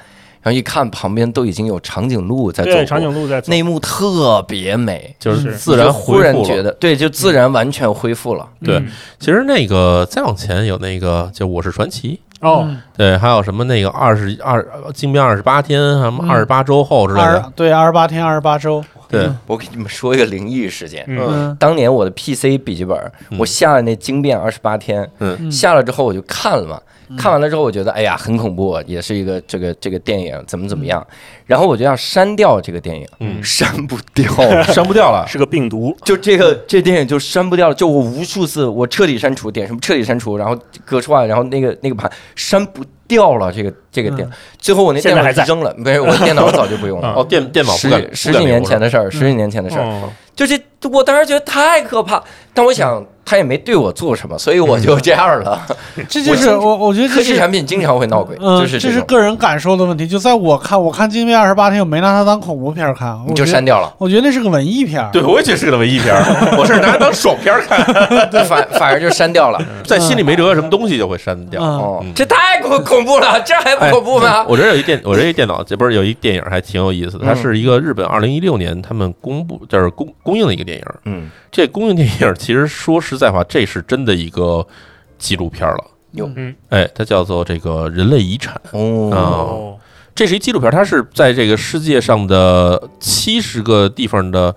[0.44, 6.64] 然后一看旁边都已经有长颈鹿在走对，长颈鹿在走那一幕特别美，就是是自然忽然觉恢复了。
[6.64, 8.46] 得对，就自然完全恢复了。
[8.62, 12.82] 对嗯其实那个再往前有那个叫《我是传奇》，哦，嗯。
[12.96, 14.64] 对，还有什么那个二十二
[14.94, 16.30] 惊变二十八天，什么嗯。
[16.30, 21.04] 二十八周后之类二的，对二十八天二十八周，对，我给你们说一个灵异事件。
[21.08, 21.20] 嗯。
[21.28, 21.58] 嗯。
[21.60, 22.98] 当年我的 PC 笔记本，
[23.32, 23.40] 嗯。
[23.40, 25.52] 我下了那惊变二十八天，嗯。
[25.52, 31.06] 下了之后我就看了嘛，嗯看完了之后我觉得哎呀很恐怖，也是一个这个这个电影怎么怎么样，
[31.46, 33.44] 然后我就要删掉这个电影，嗯。
[33.44, 34.32] 删不掉，
[34.64, 35.26] 删不掉了。
[35.30, 44.28] 是个病毒，就这个这电影就删不掉了，就我无数次我彻底删除，点什么彻底删除，然后格式化，然后那个那个盘删不掉了，这个这个电，
[44.58, 45.44] 最后我那电脑还在。
[45.46, 47.10] 扔了，没是我电脑早就不用了。
[47.10, 50.10] 啊 哦，电电脑不十十几年前的事儿，十几年前的事儿，哦。
[50.36, 50.60] 就这，
[50.92, 52.20] 我当时觉得太可怕，
[52.56, 55.62] 但我想他也没对我做什么，所以我就这样了。
[56.10, 60.08] 这就是我我我觉得科技产品经常会闹鬼，嗯，就是，这是个人感受的问题。
[60.08, 65.08] 就在我看，我看《惊变二十八天》，我没拿它当恐怖片看，你就删掉了，我觉得那是个文艺片。
[65.14, 66.16] 对，我也觉得是个文艺片，
[66.58, 69.62] 我是拿它当爽片儿看，反反而就删掉了。
[69.86, 71.62] 在心里没辙，什么东西就会删掉。
[71.62, 74.46] 嗯，哦嗯，这太恐恐怖了，这还不恐怖吗？
[74.48, 80.86] 我这有一电，我这一电脑，这不是有一电影还挺有意思的，它嗯是一个日本二零一六年他们公布就是公公映的一个电影。
[81.06, 84.66] 嗯，这公映电影其实说实在话，这是真的一个
[85.18, 85.84] 纪录片了。
[86.12, 88.54] 哟嗯哎，它叫做这个人类遗产。
[88.72, 89.78] 哦，哦，
[90.14, 94.56] 这是一纪录片，它是在这个世界上的七十个地方的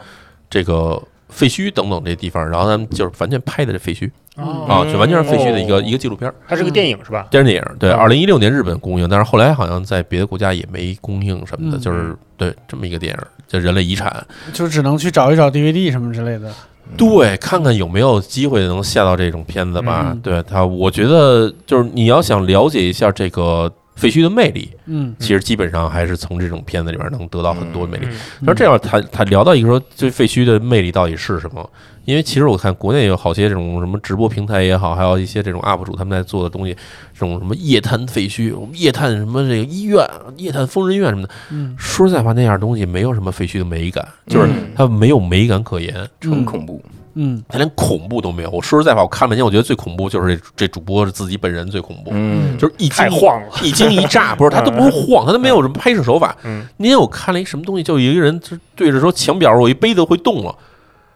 [0.51, 1.03] 这个
[1.37, 6.35] 废墟等等这地方，然后他们就是完全拍的这废墟哦啊，就完全是废墟的一个哦一个纪录片儿。
[6.49, 7.27] 它是个电影是吧？
[7.31, 14.11] 电视电影，对，嗯二零一六年日本公映，但是后来好像在别的国家也没公映什么的，嗯就是对这么一个电影，叫《人类遗产》。
[14.57, 16.51] 就只能去找一找 DVD 什么之类的。
[16.97, 20.13] 对，看看有没有机会能下到这种片子吧。
[20.13, 28.07] 嗯对他，我觉得就是你要想了解一下这个废墟的魅力，嗯其实基本上还是从这种片子里边能得到很多魅力。
[28.11, 31.69] 嗯那这样他他聊到一个说，这废墟的魅力到底是什么？
[32.07, 36.75] 因为其实我看国内有好些这种什么直播平台也好，还有一些这种 UP 主他们在做的东西，
[37.13, 41.35] 这种什么夜探废墟，我们夜探什么这个医院、夜探疯人院什么的。
[41.51, 46.81] 嗯说实在话，那样东西没有什么废墟的美感，就是嗯它没有美感可言，纯恐怖。
[47.19, 48.51] 嗯它连恐怖都没有。
[48.51, 53.49] 我说实在话，我看半天，我觉得最恐怖就是这这主播自己本人最恐怖，嗯，就是一惊太晃了。
[53.65, 56.37] 一惊一乍，不是他都不是晃，他都没有什么拍摄手法。
[56.45, 60.55] 嗯，那天我看了一什么东西，就有一个人就对着说墙表，我一杯子会动了，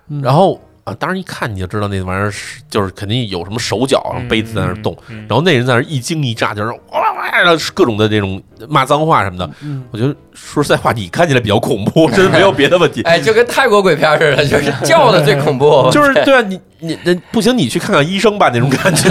[0.09, 0.59] 嗯然后
[0.91, 9.49] 啊，当然一看你就知道那玩意儿是就是肯定有什么手脚，然后杯子在那儿动，嗯，然后那人在那儿一惊一乍，就是哇哇各种的这种骂脏话什么的。
[9.63, 13.03] 嗯我觉得说实在话，你看起来比较恐怖， 真的没有别的问题。
[13.03, 19.09] 哎，就跟泰国鬼片似的，就是 叫的最恐怖， 就是对啊，你你那不行，你去看看医生吧，那种感觉。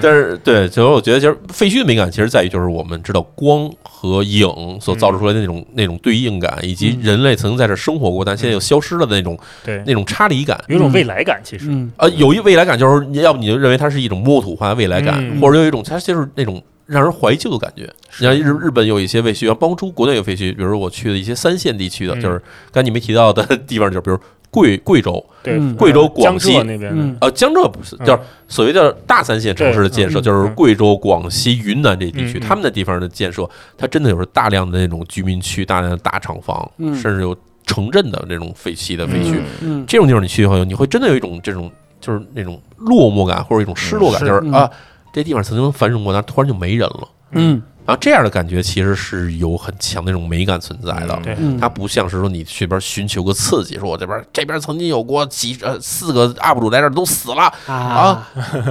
[0.00, 4.48] 但是对，就是我觉得，其实废墟的美感其实在于，就是我们知道光和影
[4.80, 10.58] 所造就出来的那种、那种对应感，以及人类曾经在这生活过，但现在又消失了的那种对，那种差离感。
[10.66, 11.66] 有一种未来感，其实。
[11.68, 16.60] 嗯呃，有一未来感，就是你要不你就认为它是一种末土化的未来感，嗯或者有一种它就是那种
[16.92, 17.90] 让人怀旧的感觉。
[18.18, 22.20] 你像日日本有一些废墟，包括出国内有废墟，比如说我去的一些三线地区的，嗯。
[22.20, 22.38] 就是
[22.70, 24.18] 刚才你没提到的 地方，就比如
[24.50, 25.24] 贵贵州，
[25.78, 28.06] 贵州广西浙那边呃，江浙不是，嗯。
[28.06, 33.48] 就是所谓的大三线城市的建设，对就是嗯贵州、广西、云南这地区，他们的地方的建设，
[33.78, 36.94] 它真的有着大量的那种居民区、大量的大厂房，嗯。
[36.94, 39.40] 甚至有城镇的那种废弃的废墟。
[39.86, 41.70] 这种地方你去以后，你会真的有一种这种
[42.00, 44.70] 就是那种落寞感或者一种失落感，嗯是就是啊，
[45.12, 47.08] 这地方曾经繁荣过，但突然就没人了。
[47.32, 51.18] 嗯然后这样的感觉其实是有很强的那种美感存在的。
[51.60, 58.30] 它不像是说你去边寻求个刺激，说我这边这边曾经有过几呃四个 UP 主在这儿都死了，啊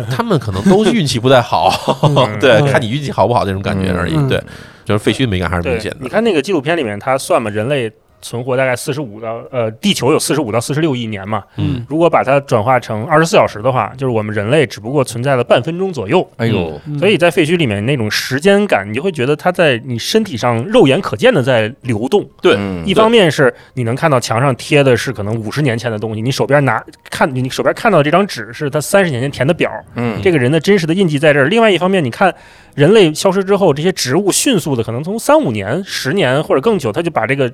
[0.09, 1.69] 他们可能都运气不太好，
[2.39, 4.15] 对，看你运气好不好这种感觉而已。
[4.15, 4.41] 嗯对，
[4.85, 5.97] 就是废墟的美感还是明显，的。
[5.99, 7.91] 你看那个纪录片里面，他算嘛，人类
[8.22, 11.43] 存活大概四十五到呃，地球有四十五到四十六亿年嘛。
[11.57, 16.27] 嗯，如果把它转化成二十四小时的话，就是我们人类只不过存在了半分钟左右。
[16.38, 22.26] 哎呦，嗯所以在废墟里面那种时间感，你就会觉得它在你身体上肉眼可见的在流动。
[22.41, 31.48] 对嗯一方面是你能看到墙上贴的是可能五十年前的东西，你手边拿看你手边看到的这张纸是他三十年前填的表，嗯这个人的真实的印记在这儿。
[31.48, 32.34] 另外一方面，你看
[32.76, 37.52] 人类消失之后，这些植物迅速的可能从三五年、十年或者更久，它就把这个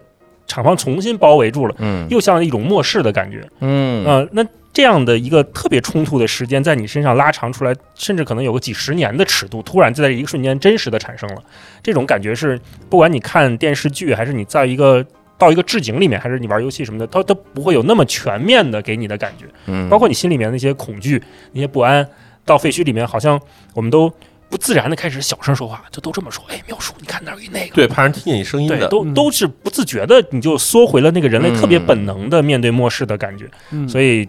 [0.48, 3.48] 厂房重新包围住了，嗯又像一种末世的感觉。
[3.60, 4.44] 嗯呃，那
[4.74, 11.44] 这样的一个特别冲突的时间，在你身上拉长出来，甚至可能有个几十年的尺度，突然就在一个瞬间真实的产生了。
[11.82, 12.60] 这种感觉是，
[12.90, 15.04] 不管你看电视剧，还是你在一个
[15.38, 19.46] 到一个置景里面，还是你玩游戏什么的，它都不会有那么全面的给你的感觉。
[19.66, 21.22] 嗯包括你心里面那些恐惧、
[21.54, 22.08] 那些不安，
[22.46, 23.40] 到废墟里面，好像
[23.74, 24.12] 我们都
[24.50, 26.44] 不自然的开始小声说话，就都这么说。
[26.50, 27.76] 哎，妙叔，你看那儿有那个。
[27.76, 34.28] 对，怕人听见你声音对，都都是不自觉的，你就缩回了那个人类特别本能的面对末世的感觉，嗯所以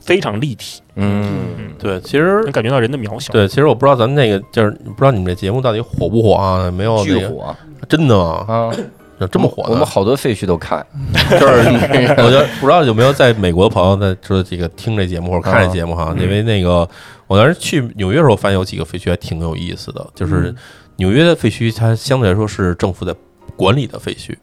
[0.00, 3.32] 非常立体，嗯对，其实能感觉到人的渺小。
[3.32, 6.70] 对，其实我不知道咱们那个就是不知道你们这节目到底火不火啊？
[6.70, 7.54] 没有那个巨火
[7.88, 8.44] 真的吗？
[8.48, 8.70] 啊，
[9.18, 9.70] 有这么火的。
[9.70, 9.84] 我们？
[9.86, 10.84] 好多废墟都看，
[11.30, 11.68] 就是
[12.18, 16.22] 我觉得不知道有没有在美国的朋友在说这个听这节目或者看这节目哈，嗯。
[16.22, 16.88] 因为那个
[17.26, 20.54] 我当时去纽约的时候，发现有几个废墟还挺有意思的，就是
[20.96, 23.14] 纽约的废墟，它相对来说是政府在
[23.56, 24.34] 管理的废墟，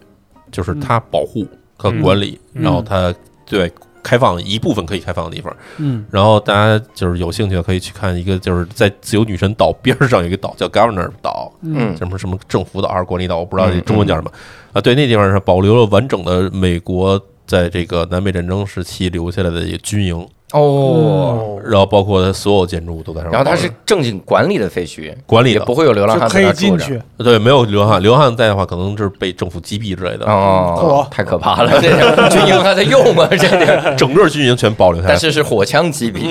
[0.52, 1.46] 就是它保护
[1.78, 2.64] 和管理，嗯。
[2.64, 3.14] 然后它
[3.46, 3.72] 对
[4.04, 6.06] 开放一部分可以开放的地方，嗯。
[6.12, 11.96] 然后大家就是有兴趣的可以去看一个，就是在自由女神岛边上有一个岛叫 Governor 岛，嗯。
[11.98, 13.84] 什么什么政府岛还是管理岛，我不知道这嗯。
[13.84, 14.32] 中文叫什么
[14.76, 14.82] 啊。
[14.82, 23.34] 对，那地方是保留了完整的美国在这个南北战争时期留下来的一个军营，哦，然后包括它所有建筑物都在上面。
[23.34, 26.52] 然后它是正经管理的废墟，管理的也不，会有流浪汉可以。
[26.54, 30.26] 进去，对，没有流浪汉，流浪汉在的话，可能就是被政府击毙之类的。
[30.26, 31.80] 哦，嚯太可怕了！
[31.82, 33.28] 这个军营还在用吗？
[33.30, 36.30] 这个，整个军营全保留下来但，是是火枪击毙。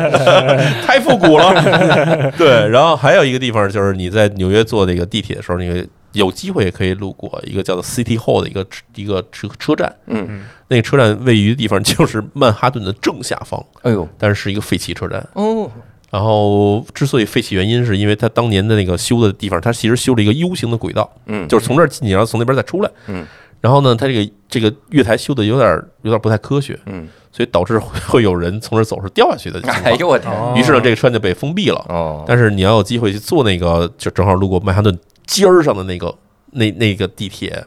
[0.84, 2.32] 太复古了。
[2.36, 5.86] 对，然后还有一个地方就是你在纽约坐那个地铁的时候，你
[6.16, 9.94] 有机会也可以路过一个叫做 City Hall 的一个一个车车站。
[10.06, 15.24] 嗯，那个车站位于的地方就是曼哈顿的正下方，哎呦，但是是一个废弃车站。
[15.34, 15.70] 哦，
[16.10, 22.90] 然后之所以废弃原因，是因为它当年的那个修的地方，它其实修了一个 U 型的轨道，嗯，就是从这儿进去，然后从那边再出来。
[23.06, 23.24] 嗯。
[23.58, 29.82] 然后呢，它这个这个月台修的有点有点不太科学，嗯，所以导致会会有人从这走是掉下去的情况。
[29.82, 31.84] 哎呦我天，哦于是呢，这个车站就被封闭了。
[31.88, 36.14] 哦，但是你要有机会去坐那个，就正好路过曼哈顿尖儿上的那个
[36.52, 37.64] 那那个地铁，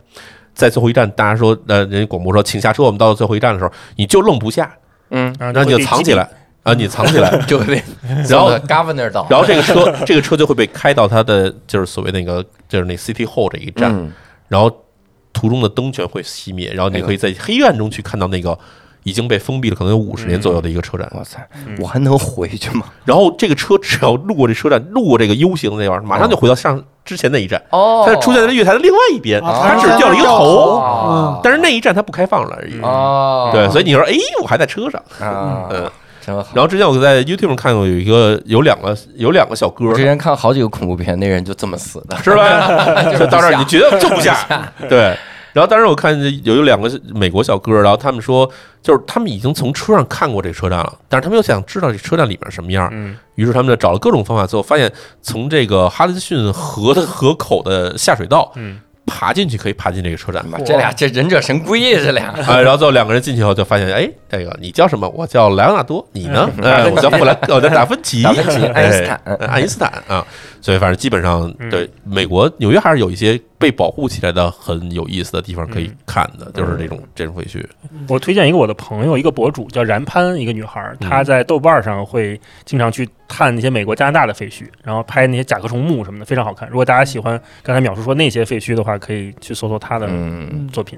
[0.54, 4.72] 在最后一站，大家说，呃，人家广播说，请下车，我们到了最后一站的时候，你就愣不下，
[5.10, 6.30] 嗯，然然后你就藏起来
[6.64, 7.84] 啊，你藏起来， 就会被
[8.30, 14.12] 然后 governor 岛，然后这个车这个车就会被开到它的就是所谓那个就是那 City Hall 这一站，嗯。
[14.48, 14.86] 然后
[15.32, 18.58] 途中的灯全会熄灭，然后你可以在黑暗中去看到那个
[19.04, 21.10] 已经被封闭了可能有五十年左右的一个车站。
[21.16, 22.86] 哇塞嗯，我还能回去吗？
[23.06, 29.76] 然后这个车只要路过这车站，路过这个 U 型的那玩意儿，马上就回到上之前那一站，哦，它就出现在月台的另外一边，啊。
[29.76, 31.40] 它只掉了一个头，哦。
[31.44, 32.80] 但是那一站它不开放了而已。
[32.82, 35.90] 哦，对，所以你说，哎，我还在车上，啊，嗯。
[36.22, 36.46] 真好。
[36.54, 43.04] 然后之前我在 YouTube 上看过有一个有两个有两个小哥之前看好几个恐怖片，那人就这么死的，是吧？
[43.18, 44.38] 就到这儿你绝对就不下，
[44.90, 45.16] 对。
[45.54, 48.50] 然后当时我看有有两个美国小哥，然后他们说，
[48.82, 53.18] 就是他们已经从车上看过这车站了，但是他们又想知道这车站里面什么样，嗯。
[53.36, 60.46] 于是他们就找了各种方法，最后发现从这个哈德逊河的河口的下水道嗯，爬进去可以爬进这个车站。
[60.46, 65.08] 妈这俩这忍者神龟呀，这俩啊，然后最后两个人进去以后就发现，哎，这个你叫什么？
[65.10, 66.50] 我叫莱昂纳多，你呢？
[66.62, 69.22] 哎，我叫布莱，我叫达芬奇，达芬奇 爱因斯坦。
[69.24, 70.26] 哎爱因斯坦啊。
[70.62, 71.70] 所以反正基本上嗯。
[71.70, 77.64] 对美国纽约还是有一些被保护起来的很有意思的地方可以看的，就是这种这种废墟。
[78.08, 81.10] 我推荐一个我的朋友，一个博主叫然潘，一个女孩儿，嗯。
[81.10, 86.70] 她在豆瓣上会经常去探那些美国、加拿大的废墟，然后拍那些甲壳虫墓什么的，非常好看。
[86.70, 90.98] 如果大家喜欢刚才淼叔说那些废墟的话，可以去搜搜她的嗯，作品。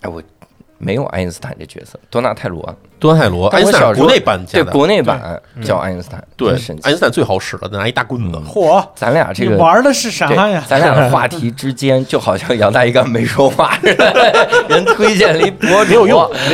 [0.00, 0.22] 哎，我
[0.78, 6.50] 没有爱因斯坦这角色，多纳泰罗，多纳泰罗，爱因斯坦国内版对国内版对叫爱因斯坦，对
[6.82, 8.38] 爱因斯坦最好使了，拿一大棍子。
[8.46, 10.62] 嚯，咱俩这个玩的是啥呀？
[10.68, 16.06] 咱俩的话题之间就好像杨大一刚没说话似的， 人推荐了一博主，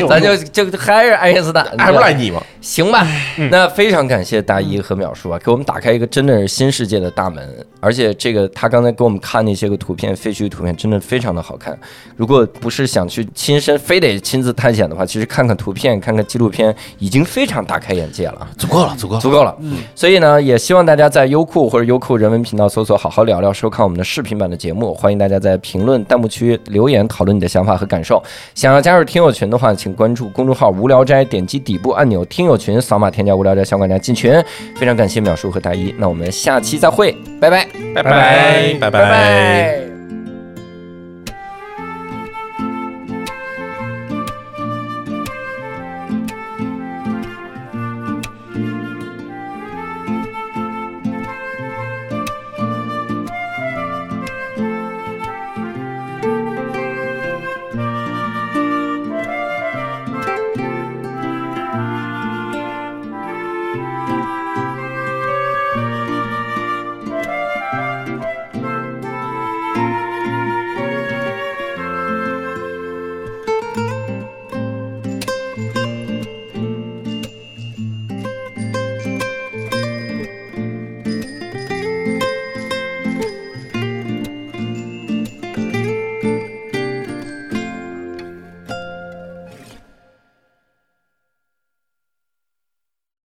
[0.08, 2.42] 咱就就还是爱因斯坦，还不赖你吗？
[2.60, 3.04] 行吧，
[3.38, 7.44] 嗯那非常感谢大一和淼叔啊，给我们打开一个真的是新世界的大门。
[7.80, 11.76] 而且这个他刚才给我们看那些个图片，废墟图片真的非常的好看。
[12.16, 18.48] 如果不是想去亲身，非得亲自探险的话，其实看看图片、看看纪录片，已经非常大开眼界了。
[18.56, 19.20] 足够了，足够了。
[19.20, 19.56] 足够了。
[19.60, 24.94] 嗯，所以呢，也希望大家在优酷或者优酷人文频道搜索“好好聊聊”，收看我们的视频版的节目。
[24.94, 28.22] 欢迎大家在评论弹幕区留言讨论你的想法和感受。
[28.54, 34.32] 想要加入听友群的话，请关注公众号“无聊斋”，点击底部按钮“听友群”，扫码添加“无聊斋小管家”进群。
[34.76, 39.91] 非常感谢淼叔和大一，那我们下期再会，拜拜，拜拜拜拜拜。